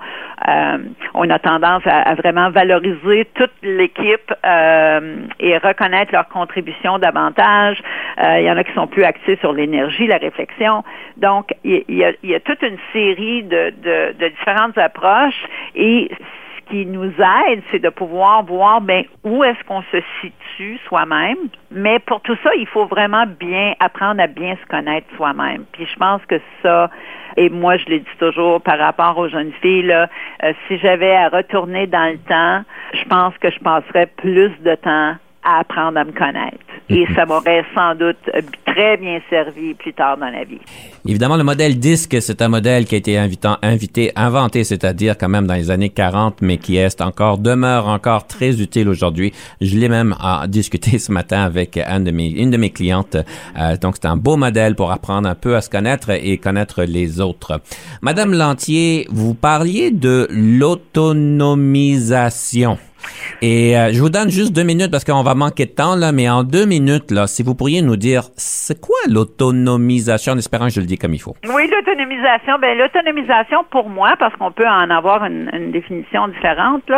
euh, 0.49 0.79
on 1.15 1.31
a 1.31 1.39
tendance 1.39 1.87
à, 1.87 2.03
à 2.11 2.15
vraiment 2.15 2.51
valoriser 2.51 3.27
toute 3.35 3.53
l'équipe 3.62 4.33
euh, 4.45 5.17
et 5.39 5.57
reconnaître 5.59 6.12
leur 6.12 6.29
contribution 6.29 6.99
davantage. 6.99 7.79
Euh, 8.23 8.41
il 8.41 8.45
y 8.45 8.51
en 8.51 8.57
a 8.57 8.65
qui 8.65 8.73
sont 8.75 8.87
plus 8.87 9.04
axés 9.05 9.37
sur 9.37 9.53
l'énergie, 9.53 10.07
la 10.07 10.19
réflexion. 10.19 10.83
Donc, 11.17 11.55
il 11.65 11.85
y, 11.89 12.05
a, 12.05 12.13
il 12.23 12.31
y 12.31 12.35
a 12.35 12.41
toute 12.41 12.63
une 12.63 12.79
série 12.93 13.43
de, 13.43 13.73
de, 13.83 14.13
de 14.19 14.29
différentes 14.29 14.79
approches 14.79 15.45
et 15.75 16.11
ce 16.65 16.71
qui 16.71 16.87
nous 16.87 17.11
aide, 17.49 17.63
c'est 17.71 17.79
de 17.79 17.89
pouvoir 17.89 18.43
voir 18.45 18.81
ben, 18.81 19.05
où 19.23 19.45
est-ce 19.45 19.63
qu'on 19.65 19.83
se 19.83 19.99
situe 20.21 20.79
soi-même. 20.89 21.37
Mais 21.71 21.99
pour 21.99 22.21
tout 22.23 22.37
ça, 22.43 22.51
il 22.57 22.67
faut 22.67 22.87
vraiment 22.87 23.25
bien 23.27 23.75
apprendre 23.81 24.23
à 24.23 24.27
bien 24.27 24.57
se 24.57 24.67
connaître 24.69 25.07
soi-même. 25.17 25.65
Puis 25.73 25.87
je 25.87 25.97
pense 25.97 26.25
que 26.27 26.41
ça, 26.63 26.91
et 27.37 27.51
moi 27.51 27.77
je 27.77 27.87
l'ai 27.87 28.01
dit 28.01 28.17
toujours 28.19 28.61
par 28.61 28.79
rapport 28.79 29.19
aux 29.19 29.29
jeunes 29.29 29.53
filles, 29.61 29.83
là, 29.83 30.09
euh, 30.43 30.53
si 30.67 30.79
j'avais 30.79 31.15
à 31.15 31.29
retourner 31.29 31.87
dans 31.87 32.11
le 32.11 32.19
temps, 32.19 32.65
je 32.95 33.05
pense 33.05 33.37
que 33.39 33.51
je 33.51 33.59
passerais 33.61 34.07
plus 34.07 34.53
de 34.63 34.75
temps 34.77 35.15
à 35.45 35.61
apprendre 35.61 35.99
à 35.99 36.05
me 36.05 36.13
connaître. 36.13 36.59
Et 36.91 37.07
ça 37.15 37.25
m'aurait 37.25 37.65
sans 37.75 37.95
doute 37.95 38.19
très 38.67 38.99
bien 38.99 39.19
servi 39.31 39.73
plus 39.75 39.95
tard 39.95 40.19
dans 40.19 40.29
la 40.29 40.45
vie. 40.45 40.61
Évidemment, 41.07 41.37
le 41.37 41.45
modèle 41.45 41.79
disque, 41.79 42.17
c'est 42.21 42.43
un 42.43 42.49
modèle 42.49 42.85
qui 42.85 42.95
a 42.95 42.99
été 42.99 43.17
invitant, 43.17 43.57
invité, 43.63 44.13
inventé, 44.17 44.65
c'est-à-dire 44.65 45.17
quand 45.17 45.29
même 45.29 45.47
dans 45.47 45.55
les 45.55 45.71
années 45.71 45.91
40, 45.91 46.43
mais 46.43 46.59
qui 46.59 46.77
est 46.77 47.01
encore, 47.01 47.39
demeure 47.39 47.89
encore 47.89 48.27
très 48.27 48.61
utile 48.61 48.89
aujourd'hui. 48.89 49.33
Je 49.61 49.79
l'ai 49.79 49.89
même 49.89 50.15
à 50.21 50.47
discuté 50.49 50.99
ce 50.99 51.13
matin 51.13 51.43
avec 51.43 51.79
une 51.79 52.05
de 52.05 52.11
mes, 52.11 52.29
une 52.29 52.51
de 52.51 52.57
mes 52.57 52.71
clientes. 52.71 53.17
Euh, 53.59 53.77
donc, 53.77 53.97
c'est 54.01 54.09
un 54.09 54.17
beau 54.17 54.37
modèle 54.37 54.75
pour 54.75 54.91
apprendre 54.93 55.29
un 55.29 55.35
peu 55.35 55.57
à 55.57 55.61
se 55.61 55.69
connaître 55.71 56.11
et 56.11 56.39
connaître 56.39 56.83
les 56.83 57.21
autres. 57.21 57.61
Madame 58.03 58.35
Lantier, 58.35 59.07
vous 59.11 59.35
parliez 59.35 59.91
de 59.91 60.27
l'autonomisation. 60.31 62.79
Et 63.43 63.77
euh, 63.77 63.93
je 63.93 64.01
vous 64.01 64.11
donne 64.11 64.31
juste 64.31 64.55
deux 64.55 64.63
minutes 64.63 64.91
parce 64.91 65.05
qu'on 65.05 65.23
va 65.23 65.35
manquer 65.35 65.67
de 65.67 65.71
temps, 65.71 65.97
là, 65.97 66.13
mais 66.13 66.29
en 66.29 66.45
deux 66.45 66.67
minutes, 66.67 67.11
là, 67.11 67.27
si 67.27 67.43
vous 67.43 67.55
pourriez 67.55 67.83
nous 67.83 67.97
dire, 67.97 68.23
c'est 68.37 68.81
quoi 68.81 68.97
l'autonomisation, 69.09 70.33
en 70.33 70.39
espérant 70.39 70.67
que 70.67 70.73
je 70.73 70.81
le 70.81 70.87
dis 70.87 70.99
comme 70.99 71.15
il 71.15 71.21
faut? 71.21 71.35
Oui, 71.47 71.69
l'autonomisation, 71.69 72.59
ben 72.61 72.79
l'autonomisation 72.79 73.65
pour 73.71 73.89
moi, 73.89 74.15
parce 74.19 74.35
qu'on 74.37 74.53
peut 74.53 74.67
en 74.67 74.91
avoir 74.91 75.25
une, 75.25 75.71
définition 75.73 76.29
différente, 76.29 76.91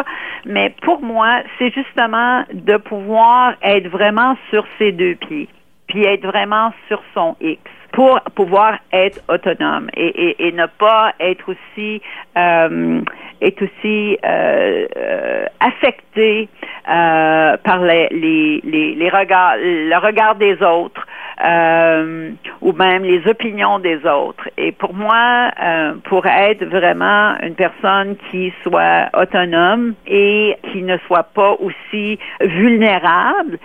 mais 0.45 0.75
pour 0.83 1.01
moi, 1.01 1.41
c'est 1.59 1.73
justement 1.73 2.45
de 2.53 2.77
pouvoir 2.77 3.55
être 3.63 3.89
vraiment 3.89 4.37
sur 4.51 4.65
ses 4.79 4.93
deux 4.93 5.15
pieds, 5.15 5.49
puis 5.87 6.05
être 6.05 6.27
vraiment 6.27 6.73
sur 6.89 7.03
son 7.15 7.37
X 7.41 7.61
pour 7.97 8.21
pouvoir 8.35 8.79
être 8.93 9.23
autonome 9.27 9.89
et, 9.97 10.07
et, 10.07 10.49
et 10.49 10.53
ne 10.53 10.67
pas 10.67 11.15
être 11.19 11.49
aussi 11.49 12.03
euh, 12.37 13.01
être 13.41 13.63
aussi 13.63 14.19
euh, 14.23 14.87
euh, 14.97 15.47
affecté 15.61 16.51
euh, 16.89 17.57
par 17.59 17.81
les, 17.81 18.09
les, 18.11 18.61
les, 18.65 18.95
les, 18.95 19.11
regards 19.11 19.57
le 19.57 19.97
regard 19.99 20.37
des 20.37 20.63
autres 20.63 21.07
euh, 21.45 22.31
ou 22.61 22.73
même 22.73 23.03
les 23.03 23.27
opinions 23.29 23.79
des 23.79 24.07
autres. 24.07 24.49
Et 24.57 24.73
pour 24.73 24.95
moi, 24.95 25.51
euh, 25.63 25.95
pour 26.05 26.27
être 26.27 26.65
vraiment 26.65 27.37
une 27.43 27.55
personne 27.55 28.17
qui 28.31 28.53
soit 28.63 29.09
autonome 29.15 29.95
et 30.07 30.57
qui 30.73 30.83
ne 30.83 30.97
soit 31.07 31.25
pas 31.35 31.57
aussi 31.61 32.19
vulnérable, 32.41 33.59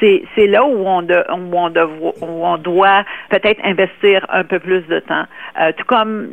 c'est, 0.00 0.22
là 0.46 0.64
où 0.64 0.86
on, 0.86 1.02
de, 1.02 1.24
où 1.30 1.56
on, 1.56 1.70
où 1.70 2.46
on 2.46 2.56
doit 2.56 3.04
peut-être 3.30 3.60
investir 3.64 4.24
un 4.28 4.44
peu 4.44 4.58
plus 4.58 4.86
de 4.86 5.00
temps. 5.00 5.24
Euh, 5.60 5.72
tout 5.76 5.84
comme 5.84 6.28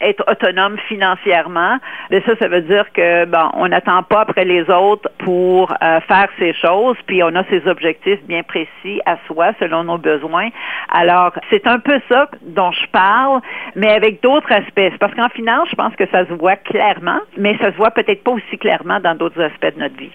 être 0.00 0.24
autonome 0.30 0.78
financièrement, 0.88 1.78
mais 2.10 2.22
ça, 2.22 2.32
ça 2.36 2.48
veut 2.48 2.62
dire 2.62 2.86
que 2.92 3.26
bon, 3.26 3.50
on 3.54 3.68
n'attend 3.68 4.02
pas 4.02 4.22
après 4.22 4.44
les 4.44 4.68
autres 4.70 5.10
pour 5.18 5.72
euh, 5.82 6.00
faire 6.00 6.28
ces 6.38 6.52
choses, 6.54 6.96
puis 7.06 7.22
on 7.22 7.34
a 7.34 7.44
ses 7.44 7.66
objectifs 7.66 8.22
bien 8.24 8.42
précis 8.42 9.00
à 9.06 9.16
soi 9.26 9.52
selon 9.58 9.84
nos 9.84 9.98
besoins 9.98 10.50
alors, 10.90 11.32
c'est 11.50 11.66
un 11.66 11.78
peu 11.78 12.00
ça 12.08 12.28
dont 12.42 12.72
je 12.72 12.86
parle, 12.90 13.40
mais 13.76 13.90
avec 13.90 14.22
d'autres 14.22 14.50
aspects. 14.52 14.98
Parce 14.98 15.14
qu'en 15.14 15.28
finance, 15.28 15.68
je 15.70 15.76
pense 15.76 15.94
que 15.94 16.04
ça 16.10 16.26
se 16.26 16.32
voit 16.32 16.56
clairement, 16.56 17.20
mais 17.36 17.56
ça 17.58 17.72
se 17.72 17.76
voit 17.76 17.92
peut-être 17.92 18.24
pas 18.24 18.32
aussi 18.32 18.58
clairement 18.58 19.00
dans 19.00 19.14
d'autres 19.14 19.40
aspects 19.40 19.74
de 19.74 19.80
notre 19.80 19.96
vie. 19.96 20.12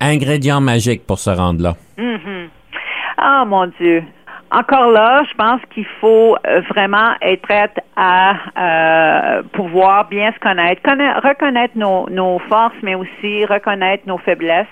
Ingrédient 0.00 0.60
magique 0.60 1.06
pour 1.06 1.18
se 1.18 1.30
rendre 1.30 1.62
là. 1.62 1.74
Mm-hmm. 1.98 2.48
Ah, 3.18 3.44
mon 3.46 3.66
Dieu. 3.80 4.02
Encore 4.52 4.90
là, 4.90 5.22
je 5.28 5.34
pense 5.34 5.60
qu'il 5.74 5.86
faut 6.00 6.36
euh, 6.46 6.60
vraiment 6.70 7.14
être 7.20 7.42
prête 7.42 7.78
à 7.96 8.34
euh, 8.56 9.42
pouvoir 9.52 10.08
bien 10.08 10.32
se 10.32 10.38
connaître, 10.38 10.82
reconnaître 10.88 11.76
nos, 11.76 12.08
nos 12.10 12.38
forces, 12.48 12.76
mais 12.82 12.94
aussi 12.94 13.44
reconnaître 13.46 14.04
nos 14.06 14.18
faiblesses 14.18 14.66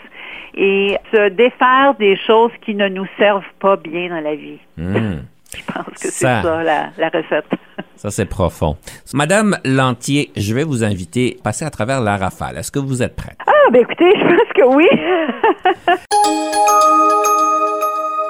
et 0.55 0.97
se 1.13 1.29
défaire 1.31 1.95
des 1.99 2.17
choses 2.27 2.53
qui 2.65 2.75
ne 2.75 2.89
nous 2.89 3.07
servent 3.19 3.43
pas 3.61 3.77
bien 3.77 4.09
dans 4.09 4.21
la 4.21 4.35
vie. 4.35 4.59
Mmh. 4.77 4.95
Je 5.57 5.73
pense 5.73 5.87
que 5.87 6.09
c'est 6.09 6.11
ça, 6.11 6.43
la, 6.43 6.91
la, 6.99 7.09
recette. 7.09 7.47
Ça, 7.97 8.11
c'est 8.11 8.27
profond. 8.27 8.77
Madame 9.13 9.57
Lantier, 9.65 10.33
je 10.37 10.53
vais 10.53 10.65
vous 10.65 10.83
inviter 10.83 11.37
à 11.39 11.43
passer 11.45 11.65
à 11.65 11.71
travers 11.71 12.01
la 12.01 12.17
rafale. 12.17 12.59
Est-ce 12.59 12.73
que 12.73 12.81
vous 12.81 13.05
êtes 13.05 13.15
prête? 13.15 13.37
Ah, 13.47 13.71
ben 13.71 13.83
écoutez, 13.83 14.13
je 14.19 14.25
pense 14.25 14.53
que 14.53 14.75
oui. 14.75 14.89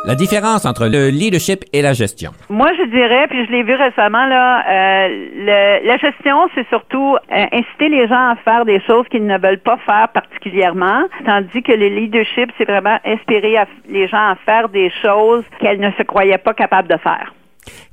La 0.07 0.15
différence 0.15 0.67
entre 0.67 0.87
le 0.87 1.09
leadership 1.09 1.65
et 1.73 1.81
la 1.81 1.95
gestion? 1.95 2.33
Moi, 2.51 2.71
je 2.77 2.85
dirais, 2.91 3.27
puis 3.27 3.47
je 3.47 3.51
l'ai 3.51 3.63
vu 3.63 3.75
récemment, 3.75 4.27
là, 4.27 4.61
euh, 4.69 5.09
le, 5.35 5.87
la 5.87 5.97
gestion, 5.97 6.37
c'est 6.55 6.69
surtout 6.69 7.17
euh, 7.17 7.47
inciter 7.53 7.89
les 7.89 8.07
gens 8.07 8.33
à 8.33 8.37
faire 8.45 8.67
des 8.67 8.83
choses 8.83 9.07
qu'ils 9.11 9.25
ne 9.27 9.39
veulent 9.39 9.61
pas 9.65 9.79
faire 9.79 10.09
particulièrement, 10.13 11.05
tandis 11.25 11.63
que 11.63 11.73
le 11.73 11.89
leadership, 11.89 12.53
c'est 12.59 12.67
vraiment 12.67 12.99
inspirer 13.07 13.57
les 13.89 14.07
gens 14.07 14.19
à 14.33 14.37
faire 14.45 14.69
des 14.69 14.93
choses 15.01 15.45
qu'elles 15.59 15.81
ne 15.81 15.91
se 15.93 16.03
croyaient 16.03 16.37
pas 16.37 16.53
capables 16.53 16.89
de 16.89 16.99
faire. 16.99 17.33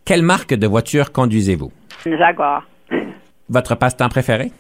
Quelle 0.04 0.22
marque 0.22 0.54
de 0.54 0.68
voiture 0.68 1.14
conduisez-vous? 1.14 1.72
Une 2.06 2.18
Jaguar. 2.18 2.68
Votre 3.48 3.76
passe-temps 3.76 4.10
préféré? 4.10 4.52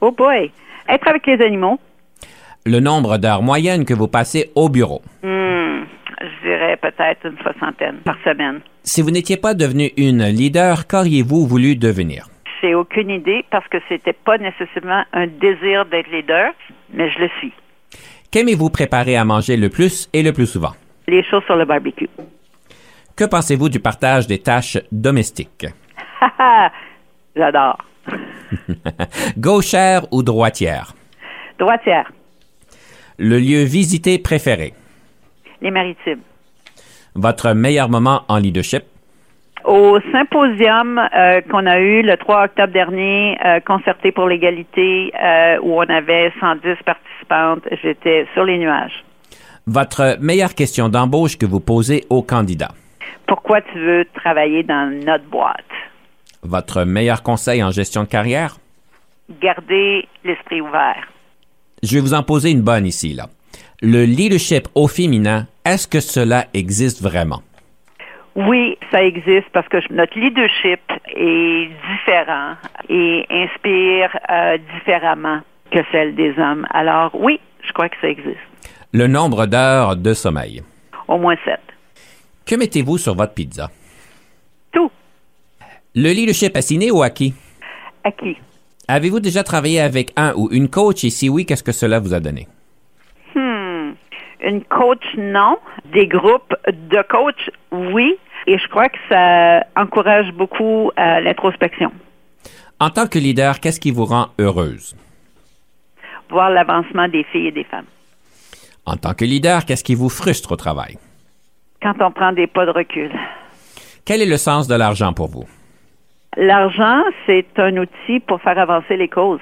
Oh 0.00 0.10
boy! 0.10 0.50
Être 0.88 1.06
avec 1.06 1.24
les 1.28 1.40
animaux. 1.40 1.78
Le 2.64 2.80
nombre 2.80 3.16
d'heures 3.18 3.42
moyennes 3.42 3.84
que 3.84 3.94
vous 3.94 4.08
passez 4.08 4.50
au 4.56 4.68
bureau. 4.68 5.02
Hmm, 5.22 5.45
peut-être 6.76 7.26
une 7.26 7.38
soixantaine 7.38 7.96
par 8.04 8.16
semaine. 8.24 8.60
Si 8.82 9.02
vous 9.02 9.10
n'étiez 9.10 9.36
pas 9.36 9.54
devenu 9.54 9.90
une 9.96 10.24
leader, 10.24 10.86
qu'auriez-vous 10.86 11.46
voulu 11.46 11.76
devenir? 11.76 12.28
J'ai 12.60 12.74
aucune 12.74 13.10
idée 13.10 13.44
parce 13.50 13.66
que 13.68 13.78
c'était 13.88 14.12
pas 14.12 14.38
nécessairement 14.38 15.04
un 15.12 15.26
désir 15.26 15.84
d'être 15.86 16.10
leader, 16.10 16.52
mais 16.92 17.10
je 17.10 17.18
le 17.20 17.28
suis. 17.38 17.52
Qu'aimez-vous 18.30 18.70
préparer 18.70 19.16
à 19.16 19.24
manger 19.24 19.56
le 19.56 19.68
plus 19.68 20.08
et 20.12 20.22
le 20.22 20.32
plus 20.32 20.46
souvent? 20.46 20.72
Les 21.06 21.22
choses 21.22 21.44
sur 21.44 21.56
le 21.56 21.64
barbecue. 21.64 22.08
Que 23.16 23.24
pensez-vous 23.24 23.68
du 23.68 23.80
partage 23.80 24.26
des 24.26 24.38
tâches 24.38 24.78
domestiques? 24.92 25.66
J'adore. 27.36 27.78
Gauchère 29.38 30.02
ou 30.12 30.22
droitière? 30.22 30.94
Droitière. 31.58 32.12
Le 33.18 33.38
lieu 33.38 33.62
visité 33.62 34.18
préféré? 34.18 34.74
Les 35.62 35.70
maritimes. 35.70 36.20
Votre 37.16 37.54
meilleur 37.54 37.88
moment 37.88 38.22
en 38.28 38.36
leadership? 38.36 38.84
Au 39.64 39.98
symposium 40.12 40.98
euh, 40.98 41.40
qu'on 41.50 41.66
a 41.66 41.78
eu 41.80 42.02
le 42.02 42.16
3 42.16 42.44
octobre 42.44 42.72
dernier, 42.72 43.38
euh, 43.44 43.58
concerté 43.60 44.12
pour 44.12 44.28
l'égalité, 44.28 45.12
euh, 45.20 45.58
où 45.62 45.72
on 45.72 45.88
avait 45.88 46.30
110 46.38 46.76
participantes, 46.84 47.62
j'étais 47.82 48.26
sur 48.34 48.44
les 48.44 48.58
nuages. 48.58 49.02
Votre 49.66 50.18
meilleure 50.20 50.54
question 50.54 50.90
d'embauche 50.90 51.38
que 51.38 51.46
vous 51.46 51.58
posez 51.58 52.04
aux 52.10 52.22
candidats? 52.22 52.72
Pourquoi 53.26 53.62
tu 53.62 53.78
veux 53.80 54.04
travailler 54.14 54.62
dans 54.62 54.92
notre 55.04 55.24
boîte? 55.24 55.64
Votre 56.42 56.84
meilleur 56.84 57.22
conseil 57.22 57.64
en 57.64 57.70
gestion 57.70 58.02
de 58.02 58.08
carrière? 58.08 58.58
Garder 59.40 60.06
l'esprit 60.22 60.60
ouvert. 60.60 61.08
Je 61.82 61.94
vais 61.94 62.00
vous 62.00 62.14
en 62.14 62.22
poser 62.22 62.50
une 62.50 62.62
bonne 62.62 62.86
ici, 62.86 63.14
là. 63.14 63.26
Le 63.82 64.04
leadership 64.04 64.68
au 64.74 64.86
féminin, 64.86 65.46
est-ce 65.66 65.86
que 65.88 66.00
cela 66.00 66.46
existe 66.54 67.02
vraiment? 67.02 67.42
Oui, 68.36 68.78
ça 68.90 69.02
existe 69.02 69.48
parce 69.52 69.68
que 69.68 69.78
notre 69.92 70.18
leadership 70.18 70.80
est 71.08 71.70
différent 71.92 72.54
et 72.88 73.26
inspire 73.30 74.10
euh, 74.30 74.58
différemment 74.74 75.40
que 75.72 75.78
celle 75.90 76.14
des 76.14 76.34
hommes. 76.38 76.66
Alors 76.70 77.10
oui, 77.14 77.40
je 77.66 77.72
crois 77.72 77.88
que 77.88 77.96
ça 78.00 78.08
existe. 78.08 78.36
Le 78.92 79.06
nombre 79.06 79.46
d'heures 79.46 79.96
de 79.96 80.14
sommeil? 80.14 80.62
Au 81.08 81.18
moins 81.18 81.36
sept. 81.44 81.60
Que 82.44 82.54
mettez-vous 82.54 82.98
sur 82.98 83.14
votre 83.14 83.34
pizza? 83.34 83.70
Tout. 84.70 84.90
Le 85.94 86.12
leadership 86.12 86.56
assigné 86.56 86.90
ou 86.90 87.02
acquis? 87.02 87.34
Acquis. 88.04 88.36
Avez-vous 88.86 89.18
déjà 89.18 89.42
travaillé 89.42 89.80
avec 89.80 90.12
un 90.16 90.32
ou 90.36 90.48
une 90.52 90.68
coach? 90.68 91.02
Et 91.04 91.10
si 91.10 91.28
oui, 91.28 91.44
qu'est-ce 91.44 91.64
que 91.64 91.72
cela 91.72 91.98
vous 91.98 92.14
a 92.14 92.20
donné? 92.20 92.46
Une 94.40 94.62
coach, 94.64 95.04
non. 95.16 95.58
Des 95.92 96.06
groupes 96.06 96.54
de 96.66 97.02
coach, 97.08 97.50
oui. 97.72 98.16
Et 98.46 98.58
je 98.58 98.68
crois 98.68 98.88
que 98.88 98.98
ça 99.08 99.64
encourage 99.76 100.30
beaucoup 100.32 100.90
euh, 100.98 101.20
l'introspection. 101.20 101.90
En 102.78 102.90
tant 102.90 103.06
que 103.06 103.18
leader, 103.18 103.60
qu'est-ce 103.60 103.80
qui 103.80 103.90
vous 103.90 104.04
rend 104.04 104.28
heureuse? 104.38 104.94
Voir 106.28 106.50
l'avancement 106.50 107.08
des 107.08 107.24
filles 107.24 107.48
et 107.48 107.52
des 107.52 107.64
femmes. 107.64 107.86
En 108.84 108.96
tant 108.96 109.14
que 109.14 109.24
leader, 109.24 109.64
qu'est-ce 109.64 109.82
qui 109.82 109.94
vous 109.94 110.08
frustre 110.08 110.52
au 110.52 110.56
travail? 110.56 110.98
Quand 111.82 111.94
on 112.00 112.10
prend 112.10 112.32
des 112.32 112.46
pas 112.46 112.66
de 112.66 112.70
recul. 112.70 113.10
Quel 114.04 114.22
est 114.22 114.26
le 114.26 114.36
sens 114.36 114.68
de 114.68 114.74
l'argent 114.74 115.12
pour 115.12 115.28
vous? 115.28 115.46
L'argent, 116.36 117.02
c'est 117.24 117.46
un 117.56 117.76
outil 117.78 118.20
pour 118.20 118.40
faire 118.42 118.58
avancer 118.58 118.96
les 118.96 119.08
causes. 119.08 119.40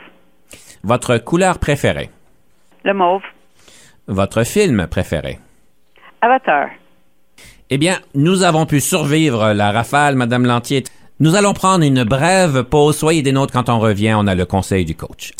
Votre 0.84 1.18
couleur 1.18 1.58
préférée? 1.58 2.10
Le 2.84 2.94
mauve. 2.94 3.22
Votre 4.06 4.44
film 4.44 4.86
préféré? 4.86 5.38
Avatar. 6.20 6.68
Eh 7.70 7.78
bien, 7.78 7.98
nous 8.14 8.42
avons 8.42 8.66
pu 8.66 8.80
survivre 8.80 9.52
la 9.52 9.72
rafale, 9.72 10.14
Madame 10.14 10.44
Lantier. 10.44 10.84
Nous 11.20 11.34
allons 11.36 11.54
prendre 11.54 11.84
une 11.84 12.04
brève 12.04 12.64
pause. 12.64 12.96
Soyez 12.96 13.22
des 13.22 13.32
nôtres 13.32 13.52
quand 13.52 13.68
on 13.68 13.78
revient. 13.78 14.14
On 14.16 14.26
a 14.26 14.34
le 14.34 14.44
conseil 14.44 14.84
du 14.84 14.94
coach. 14.94 15.32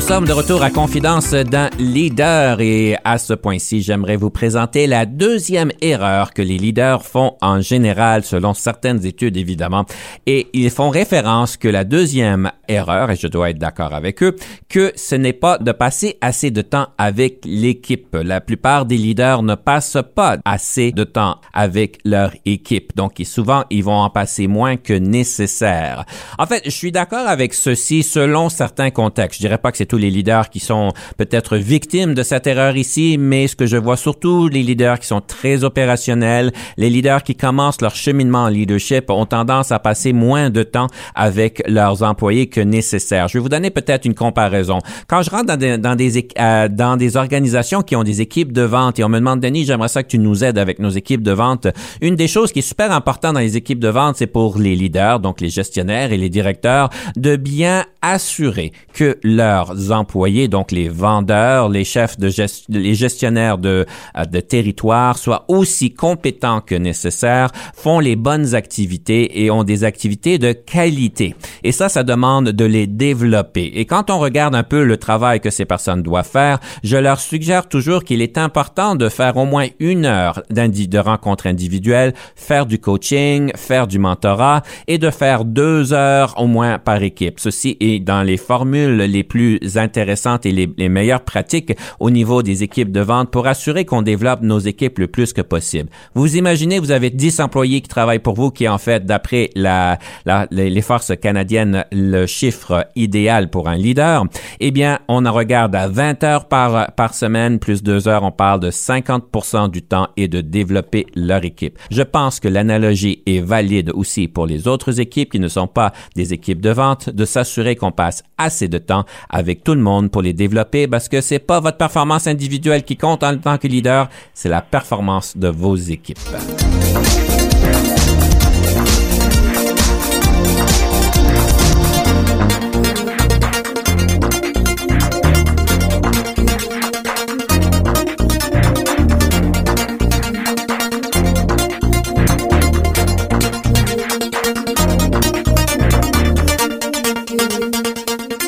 Sommes 0.00 0.24
de 0.24 0.32
retour 0.32 0.62
à 0.62 0.70
Confidence 0.70 1.32
dans 1.32 1.68
Leader 1.78 2.60
et 2.62 2.96
à 3.04 3.18
ce 3.18 3.34
point-ci, 3.34 3.82
j'aimerais 3.82 4.16
vous 4.16 4.30
présenter 4.30 4.86
la 4.86 5.04
deuxième 5.04 5.70
erreur 5.82 6.32
que 6.32 6.40
les 6.40 6.56
leaders 6.56 7.04
font 7.04 7.36
en 7.42 7.60
général 7.60 8.24
selon 8.24 8.54
certaines 8.54 9.04
études 9.04 9.36
évidemment 9.36 9.84
et 10.26 10.48
ils 10.54 10.70
font 10.70 10.88
référence 10.88 11.58
que 11.58 11.68
la 11.68 11.84
deuxième 11.84 12.50
erreur, 12.68 13.10
et 13.10 13.16
je 13.16 13.26
dois 13.26 13.50
être 13.50 13.58
d'accord 13.58 13.92
avec 13.92 14.22
eux, 14.22 14.36
que 14.68 14.92
ce 14.96 15.14
n'est 15.14 15.32
pas 15.32 15.58
de 15.58 15.72
passer 15.72 16.16
assez 16.20 16.50
de 16.50 16.62
temps 16.62 16.88
avec 16.98 17.40
l'équipe. 17.44 18.16
La 18.16 18.40
plupart 18.40 18.86
des 18.86 18.96
leaders 18.96 19.42
ne 19.42 19.54
passent 19.54 19.98
pas 20.14 20.38
assez 20.44 20.92
de 20.92 21.04
temps 21.04 21.38
avec 21.52 21.98
leur 22.04 22.32
équipe. 22.44 22.94
Donc, 22.96 23.20
souvent, 23.24 23.64
ils 23.70 23.84
vont 23.84 23.98
en 23.98 24.10
passer 24.10 24.46
moins 24.46 24.76
que 24.76 24.94
nécessaire. 24.94 26.04
En 26.38 26.46
fait, 26.46 26.62
je 26.64 26.70
suis 26.70 26.92
d'accord 26.92 27.26
avec 27.26 27.54
ceci 27.54 28.02
selon 28.02 28.48
certains 28.48 28.90
contextes. 28.90 29.40
Je 29.40 29.46
dirais 29.46 29.58
pas 29.58 29.72
que 29.72 29.78
c'est 29.82 29.86
tous 29.86 29.98
les 29.98 30.10
leaders 30.10 30.48
qui 30.48 30.60
sont 30.60 30.92
peut-être 31.16 31.56
victimes 31.56 32.14
de 32.14 32.22
cette 32.22 32.46
erreur 32.46 32.76
ici, 32.76 33.16
mais 33.18 33.48
ce 33.48 33.56
que 33.56 33.66
je 33.66 33.76
vois 33.76 33.96
surtout, 33.96 34.46
les 34.46 34.62
leaders 34.62 35.00
qui 35.00 35.08
sont 35.08 35.20
très 35.20 35.64
opérationnels, 35.64 36.52
les 36.76 36.88
leaders 36.88 37.24
qui 37.24 37.34
commencent 37.34 37.80
leur 37.80 37.96
cheminement 37.96 38.44
en 38.44 38.48
leadership 38.48 39.10
ont 39.10 39.26
tendance 39.26 39.72
à 39.72 39.80
passer 39.80 40.12
moins 40.12 40.50
de 40.50 40.62
temps 40.62 40.86
avec 41.16 41.64
leurs 41.66 42.04
employés 42.04 42.46
que 42.46 42.60
nécessaire. 42.60 43.26
Je 43.26 43.38
vais 43.38 43.42
vous 43.42 43.48
donner 43.48 43.70
peut-être 43.70 44.04
une 44.04 44.14
comparaison. 44.14 44.78
Quand 45.08 45.22
je 45.22 45.30
rentre 45.30 45.46
dans 45.46 45.56
des, 45.56 45.78
dans 45.78 45.96
des, 45.96 46.28
euh, 46.38 46.68
dans 46.68 46.96
des 46.96 47.16
organisations 47.16 47.82
qui 47.82 47.96
ont 47.96 48.04
des 48.04 48.20
équipes 48.20 48.52
de 48.52 48.62
vente 48.62 49.00
et 49.00 49.04
on 49.04 49.08
me 49.08 49.18
demande, 49.18 49.40
Denis, 49.40 49.64
j'aimerais 49.64 49.88
ça 49.88 50.04
que 50.04 50.08
tu 50.08 50.20
nous 50.20 50.44
aides 50.44 50.58
avec 50.58 50.78
nos 50.78 50.90
équipes 50.90 51.22
de 51.22 51.32
vente. 51.32 51.66
Une 52.00 52.14
des 52.14 52.28
choses 52.28 52.52
qui 52.52 52.60
est 52.60 52.62
super 52.62 52.92
importante 52.92 53.34
dans 53.34 53.40
les 53.40 53.56
équipes 53.56 53.80
de 53.80 53.88
vente, 53.88 54.14
c'est 54.14 54.28
pour 54.28 54.58
les 54.58 54.76
leaders, 54.76 55.18
donc 55.18 55.40
les 55.40 55.50
gestionnaires 55.50 56.12
et 56.12 56.18
les 56.18 56.30
directeurs, 56.30 56.88
de 57.16 57.34
bien 57.34 57.84
assurer 58.00 58.70
que 58.92 59.18
leurs 59.24 59.71
employés, 59.90 60.48
donc 60.48 60.72
les 60.72 60.88
vendeurs, 60.88 61.68
les 61.68 61.84
chefs 61.84 62.18
de 62.18 62.30
les 62.68 62.94
gestionnaires 62.94 63.58
de, 63.58 63.86
euh, 64.16 64.24
de 64.24 64.40
territoire, 64.40 65.18
soient 65.18 65.44
aussi 65.48 65.92
compétents 65.92 66.60
que 66.60 66.74
nécessaire, 66.74 67.50
font 67.74 68.00
les 68.00 68.16
bonnes 68.16 68.54
activités 68.54 69.42
et 69.42 69.50
ont 69.50 69.64
des 69.64 69.84
activités 69.84 70.38
de 70.38 70.52
qualité. 70.52 71.34
Et 71.62 71.72
ça, 71.72 71.88
ça 71.88 72.02
demande 72.02 72.50
de 72.50 72.64
les 72.64 72.86
développer. 72.86 73.72
Et 73.74 73.84
quand 73.84 74.10
on 74.10 74.18
regarde 74.18 74.54
un 74.54 74.62
peu 74.62 74.84
le 74.84 74.96
travail 74.96 75.40
que 75.40 75.50
ces 75.50 75.64
personnes 75.64 76.02
doivent 76.02 76.28
faire, 76.28 76.58
je 76.82 76.96
leur 76.96 77.20
suggère 77.20 77.68
toujours 77.68 78.04
qu'il 78.04 78.22
est 78.22 78.38
important 78.38 78.94
de 78.94 79.08
faire 79.08 79.36
au 79.36 79.44
moins 79.44 79.66
une 79.78 80.06
heure 80.06 80.42
de 80.50 80.98
rencontre 80.98 81.46
individuelle, 81.46 82.14
faire 82.36 82.66
du 82.66 82.78
coaching, 82.78 83.52
faire 83.56 83.86
du 83.86 83.98
mentorat 83.98 84.62
et 84.86 84.98
de 84.98 85.10
faire 85.10 85.44
deux 85.44 85.92
heures 85.92 86.34
au 86.38 86.46
moins 86.46 86.78
par 86.78 87.02
équipe. 87.02 87.40
Ceci 87.40 87.76
est 87.80 88.00
dans 88.00 88.22
les 88.22 88.36
formules 88.36 88.96
les 88.96 89.24
plus 89.24 89.58
intéressantes 89.76 90.46
et 90.46 90.52
les, 90.52 90.88
meilleures 90.88 91.24
pratiques 91.24 91.76
au 92.00 92.10
niveau 92.10 92.42
des 92.42 92.62
équipes 92.62 92.92
de 92.92 93.00
vente 93.00 93.30
pour 93.30 93.46
assurer 93.46 93.84
qu'on 93.84 94.02
développe 94.02 94.42
nos 94.42 94.58
équipes 94.58 94.98
le 94.98 95.06
plus 95.06 95.32
que 95.32 95.40
possible. 95.40 95.88
Vous 96.14 96.36
imaginez, 96.36 96.78
vous 96.78 96.90
avez 96.90 97.10
10 97.10 97.40
employés 97.40 97.80
qui 97.80 97.88
travaillent 97.88 98.18
pour 98.18 98.34
vous, 98.34 98.50
qui 98.50 98.68
en 98.68 98.78
fait, 98.78 99.06
d'après 99.06 99.50
la, 99.54 99.98
la, 100.26 100.46
les 100.50 100.82
forces 100.82 101.12
canadiennes, 101.20 101.84
le 101.92 102.26
chiffre 102.26 102.86
idéal 102.96 103.50
pour 103.50 103.68
un 103.68 103.76
leader. 103.76 104.24
Eh 104.60 104.70
bien, 104.70 104.98
on 105.08 105.24
en 105.24 105.32
regarde 105.32 105.74
à 105.74 105.88
20 105.88 106.24
heures 106.24 106.48
par, 106.48 106.92
par 106.92 107.14
semaine, 107.14 107.58
plus 107.58 107.82
2 107.82 108.08
heures, 108.08 108.22
on 108.22 108.32
parle 108.32 108.60
de 108.60 108.70
50% 108.70 109.70
du 109.70 109.82
temps 109.82 110.08
et 110.16 110.28
de 110.28 110.40
développer 110.40 111.06
leur 111.14 111.44
équipe. 111.44 111.78
Je 111.90 112.02
pense 112.02 112.40
que 112.40 112.48
l'analogie 112.48 113.22
est 113.26 113.40
valide 113.40 113.90
aussi 113.94 114.28
pour 114.28 114.46
les 114.46 114.68
autres 114.68 115.00
équipes 115.00 115.32
qui 115.32 115.40
ne 115.40 115.48
sont 115.48 115.66
pas 115.66 115.92
des 116.16 116.32
équipes 116.32 116.60
de 116.60 116.70
vente, 116.70 117.10
de 117.10 117.24
s'assurer 117.24 117.76
qu'on 117.76 117.92
passe 117.92 118.22
assez 118.38 118.68
de 118.68 118.78
temps 118.78 119.04
avec 119.28 119.51
tout 119.54 119.74
le 119.74 119.80
monde 119.80 120.10
pour 120.10 120.22
les 120.22 120.32
développer 120.32 120.86
parce 120.88 121.08
que 121.08 121.20
c'est 121.20 121.38
pas 121.38 121.60
votre 121.60 121.76
performance 121.76 122.26
individuelle 122.26 122.82
qui 122.82 122.96
compte 122.96 123.22
en 123.22 123.36
tant 123.36 123.58
que 123.58 123.68
leader, 123.68 124.08
c'est 124.34 124.48
la 124.48 124.62
performance 124.62 125.36
de 125.36 125.48
vos 125.48 125.76
équipes. 125.76 126.18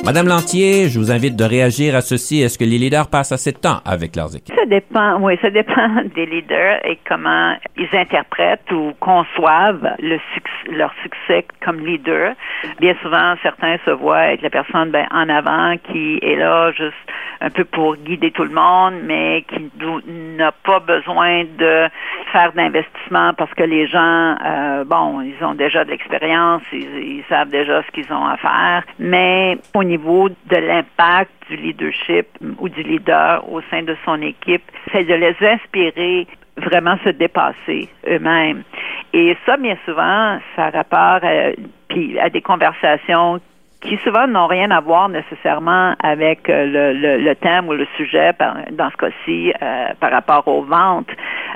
Madame 0.05 0.29
Lantier, 0.29 0.91
je 0.91 0.99
vous 0.99 1.11
invite 1.11 1.35
de 1.35 1.45
réagir 1.45 1.97
à 1.97 2.03
ceci. 2.03 2.43
Est-ce 2.43 2.59
que 2.59 2.65
les 2.65 2.77
leaders 2.77 3.09
passent 3.09 3.33
assez 3.33 3.53
de 3.53 3.57
temps 3.57 3.81
avec 3.87 4.15
leurs 4.17 4.37
équipes? 4.37 4.55
Ça 4.55 4.67
dépend, 4.67 5.19
oui, 5.19 5.39
ça 5.41 5.49
dépend 5.49 5.89
des 6.15 6.27
leaders 6.27 6.85
et 6.85 6.99
comment 7.09 7.55
ils 7.79 7.89
interprètent 7.95 8.71
ou 8.71 8.93
conçoivent 9.01 9.89
le 10.01 10.19
leur 10.71 10.93
succès 11.03 11.47
comme 11.65 11.81
leader. 11.81 12.35
Bien 12.81 12.95
souvent, 13.03 13.35
certains 13.43 13.77
se 13.87 13.91
voient 13.91 14.33
être 14.33 14.43
la 14.43 14.51
personne 14.51 14.91
ben, 14.91 15.07
en 15.11 15.29
avant 15.31 15.77
qui 15.91 16.19
est 16.23 16.37
là 16.37 16.71
juste 16.73 16.95
un 17.45 17.51
peu 17.51 17.65
pour 17.65 17.97
guider 17.97 18.31
tout 18.31 18.45
le 18.45 18.55
monde, 18.55 18.95
mais 19.05 19.45
qui 19.49 19.71
n'a 20.09 20.51
pas 20.51 20.81
besoin 20.81 21.45
de 21.45 21.89
faire 22.33 22.53
d'investissement 22.55 23.35
parce 23.35 23.53
que 23.53 23.65
les 23.65 23.87
gens, 23.87 24.35
euh, 24.45 24.85
bon, 24.85 25.21
ils 25.21 25.45
ont 25.45 25.55
déjà 25.55 25.85
de 25.85 25.91
l'expérience, 25.91 26.63
ils, 26.73 27.23
savent 27.29 27.51
déjà 27.51 27.83
ce 27.83 27.91
qu'ils 27.93 28.11
ont 28.13 28.27
à 28.27 28.37
faire, 28.39 28.85
mais 28.99 29.59
au 29.75 29.85
niveau 29.85 30.29
de 30.29 30.57
l'impact 30.57 31.31
du 31.51 31.57
leadership 31.57 32.27
ou 32.59 32.69
du 32.71 32.83
leader 32.83 33.47
au 33.53 33.61
sein 33.71 33.83
de 33.83 33.95
son 34.07 34.21
équipe, 34.23 34.63
c'est 34.91 35.05
de 35.05 35.15
les 35.15 35.37
inspirer 35.41 36.27
vraiment 36.57 36.97
se 37.05 37.11
dépasser 37.11 37.89
eux-mêmes. 38.09 38.63
Et 39.13 39.37
ça, 39.45 39.59
bien 39.59 39.77
souvent, 39.85 40.39
ça 40.57 40.71
rapport 40.71 41.21
à, 41.23 42.23
à 42.23 42.31
des 42.31 42.41
conversations 42.41 43.41
qui 43.85 43.99
souvent 43.99 44.27
n'ont 44.27 44.47
rien 44.47 44.71
à 44.71 44.81
voir 44.81 45.09
nécessairement 45.09 45.95
avec 46.03 46.49
euh, 46.49 46.93
le, 46.93 47.19
le, 47.19 47.35
thème 47.35 47.69
ou 47.69 47.73
le 47.73 47.87
sujet, 47.97 48.33
dans 48.73 48.91
ce 48.91 48.97
cas-ci, 48.97 49.53
euh, 49.63 49.87
par 50.01 50.11
rapport 50.11 50.49
aux 50.49 50.63
ventes, 50.63 51.11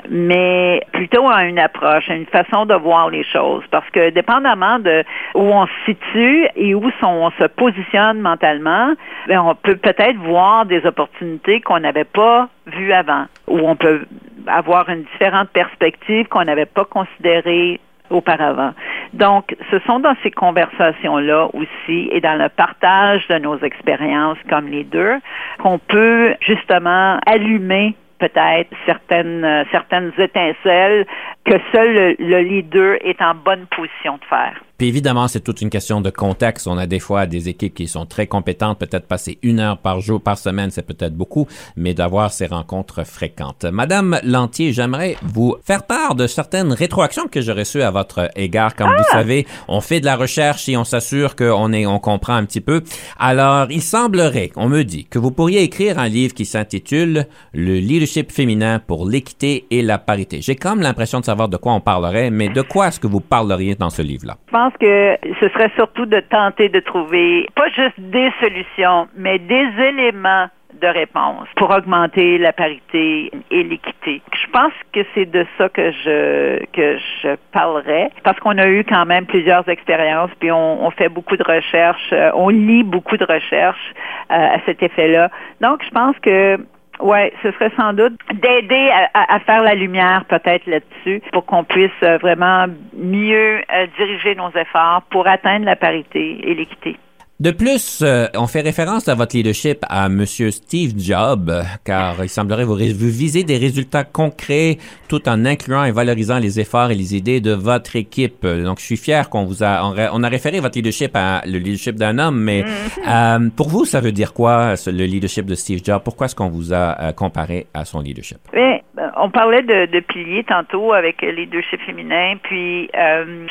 mais 0.09 0.81
plutôt 0.93 1.27
à 1.27 1.43
une 1.43 1.59
approche, 1.59 2.09
à 2.09 2.15
une 2.15 2.27
façon 2.27 2.65
de 2.65 2.75
voir 2.75 3.09
les 3.09 3.23
choses. 3.23 3.63
Parce 3.71 3.89
que 3.89 4.11
dépendamment 4.11 4.79
de 4.79 5.03
où 5.33 5.41
on 5.41 5.65
se 5.65 5.73
situe 5.85 6.47
et 6.55 6.75
où 6.75 6.91
on 7.01 7.31
se 7.31 7.45
positionne 7.45 8.19
mentalement, 8.21 8.93
ben, 9.27 9.41
on 9.41 9.55
peut 9.55 9.75
peut-être 9.75 10.17
voir 10.17 10.65
des 10.65 10.85
opportunités 10.85 11.61
qu'on 11.61 11.79
n'avait 11.79 12.03
pas 12.03 12.47
vues 12.67 12.93
avant, 12.93 13.25
ou 13.47 13.59
on 13.67 13.75
peut 13.75 14.05
avoir 14.47 14.89
une 14.89 15.03
différente 15.03 15.49
perspective 15.49 16.27
qu'on 16.27 16.43
n'avait 16.43 16.65
pas 16.65 16.85
considérée 16.85 17.79
auparavant. 18.09 18.73
Donc, 19.13 19.55
ce 19.71 19.79
sont 19.79 19.99
dans 19.99 20.15
ces 20.23 20.31
conversations-là 20.31 21.49
aussi 21.53 22.09
et 22.11 22.21
dans 22.21 22.37
le 22.37 22.49
partage 22.49 23.27
de 23.27 23.37
nos 23.37 23.57
expériences 23.59 24.37
comme 24.49 24.67
les 24.67 24.83
deux 24.83 25.15
qu'on 25.59 25.79
peut 25.79 26.35
justement 26.41 27.19
allumer 27.25 27.95
peut-être 28.19 28.69
certaines 28.85 29.43
euh, 29.43 29.63
certaines 29.71 30.11
étincelles 30.17 31.05
que 31.45 31.55
seul 31.71 31.93
le, 31.93 32.15
le 32.19 32.39
leader 32.41 32.97
est 33.01 33.21
en 33.21 33.35
bonne 33.35 33.65
position 33.67 34.17
de 34.17 34.25
faire. 34.29 34.61
Puis 34.79 34.87
évidemment, 34.87 35.27
c'est 35.27 35.41
toute 35.41 35.61
une 35.61 35.69
question 35.69 35.99
de 35.99 36.09
contexte. 36.09 36.65
On 36.65 36.77
a 36.77 36.87
des 36.87 36.99
fois 36.99 37.25
des 37.25 37.49
équipes 37.49 37.73
qui 37.73 37.85
sont 37.85 38.05
très 38.05 38.27
compétentes, 38.27 38.79
peut-être 38.79 39.09
passer 39.09 39.37
une 39.43 39.59
heure 39.59 39.77
par 39.77 39.99
jour, 39.99 40.21
par 40.21 40.37
semaine, 40.37 40.71
c'est 40.71 40.87
peut-être 40.87 41.13
beaucoup, 41.13 41.47
mais 41.75 41.93
d'avoir 41.93 42.31
ces 42.31 42.45
rencontres 42.45 43.05
fréquentes. 43.05 43.65
Madame 43.65 44.21
Lantier, 44.23 44.71
j'aimerais 44.71 45.17
vous 45.21 45.57
faire 45.65 45.83
part 45.83 46.15
de 46.15 46.27
certaines 46.27 46.71
rétroactions 46.71 47.27
que 47.27 47.41
j'ai 47.41 47.51
reçues 47.51 47.81
à 47.81 47.91
votre 47.91 48.31
égard. 48.37 48.73
Comme 48.73 48.95
vous 48.95 49.03
savez, 49.11 49.45
on 49.67 49.81
fait 49.81 49.99
de 49.99 50.05
la 50.05 50.15
recherche 50.15 50.69
et 50.69 50.77
on 50.77 50.85
s'assure 50.85 51.35
qu'on 51.35 51.73
est, 51.73 51.85
on 51.85 51.99
comprend 51.99 52.35
un 52.35 52.45
petit 52.45 52.61
peu. 52.61 52.81
Alors, 53.19 53.67
il 53.71 53.81
semblerait, 53.81 54.51
on 54.55 54.69
me 54.69 54.83
dit, 54.83 55.03
que 55.03 55.19
vous 55.19 55.31
pourriez 55.31 55.61
écrire 55.61 55.99
un 55.99 56.07
livre 56.07 56.33
qui 56.33 56.45
s'intitule 56.45 57.27
Le 57.53 57.73
leadership 57.79 58.08
féminin 58.31 58.79
pour 58.79 59.07
l'équité 59.07 59.65
et 59.71 59.81
la 59.81 59.97
parité. 59.97 60.39
J'ai 60.41 60.55
comme 60.55 60.81
l'impression 60.81 61.19
de 61.19 61.25
savoir 61.25 61.49
de 61.49 61.57
quoi 61.57 61.73
on 61.73 61.81
parlerait, 61.81 62.29
mais 62.29 62.49
de 62.49 62.61
quoi 62.61 62.87
est-ce 62.87 62.99
que 62.99 63.07
vous 63.07 63.21
parleriez 63.21 63.75
dans 63.75 63.89
ce 63.89 64.01
livre-là? 64.01 64.35
pense 64.59 64.73
que 64.79 65.17
ce 65.39 65.49
serait 65.49 65.71
surtout 65.75 66.05
de 66.05 66.19
tenter 66.19 66.69
de 66.69 66.79
trouver 66.79 67.47
pas 67.55 67.69
juste 67.69 67.99
des 67.99 68.29
solutions, 68.41 69.07
mais 69.15 69.39
des 69.39 69.67
éléments 69.81 70.47
de 70.81 70.87
réponse 70.87 71.47
pour 71.55 71.71
augmenter 71.71 72.37
la 72.37 72.53
parité 72.53 73.31
et 73.51 73.63
l'équité. 73.63 74.21
Je 74.33 74.51
pense 74.51 74.71
que 74.93 75.01
c'est 75.13 75.25
de 75.25 75.45
ça 75.57 75.67
que 75.67 75.91
je 75.91 76.63
que 76.73 76.97
je 77.21 77.35
parlerai 77.51 78.09
parce 78.23 78.39
qu'on 78.39 78.57
a 78.57 78.67
eu 78.67 78.83
quand 78.83 79.05
même 79.05 79.25
plusieurs 79.25 79.67
expériences 79.67 80.29
puis 80.39 80.51
on, 80.51 80.85
on 80.85 80.91
fait 80.91 81.09
beaucoup 81.09 81.37
de 81.37 81.43
recherches, 81.43 82.13
euh, 82.13 82.31
on 82.35 82.49
lit 82.49 82.83
beaucoup 82.83 83.17
de 83.17 83.25
recherches 83.25 83.93
euh, 84.31 84.35
à 84.35 84.59
cet 84.65 84.83
effet-là. 84.83 85.31
Donc 85.59 85.83
je 85.83 85.89
pense 85.89 86.15
que 86.19 86.59
oui, 87.01 87.31
ce 87.41 87.51
serait 87.51 87.71
sans 87.77 87.93
doute 87.93 88.13
d'aider 88.33 88.91
à, 89.13 89.39
faire 89.39 89.63
la 89.63 89.75
lumière 89.75 90.25
peut-être 90.25 90.65
là-dessus 90.67 91.21
pour 91.31 91.45
qu'on 91.45 91.63
puisse 91.63 91.91
euh, 92.03 92.17
vraiment 92.17 92.65
mieux 92.93 93.61
euh, 93.73 93.87
diriger 93.97 94.35
nos 94.35 94.49
efforts 94.51 95.03
pour 95.09 95.27
atteindre 95.27 95.65
la 95.65 95.75
parité 95.75 96.39
et 96.43 96.53
l'équité. 96.55 96.97
De 97.41 97.51
plus, 97.51 98.01
euh, 98.03 98.27
on 98.35 98.47
fait 98.47 98.59
référence 98.59 99.07
à 99.07 99.15
votre 99.15 99.33
leadership 99.33 99.85
à 99.87 100.09
Monsieur 100.09 100.51
Steve 100.51 100.91
Jobs, 100.97 101.49
car 101.85 102.21
il 102.21 102.27
semblerait 102.27 102.65
vous, 102.65 102.75
vous 102.75 103.17
viser 103.17 103.45
des 103.45 103.57
résultats 103.57 104.03
concrets 104.03 104.75
tout 105.07 105.21
en 105.29 105.45
incluant 105.45 105.85
et 105.85 105.91
valorisant 105.91 106.37
les 106.37 106.59
efforts 106.59 106.91
et 106.91 106.95
les 106.95 107.15
idées 107.15 107.39
de 107.39 107.53
votre 107.53 107.95
équipe. 107.95 108.45
Donc, 108.45 108.79
je 108.79 108.83
suis 108.83 108.97
fier 108.97 109.29
qu'on 109.29 109.45
vous 109.45 109.63
a, 109.63 109.81
on, 110.11 110.21
a 110.21 110.27
référé 110.27 110.59
votre 110.59 110.77
leadership 110.77 111.11
à 111.15 111.39
le 111.45 111.59
leadership 111.59 111.95
d'un 111.95 112.19
homme, 112.19 112.41
mais 112.41 112.63
mm. 112.63 113.09
euh, 113.09 113.49
pour 113.55 113.69
vous, 113.69 113.85
ça 113.85 114.01
veut 114.01 114.11
dire 114.11 114.33
quoi 114.33 114.73
le 114.87 115.05
leadership 115.05 115.45
de 115.45 115.55
Steve 115.55 115.79
Jobs? 115.81 116.01
Pourquoi 116.03 116.25
est-ce 116.25 116.35
qu'on 116.35 116.49
vous 116.49 116.73
a 116.73 116.99
euh, 116.99 117.13
comparé 117.13 117.67
à 117.73 117.85
son 117.85 118.01
leadership? 118.01 118.39
Ben, 118.51 118.81
On 119.15 119.29
parlait 119.29 119.63
de, 119.63 119.85
de, 119.85 120.01
piliers 120.01 120.43
tantôt 120.43 120.91
avec 120.91 121.21
le 121.21 121.31
leadership 121.31 121.79
féminin, 121.85 122.33
puis 122.43 122.89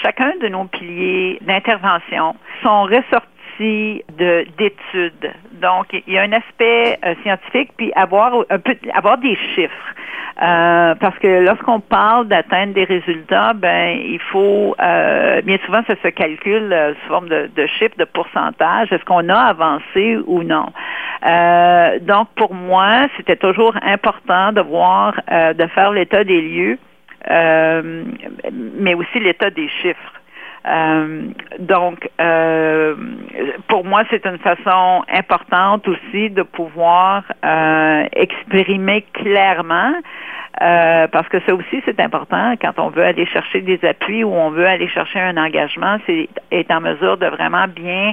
chacun 0.02 0.34
de 0.42 0.48
nos 0.48 0.66
piliers 0.66 1.38
d'intervention 1.40 2.36
sont 2.62 2.82
ressortis 2.82 3.37
de 3.58 4.46
d'études. 4.56 5.32
Donc, 5.52 5.86
il 6.06 6.12
y 6.12 6.18
a 6.18 6.22
un 6.22 6.32
aspect 6.32 6.98
euh, 7.04 7.14
scientifique, 7.22 7.70
puis 7.76 7.92
avoir 7.94 8.32
un 8.50 8.58
peu 8.58 8.76
avoir 8.94 9.18
des 9.18 9.36
chiffres. 9.54 9.94
Euh, 10.40 10.94
parce 10.94 11.18
que 11.18 11.44
lorsqu'on 11.44 11.80
parle 11.80 12.28
d'atteindre 12.28 12.72
des 12.72 12.84
résultats, 12.84 13.54
ben 13.54 13.98
il 14.04 14.20
faut 14.20 14.76
euh, 14.80 15.40
bien 15.42 15.58
souvent 15.66 15.82
ça 15.88 15.94
se 16.00 16.08
calcule 16.08 16.94
sous 17.00 17.08
forme 17.08 17.28
de, 17.28 17.50
de 17.56 17.66
chiffres, 17.66 17.96
de 17.98 18.04
pourcentage. 18.04 18.92
Est-ce 18.92 19.04
qu'on 19.04 19.28
a 19.28 19.38
avancé 19.38 20.16
ou 20.26 20.44
non? 20.44 20.66
Donc 22.02 22.28
pour 22.36 22.54
moi, 22.54 23.08
c'était 23.16 23.34
toujours 23.34 23.74
important 23.82 24.52
de 24.52 24.60
voir, 24.60 25.14
de 25.28 25.66
faire 25.74 25.90
l'état 25.90 26.22
des 26.22 26.40
lieux, 26.40 26.78
mais 27.28 28.94
aussi 28.94 29.18
l'état 29.18 29.50
des 29.50 29.68
chiffres. 29.68 30.17
Euh, 30.68 31.28
donc, 31.60 32.08
euh, 32.20 32.94
pour 33.68 33.84
moi, 33.84 34.02
c'est 34.10 34.26
une 34.26 34.38
façon 34.38 35.02
importante 35.12 35.86
aussi 35.88 36.30
de 36.30 36.42
pouvoir 36.42 37.24
euh, 37.44 38.04
exprimer 38.12 39.02
clairement, 39.14 39.94
parce 40.60 41.28
que 41.28 41.38
ça 41.46 41.54
aussi, 41.54 41.80
c'est 41.84 42.00
important 42.00 42.54
quand 42.60 42.78
on 42.78 42.88
veut 42.88 43.04
aller 43.04 43.26
chercher 43.26 43.60
des 43.60 43.78
appuis 43.84 44.24
ou 44.24 44.34
on 44.34 44.50
veut 44.50 44.66
aller 44.66 44.88
chercher 44.88 45.20
un 45.20 45.36
engagement, 45.36 45.98
c'est 46.04 46.28
être 46.50 46.70
en 46.72 46.80
mesure 46.80 47.16
de 47.16 47.26
vraiment 47.26 47.66
bien 47.68 48.12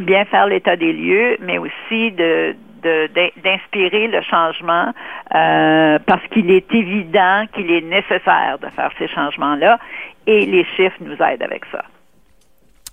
bien 0.00 0.24
faire 0.24 0.46
l'état 0.46 0.74
des 0.74 0.92
lieux, 0.92 1.36
mais 1.40 1.58
aussi 1.58 2.10
de 2.12 2.56
d'inspirer 2.82 4.08
le 4.08 4.20
changement 4.22 4.92
parce 5.30 6.26
qu'il 6.32 6.50
est 6.50 6.72
évident 6.74 7.44
qu'il 7.54 7.70
est 7.70 7.82
nécessaire 7.82 8.58
de 8.60 8.68
faire 8.68 8.90
ces 8.98 9.08
changements-là 9.08 9.78
et 10.26 10.46
les 10.46 10.64
chiffres 10.76 10.98
nous 11.00 11.14
aident 11.14 11.42
avec 11.42 11.64
ça. 11.70 11.82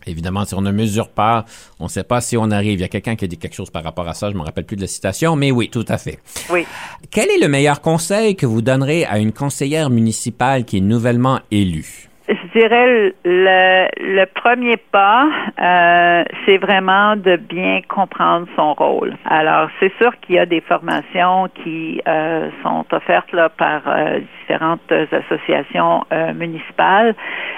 Évidemment, 0.07 0.45
si 0.45 0.55
on 0.55 0.61
ne 0.61 0.71
mesure 0.71 1.09
pas, 1.09 1.43
on 1.79 1.83
ne 1.83 1.89
sait 1.89 2.05
pas 2.05 2.21
si 2.21 2.37
on 2.37 2.49
arrive. 2.51 2.79
Il 2.79 2.81
y 2.81 2.85
a 2.85 2.87
quelqu'un 2.87 3.15
qui 3.15 3.25
a 3.25 3.27
dit 3.27 3.37
quelque 3.37 3.53
chose 3.53 3.69
par 3.69 3.83
rapport 3.83 4.07
à 4.07 4.13
ça, 4.13 4.29
je 4.29 4.33
ne 4.33 4.39
me 4.39 4.45
rappelle 4.45 4.65
plus 4.65 4.77
de 4.77 4.81
la 4.81 4.87
citation, 4.87 5.35
mais 5.35 5.51
oui, 5.51 5.69
tout 5.69 5.85
à 5.89 5.97
fait. 5.97 6.19
Oui. 6.49 6.65
Quel 7.11 7.29
est 7.29 7.39
le 7.39 7.49
meilleur 7.49 7.81
conseil 7.81 8.35
que 8.35 8.45
vous 8.45 8.61
donnerez 8.61 9.05
à 9.05 9.19
une 9.19 9.33
conseillère 9.33 9.89
municipale 9.89 10.63
qui 10.63 10.77
est 10.77 10.81
nouvellement 10.81 11.41
élue? 11.51 12.08
Je 12.29 12.59
dirais 12.59 13.13
le, 13.25 13.87
le 13.97 14.25
premier 14.25 14.77
pas, 14.77 15.27
euh, 15.59 16.23
c'est 16.45 16.57
vraiment 16.57 17.15
de 17.15 17.37
bien 17.37 17.81
comprendre 17.87 18.47
son 18.55 18.73
rôle. 18.73 19.15
Alors, 19.25 19.69
c'est 19.79 19.91
sûr 19.97 20.11
qu'il 20.19 20.35
y 20.35 20.39
a 20.39 20.45
des 20.45 20.61
formations 20.61 21.49
qui 21.63 22.01
euh, 22.07 22.49
sont 22.63 22.85
offertes 22.91 23.31
là 23.31 23.49
par 23.49 23.81
euh, 23.87 24.19
différentes 24.41 24.91
associations 24.91 26.05
euh, 26.11 26.33
municipales, 26.33 27.15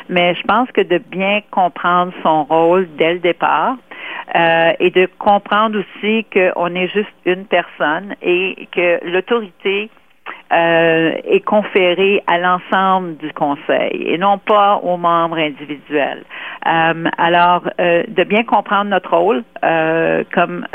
mais 0.09 0.35
je 0.35 0.43
pense 0.43 0.71
que 0.71 0.81
de 0.81 0.97
bien 0.97 1.41
comprendre 1.51 2.13
son 2.23 2.45
rôle 2.45 2.87
dès 2.97 3.13
le 3.13 3.19
départ. 3.19 3.75
Euh, 4.35 4.71
et 4.79 4.91
de 4.91 5.09
comprendre 5.19 5.77
aussi 5.79 6.25
qu'on 6.33 6.73
est 6.73 6.87
juste 6.87 7.11
une 7.25 7.45
personne 7.45 8.15
et 8.21 8.67
que 8.71 9.05
l'autorité 9.05 9.89
euh, 10.51 11.13
est 11.23 11.39
conféré 11.45 12.21
à 12.27 12.37
l'ensemble 12.37 13.15
du 13.17 13.31
conseil 13.31 14.03
et 14.05 14.17
non 14.17 14.37
pas 14.37 14.81
aux 14.83 14.97
membres 14.97 15.37
individuels. 15.37 16.25
Euh, 16.67 17.05
alors, 17.17 17.69
euh, 17.79 18.03
de 18.09 18.23
bien 18.25 18.43
comprendre 18.43 18.89
notre 18.89 19.15
rôle 19.15 19.43
comme 20.33 20.65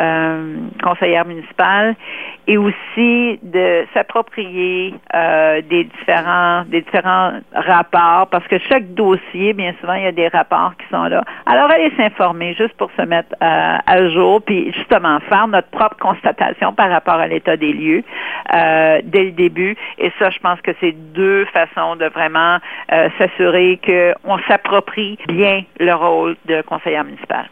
conseillère 0.82 1.26
municipale 1.26 1.96
et 2.46 2.56
aussi 2.56 3.40
de 3.42 3.84
s'approprier 3.92 4.94
des 5.68 5.84
différents 5.84 6.62
des 6.66 6.82
différents 6.82 7.32
rapports 7.52 8.28
parce 8.28 8.46
que 8.46 8.58
chaque 8.68 8.94
dossier, 8.94 9.54
bien 9.54 9.74
souvent, 9.80 9.94
il 9.94 10.04
y 10.04 10.06
a 10.06 10.12
des 10.12 10.28
rapports 10.28 10.72
qui 10.78 10.86
sont 10.88 11.04
là. 11.04 11.24
Alors, 11.46 11.68
aller 11.68 11.92
s'informer 11.96 12.54
juste 12.54 12.76
pour 12.76 12.90
se 12.96 13.02
mettre 13.02 13.34
à 13.40 14.08
jour, 14.10 14.40
puis 14.42 14.72
justement 14.72 15.18
faire 15.28 15.48
notre 15.48 15.68
propre 15.70 15.96
constatation 15.98 16.72
par 16.72 16.90
rapport 16.90 17.14
à 17.14 17.26
l'état 17.26 17.56
des 17.56 17.72
lieux 17.72 18.04
dès 18.52 19.24
le 19.24 19.32
début 19.32 19.65
et 19.98 20.12
ça, 20.18 20.30
je 20.30 20.38
pense 20.38 20.60
que 20.60 20.72
c'est 20.80 20.92
deux 20.92 21.44
façons 21.46 21.96
de 21.96 22.06
vraiment 22.06 22.58
euh, 22.92 23.08
s'assurer 23.18 23.80
qu'on 23.84 24.38
s'approprie 24.48 25.18
bien 25.28 25.64
le 25.80 25.94
rôle 25.94 26.36
de 26.46 26.62
conseillère 26.62 27.04
municipal. 27.04 27.48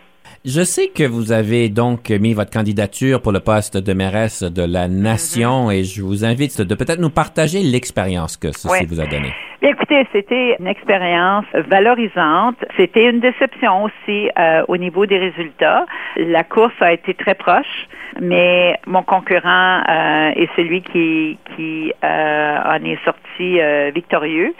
Je 0.46 0.60
sais 0.60 0.88
que 0.88 1.04
vous 1.04 1.32
avez 1.32 1.70
donc 1.70 2.10
mis 2.10 2.34
votre 2.34 2.50
candidature 2.50 3.22
pour 3.22 3.32
le 3.32 3.40
poste 3.40 3.78
de 3.78 3.94
mairesse 3.94 4.42
de 4.42 4.62
la 4.62 4.88
nation 4.88 5.70
mm-hmm. 5.70 5.74
et 5.74 5.84
je 5.84 6.02
vous 6.02 6.22
invite 6.22 6.60
de 6.60 6.74
peut-être 6.74 7.00
nous 7.00 7.08
partager 7.08 7.60
l'expérience 7.60 8.36
que 8.36 8.52
ceci 8.52 8.84
vous 8.84 9.00
a 9.00 9.06
donné. 9.06 9.32
Écoutez, 9.62 10.06
c'était 10.12 10.56
une 10.60 10.66
expérience 10.66 11.46
valorisante. 11.70 12.56
C'était 12.76 13.08
une 13.08 13.20
déception 13.20 13.84
aussi 13.84 14.28
euh, 14.38 14.62
au 14.68 14.76
niveau 14.76 15.06
des 15.06 15.16
résultats. 15.16 15.86
La 16.18 16.44
course 16.44 16.74
a 16.80 16.92
été 16.92 17.14
très 17.14 17.34
proche, 17.34 17.88
mais 18.20 18.78
mon 18.86 19.02
concurrent 19.02 19.80
euh, 19.88 20.32
est 20.36 20.50
celui 20.56 20.82
qui, 20.82 21.38
qui 21.56 21.90
euh, 22.04 22.58
en 22.66 22.84
est 22.84 23.02
sorti 23.06 23.58
victorieux. 23.94 24.54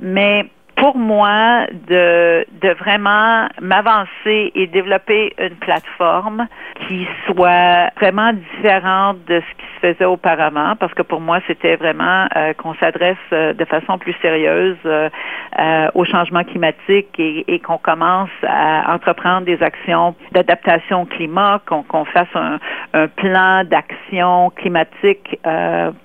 Mais 0.00 0.44
pour 0.80 0.96
moi 0.96 1.66
de, 1.88 2.46
vraiment 2.78 3.46
m'avancer 3.60 4.50
et 4.54 4.66
développer 4.66 5.34
une 5.38 5.56
plateforme 5.56 6.46
qui 6.88 7.06
soit 7.26 7.90
vraiment 8.00 8.32
différente 8.32 9.18
de 9.26 9.40
ce 9.40 9.56
qui 9.58 9.66
se 9.74 9.92
faisait 9.92 10.06
auparavant, 10.06 10.74
parce 10.76 10.94
que 10.94 11.02
pour 11.02 11.20
moi, 11.20 11.40
c'était 11.46 11.76
vraiment 11.76 12.26
euh, 12.34 12.54
qu'on 12.54 12.74
s'adresse 12.76 13.18
euh, 13.32 13.52
de 13.52 13.64
façon 13.66 13.98
plus 13.98 14.14
sérieuse 14.22 14.78
euh, 14.86 15.10
au 15.94 16.06
changement 16.06 16.44
climatique 16.44 17.08
et, 17.18 17.60
qu'on 17.60 17.76
commence 17.76 18.30
à 18.46 18.94
entreprendre 18.94 19.44
des 19.44 19.62
actions 19.62 20.14
d'adaptation 20.32 21.02
au 21.02 21.04
climat, 21.04 21.60
qu'on 21.66 22.04
fasse 22.06 22.28
un, 22.34 22.58
plan 23.16 23.64
d'action 23.64 24.50
climatique 24.56 25.38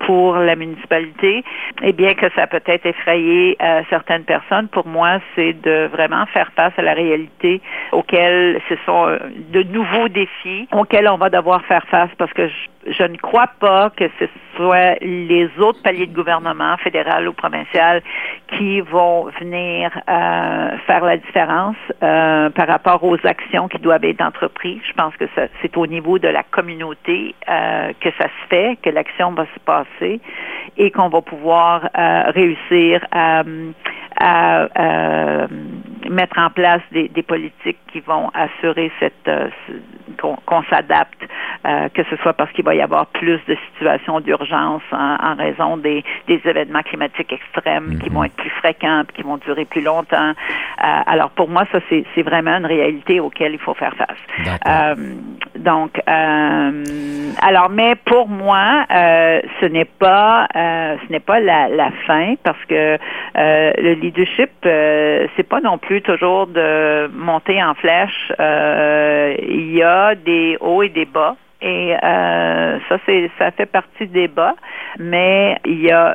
pour 0.00 0.36
la 0.36 0.54
municipalité, 0.54 1.42
et 1.82 1.92
bien 1.92 2.14
que 2.14 2.26
ça 2.34 2.46
peut 2.46 2.62
être 2.66 2.84
effrayé 2.84 3.56
certaines 3.88 4.24
personnes, 4.24 4.65
pour 4.66 4.86
moi, 4.86 5.18
c'est 5.34 5.52
de 5.52 5.88
vraiment 5.92 6.26
faire 6.26 6.50
face 6.54 6.72
à 6.76 6.82
la 6.82 6.94
réalité 6.94 7.60
auquel 7.92 8.60
ce 8.68 8.74
sont 8.84 9.08
euh, 9.08 9.18
de 9.50 9.62
nouveaux 9.62 10.08
défis 10.08 10.68
auxquels 10.72 11.08
on 11.08 11.16
va 11.16 11.30
devoir 11.30 11.64
faire 11.66 11.84
face 11.88 12.10
parce 12.18 12.32
que 12.32 12.48
je, 12.86 13.02
ne 13.04 13.16
crois 13.16 13.48
pas 13.60 13.90
que 13.90 14.04
ce 14.18 14.26
soit 14.56 14.96
les 15.02 15.48
autres 15.58 15.82
paliers 15.82 16.06
de 16.06 16.14
gouvernement, 16.14 16.76
fédéral 16.78 17.28
ou 17.28 17.32
provincial, 17.32 18.02
qui 18.56 18.80
vont 18.80 19.28
venir 19.40 19.90
euh, 20.08 20.76
faire 20.86 21.04
la 21.04 21.16
différence 21.16 21.76
euh, 22.02 22.50
par 22.50 22.68
rapport 22.68 23.02
aux 23.04 23.18
actions 23.24 23.68
qui 23.68 23.78
doivent 23.78 24.04
être 24.04 24.20
entreprises. 24.20 24.80
Je 24.88 24.92
pense 24.92 25.14
que 25.16 25.24
c'est 25.34 25.76
au 25.76 25.86
niveau 25.86 26.18
de 26.18 26.28
la 26.28 26.42
communauté 26.42 27.34
euh, 27.48 27.92
que 28.00 28.10
ça 28.18 28.24
se 28.24 28.48
fait, 28.48 28.78
que 28.82 28.90
l'action 28.90 29.32
va 29.32 29.46
se 29.54 29.60
passer 29.60 30.20
et 30.76 30.90
qu'on 30.90 31.08
va 31.08 31.22
pouvoir 31.22 31.88
réussir 32.34 33.04
à 33.10 33.42
à 34.16 34.68
euh, 34.80 35.46
mettre 36.10 36.38
en 36.38 36.50
place 36.50 36.82
des, 36.92 37.08
des, 37.08 37.22
politiques 37.22 37.78
qui 37.92 38.00
vont 38.00 38.30
assurer 38.34 38.90
cette 39.00 39.28
euh, 39.28 39.48
qu'on 40.18 40.62
s'adapte, 40.70 41.20
euh, 41.66 41.88
que 41.90 42.02
ce 42.04 42.16
soit 42.16 42.32
parce 42.32 42.50
qu'il 42.52 42.64
va 42.64 42.74
y 42.74 42.80
avoir 42.80 43.06
plus 43.06 43.38
de 43.46 43.56
situations 43.72 44.20
d'urgence 44.20 44.82
en, 44.92 45.34
raison 45.36 45.76
des, 45.76 46.02
des, 46.26 46.40
événements 46.44 46.82
climatiques 46.82 47.32
extrêmes 47.32 47.98
qui 47.98 48.08
vont 48.08 48.20
mhm. 48.20 48.26
être 48.26 48.36
plus 48.36 48.50
fréquents, 48.50 49.02
qui 49.14 49.22
vont 49.22 49.36
durer 49.36 49.64
plus 49.64 49.82
longtemps. 49.82 50.32
alors 50.78 51.30
pour 51.30 51.48
moi, 51.48 51.64
ça 51.72 51.78
c'est 51.90 52.22
vraiment 52.22 52.56
une 52.56 52.66
réalité 52.66 53.20
auquel 53.20 53.52
il 53.52 53.58
faut 53.58 53.74
faire 53.74 53.94
face. 53.94 54.96
donc, 55.56 56.00
alors 56.06 57.68
mais 57.70 57.94
pour 57.96 58.28
moi, 58.28 58.86
ce 58.88 59.66
n'est 59.66 59.84
pas 59.84 60.48
ce 60.54 61.12
n'est 61.12 61.20
pas 61.20 61.40
la, 61.40 61.68
la, 61.68 61.90
fin 62.06 62.34
parce 62.42 62.64
que 62.66 62.98
le 63.36 63.94
leadership, 63.94 64.50
euh, 64.64 65.26
c'est 65.36 65.48
pas 65.48 65.60
non 65.60 65.78
plus 65.78 65.95
toujours 66.02 66.46
de 66.46 67.08
monter 67.08 67.62
en 67.62 67.74
flèche. 67.74 68.32
Euh, 68.38 69.34
il 69.40 69.74
y 69.74 69.82
a 69.82 70.14
des 70.14 70.56
hauts 70.60 70.82
et 70.82 70.88
des 70.88 71.04
bas. 71.04 71.36
Et 71.62 71.94
euh, 71.94 72.78
ça, 72.88 72.98
c'est 73.06 73.30
ça 73.38 73.50
fait 73.50 73.66
partie 73.66 74.06
des 74.06 74.28
bas, 74.28 74.54
mais 74.98 75.56
il 75.64 75.80
y 75.80 75.90
a 75.90 76.14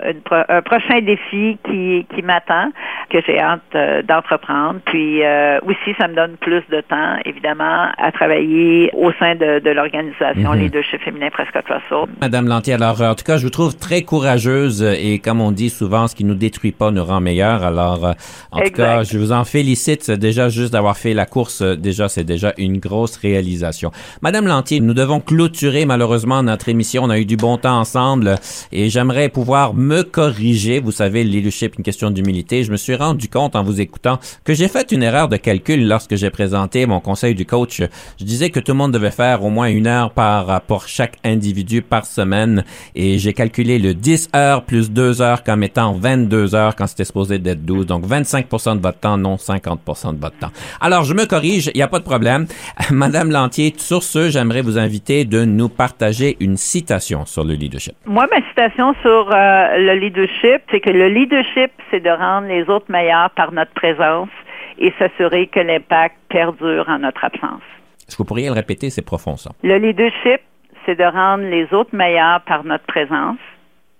un 0.49 0.61
prochain 0.61 1.01
défi 1.01 1.57
qui, 1.65 2.05
qui 2.13 2.21
m'attend, 2.21 2.71
que 3.09 3.17
j'ai 3.25 3.39
hâte 3.39 3.61
euh, 3.75 4.03
d'entreprendre. 4.03 4.79
Puis 4.85 5.23
euh, 5.23 5.59
aussi, 5.65 5.95
ça 5.99 6.07
me 6.07 6.15
donne 6.15 6.37
plus 6.37 6.63
de 6.69 6.81
temps, 6.81 7.17
évidemment, 7.25 7.87
à 7.97 8.11
travailler 8.11 8.91
au 8.93 9.11
sein 9.13 9.35
de, 9.35 9.59
de 9.59 9.69
l'organisation 9.71 10.51
mm 10.51 10.55
-hmm. 10.55 10.59
Leadership 10.59 11.01
Féminin 11.01 11.29
Prescott 11.31 11.65
Russell. 11.67 12.05
Madame 12.21 12.47
Lantier, 12.47 12.75
alors 12.75 13.01
en 13.01 13.15
tout 13.15 13.25
cas, 13.25 13.37
je 13.37 13.43
vous 13.43 13.55
trouve 13.59 13.75
très 13.87 14.01
courageuse 14.03 14.83
et 14.83 15.19
comme 15.19 15.41
on 15.41 15.51
dit 15.51 15.69
souvent, 15.69 16.07
ce 16.07 16.15
qui 16.15 16.23
nous 16.23 16.35
détruit 16.35 16.71
pas 16.71 16.91
nous 16.91 17.03
rend 17.03 17.21
meilleurs. 17.29 17.63
Alors 17.63 18.05
euh, 18.05 18.13
en 18.51 18.59
tout 18.61 18.75
cas, 18.81 19.03
je 19.03 19.17
vous 19.17 19.31
en 19.31 19.43
félicite 19.55 20.11
déjà 20.11 20.49
juste 20.49 20.73
d'avoir 20.73 20.97
fait 21.03 21.13
la 21.13 21.25
course. 21.25 21.61
Déjà, 21.61 22.05
c'est 22.09 22.27
déjà 22.35 22.53
une 22.57 22.77
grosse 22.87 23.15
réalisation. 23.17 23.89
Madame 24.21 24.45
Lantier, 24.47 24.79
nous 24.81 24.93
devons 24.93 25.19
clôturer 25.31 25.85
malheureusement 25.85 26.43
notre 26.43 26.67
émission. 26.67 27.05
On 27.05 27.09
a 27.09 27.17
eu 27.17 27.23
du 27.23 27.37
bon 27.37 27.57
temps 27.57 27.79
ensemble 27.79 28.35
et 28.73 28.89
j'aimerais 28.89 29.29
pouvoir 29.29 29.73
me 29.73 30.03
corriger. 30.03 30.81
Vous 30.81 30.91
savez, 30.91 31.23
le 31.23 31.29
leadership, 31.29 31.77
une 31.77 31.85
question 31.85 32.11
d'humilité. 32.11 32.65
Je 32.65 32.71
me 32.73 32.75
suis 32.75 32.95
rendu 32.95 33.29
compte 33.29 33.55
en 33.55 33.63
vous 33.63 33.79
écoutant 33.79 34.19
que 34.43 34.53
j'ai 34.53 34.67
fait 34.67 34.91
une 34.91 35.03
erreur 35.03 35.29
de 35.29 35.37
calcul 35.37 35.87
lorsque 35.87 36.17
j'ai 36.17 36.31
présenté 36.31 36.85
mon 36.85 36.99
conseil 36.99 37.33
du 37.33 37.45
coach. 37.45 37.81
Je 38.19 38.25
disais 38.25 38.49
que 38.49 38.59
tout 38.59 38.73
le 38.73 38.77
monde 38.77 38.91
devait 38.91 39.09
faire 39.09 39.41
au 39.45 39.49
moins 39.49 39.69
une 39.69 39.87
heure 39.87 40.11
par 40.11 40.63
pour 40.63 40.89
chaque 40.89 41.17
individu 41.23 41.81
par 41.81 42.05
semaine 42.05 42.65
et 42.93 43.17
j'ai 43.17 43.31
calculé 43.31 43.79
le 43.79 43.93
10 43.93 44.31
heures 44.35 44.65
plus 44.65 44.91
2 44.91 45.21
heures 45.21 45.45
comme 45.45 45.63
étant 45.63 45.93
22 45.93 46.55
heures 46.55 46.75
quand 46.75 46.87
c'était 46.87 47.05
supposé 47.05 47.39
d'être 47.39 47.63
12. 47.63 47.85
Donc 47.85 48.05
25% 48.05 48.75
de 48.75 48.81
votre 48.81 48.99
temps, 48.99 49.17
non 49.17 49.37
50% 49.37 50.13
de 50.13 50.19
votre 50.19 50.37
temps. 50.39 50.51
Alors 50.81 51.05
je 51.05 51.13
me 51.13 51.25
corrige, 51.25 51.71
il 51.73 51.77
n'y 51.77 51.83
a 51.83 51.87
pas 51.87 51.99
de 51.99 52.03
problème. 52.03 52.47
Madame 52.91 53.31
Lantier, 53.31 53.73
sur 53.77 54.03
ce, 54.03 54.29
j'aimerais 54.29 54.61
vous 54.61 54.77
inviter 54.77 55.20
de 55.25 55.45
nous 55.45 55.69
partager 55.69 56.37
une 56.39 56.57
citation 56.57 57.25
sur 57.25 57.43
le 57.43 57.53
leadership. 57.53 57.93
Moi, 58.05 58.27
ma 58.31 58.41
citation 58.47 58.93
sur 59.01 59.29
euh, 59.33 59.77
le 59.77 59.93
leadership, 59.95 60.61
c'est 60.69 60.79
que 60.79 60.89
le 60.89 61.07
leadership, 61.07 61.71
c'est 61.89 61.99
de 61.99 62.09
rendre 62.09 62.47
les 62.47 62.63
autres 62.69 62.89
meilleurs 62.89 63.29
par 63.31 63.51
notre 63.51 63.73
présence 63.73 64.29
et 64.77 64.93
s'assurer 64.97 65.47
que 65.47 65.59
l'impact 65.59 66.15
perdure 66.29 66.85
en 66.87 66.99
notre 66.99 67.23
absence. 67.23 67.61
Est-ce 68.07 68.15
que 68.17 68.23
vous 68.23 68.27
pourriez 68.27 68.47
le 68.47 68.53
répéter? 68.53 68.89
C'est 68.89 69.05
profond, 69.05 69.37
ça. 69.37 69.51
Le 69.63 69.77
leadership, 69.77 70.41
c'est 70.85 70.95
de 70.95 71.03
rendre 71.03 71.43
les 71.43 71.71
autres 71.73 71.95
meilleurs 71.95 72.41
par 72.41 72.63
notre 72.63 72.85
présence 72.85 73.37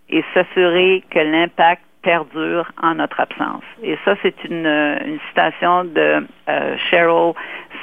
et 0.09 0.24
s'assurer 0.34 1.03
que 1.09 1.19
l'impact 1.19 1.84
perdure 2.01 2.72
en 2.82 2.95
notre 2.95 3.19
absence. 3.19 3.63
Et 3.84 3.97
ça, 4.03 4.15
c'est 4.22 4.36
une, 4.45 4.65
une, 4.65 5.19
citation 5.30 5.84
de 5.86 6.26
euh, 6.49 6.78
Sheryl 6.89 7.34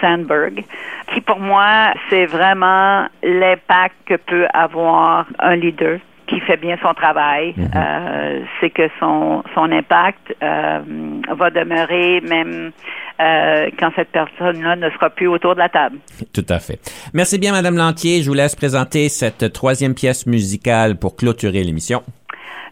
Sandberg, 0.00 0.64
qui 1.12 1.20
pour 1.20 1.38
moi, 1.38 1.92
c'est 2.10 2.26
vraiment 2.26 3.06
l'impact 3.22 3.96
que 4.06 4.14
peut 4.14 4.46
avoir 4.52 5.26
un 5.38 5.56
leader 5.56 5.98
qui 6.28 6.40
fait 6.40 6.58
bien 6.58 6.76
son 6.82 6.92
travail, 6.94 7.54
mm-hmm. 7.56 7.70
euh, 7.74 8.40
c'est 8.60 8.70
que 8.70 8.88
son, 9.00 9.42
son 9.54 9.72
impact 9.72 10.34
euh, 10.42 10.80
va 11.36 11.50
demeurer 11.50 12.20
même 12.20 12.70
euh, 13.20 13.70
quand 13.78 13.90
cette 13.96 14.10
personne-là 14.10 14.76
ne 14.76 14.90
sera 14.90 15.10
plus 15.10 15.26
autour 15.26 15.54
de 15.54 15.60
la 15.60 15.68
table. 15.68 15.96
Tout 16.32 16.46
à 16.48 16.58
fait. 16.58 16.78
Merci 17.14 17.38
bien, 17.38 17.52
Madame 17.52 17.76
Lantier. 17.76 18.22
Je 18.22 18.28
vous 18.28 18.34
laisse 18.34 18.54
présenter 18.54 19.08
cette 19.08 19.52
troisième 19.52 19.94
pièce 19.94 20.26
musicale 20.26 20.96
pour 20.96 21.16
clôturer 21.16 21.64
l'émission. 21.64 22.02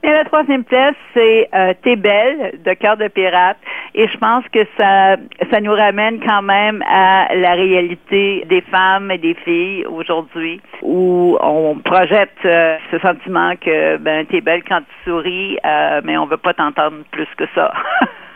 Et 0.06 0.12
la 0.12 0.24
troisième 0.24 0.62
pièce, 0.62 0.94
c'est 1.14 1.48
euh, 1.52 1.74
T'es 1.82 1.96
belle 1.96 2.60
de 2.64 2.74
Cœur 2.74 2.96
de 2.96 3.08
pirate. 3.08 3.56
Et 3.92 4.06
je 4.06 4.16
pense 4.18 4.44
que 4.52 4.60
ça, 4.78 5.16
ça 5.50 5.60
nous 5.60 5.72
ramène 5.72 6.20
quand 6.24 6.42
même 6.42 6.80
à 6.86 7.34
la 7.34 7.54
réalité 7.54 8.44
des 8.48 8.60
femmes 8.60 9.10
et 9.10 9.18
des 9.18 9.34
filles 9.34 9.84
aujourd'hui, 9.84 10.60
où 10.82 11.36
on 11.40 11.80
projette 11.84 12.38
euh, 12.44 12.76
ce 12.92 13.00
sentiment 13.00 13.56
que 13.56 13.96
ben 13.96 14.24
t'es 14.26 14.40
belle 14.40 14.62
quand 14.62 14.78
tu 14.80 15.10
souris, 15.10 15.58
euh, 15.66 16.00
mais 16.04 16.16
on 16.16 16.26
veut 16.26 16.36
pas 16.36 16.54
t'entendre 16.54 16.98
plus 17.10 17.28
que 17.36 17.44
ça. 17.56 17.72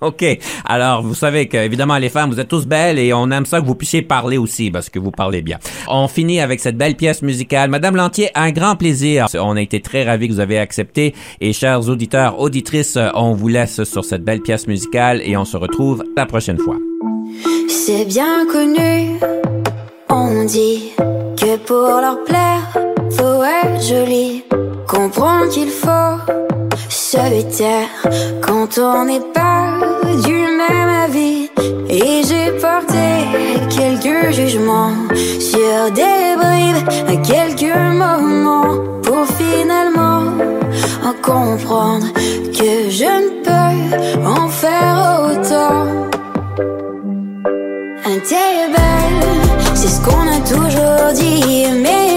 OK. 0.00 0.24
Alors, 0.64 1.02
vous 1.02 1.14
savez 1.14 1.48
que, 1.48 1.56
évidemment, 1.56 1.98
les 1.98 2.08
femmes, 2.08 2.30
vous 2.30 2.38
êtes 2.38 2.48
tous 2.48 2.66
belles 2.66 2.98
et 2.98 3.12
on 3.12 3.30
aime 3.30 3.46
ça 3.46 3.60
que 3.60 3.66
vous 3.66 3.74
puissiez 3.74 4.02
parler 4.02 4.38
aussi 4.38 4.70
parce 4.70 4.88
que 4.90 4.98
vous 4.98 5.10
parlez 5.10 5.42
bien. 5.42 5.58
On 5.88 6.06
finit 6.06 6.40
avec 6.40 6.60
cette 6.60 6.76
belle 6.76 6.94
pièce 6.94 7.22
musicale. 7.22 7.68
Madame 7.68 7.96
Lantier, 7.96 8.30
un 8.34 8.52
grand 8.52 8.76
plaisir. 8.76 9.26
On 9.34 9.56
a 9.56 9.60
été 9.60 9.80
très 9.80 10.04
ravis 10.04 10.28
que 10.28 10.34
vous 10.34 10.40
avez 10.40 10.58
accepté 10.58 11.14
et 11.40 11.52
chers 11.52 11.88
auditeurs, 11.88 12.38
auditrices, 12.40 12.98
on 13.14 13.34
vous 13.34 13.48
laisse 13.48 13.82
sur 13.84 14.04
cette 14.04 14.22
belle 14.22 14.40
pièce 14.40 14.68
musicale 14.68 15.20
et 15.24 15.36
on 15.36 15.44
se 15.44 15.56
retrouve 15.56 16.04
la 16.16 16.26
prochaine 16.26 16.58
fois. 16.58 16.76
C'est 17.68 18.04
bien 18.04 18.46
connu. 18.50 19.18
On 20.08 20.44
dit 20.44 20.92
que 21.36 21.56
pour 21.58 22.00
leur 22.00 22.22
plaire, 22.24 22.72
faut 23.10 23.42
être 23.42 23.82
joli. 23.82 24.44
Comprendre 24.86 25.48
qu'il 25.50 25.68
faut 25.68 26.32
solitaire 26.88 27.88
quand 28.40 28.78
on 28.78 29.04
n'est 29.04 29.20
pas 29.34 29.57
jugements 34.30 34.94
sur 35.38 35.90
des 35.92 36.36
bribes 36.36 36.88
à 37.06 37.16
quelques 37.16 37.74
moments 37.74 38.76
pour 39.02 39.26
finalement 39.26 40.22
en 41.04 41.14
comprendre 41.22 42.06
que 42.58 42.90
je 42.90 43.10
ne 43.24 43.30
peux 43.44 44.26
en 44.26 44.48
faire 44.48 44.96
autant. 45.28 45.86
Un 48.04 48.18
belle, 48.74 49.28
c'est 49.74 49.88
ce 49.88 50.00
qu'on 50.00 50.26
a 50.36 50.40
toujours 50.46 51.12
dit, 51.14 51.66
mais 51.82 52.07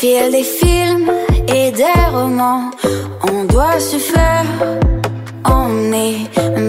fil 0.00 0.30
des 0.30 0.42
films 0.42 1.10
et 1.48 1.70
des 1.70 2.00
romans, 2.10 2.70
on 3.30 3.44
doit 3.44 3.78
se 3.78 3.96
faire 3.96 4.46
emmené 5.44 6.26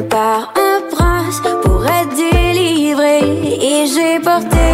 par 0.10 0.54
un 0.68 0.78
prince 0.96 1.42
pour 1.64 1.86
être 1.86 2.16
délivré. 2.16 3.20
Et 3.72 3.88
j'ai 3.88 4.20
porté 4.20 4.68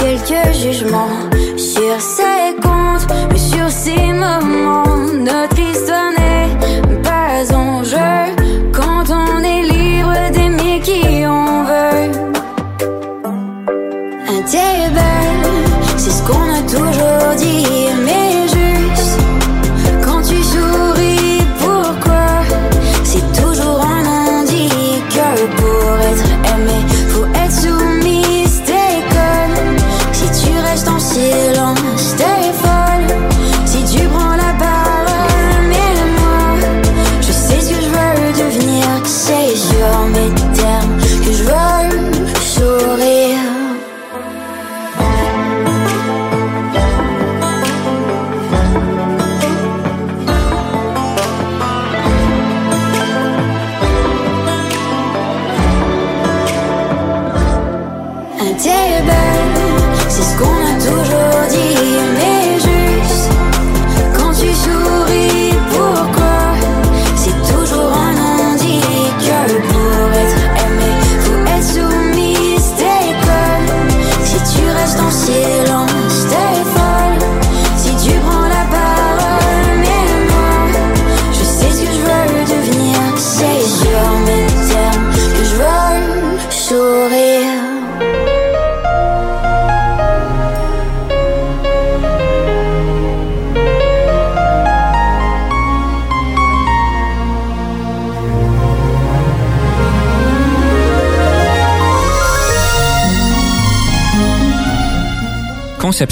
quelques 0.00 0.54
jugements 0.54 1.18
sur 1.56 1.96
ses 2.00 2.54
comptes, 2.62 3.06
mais 3.30 3.38
sur 3.38 3.68
ces 3.68 4.06
moments. 4.12 4.84
Notre 5.30 5.58
histoire 5.58 6.13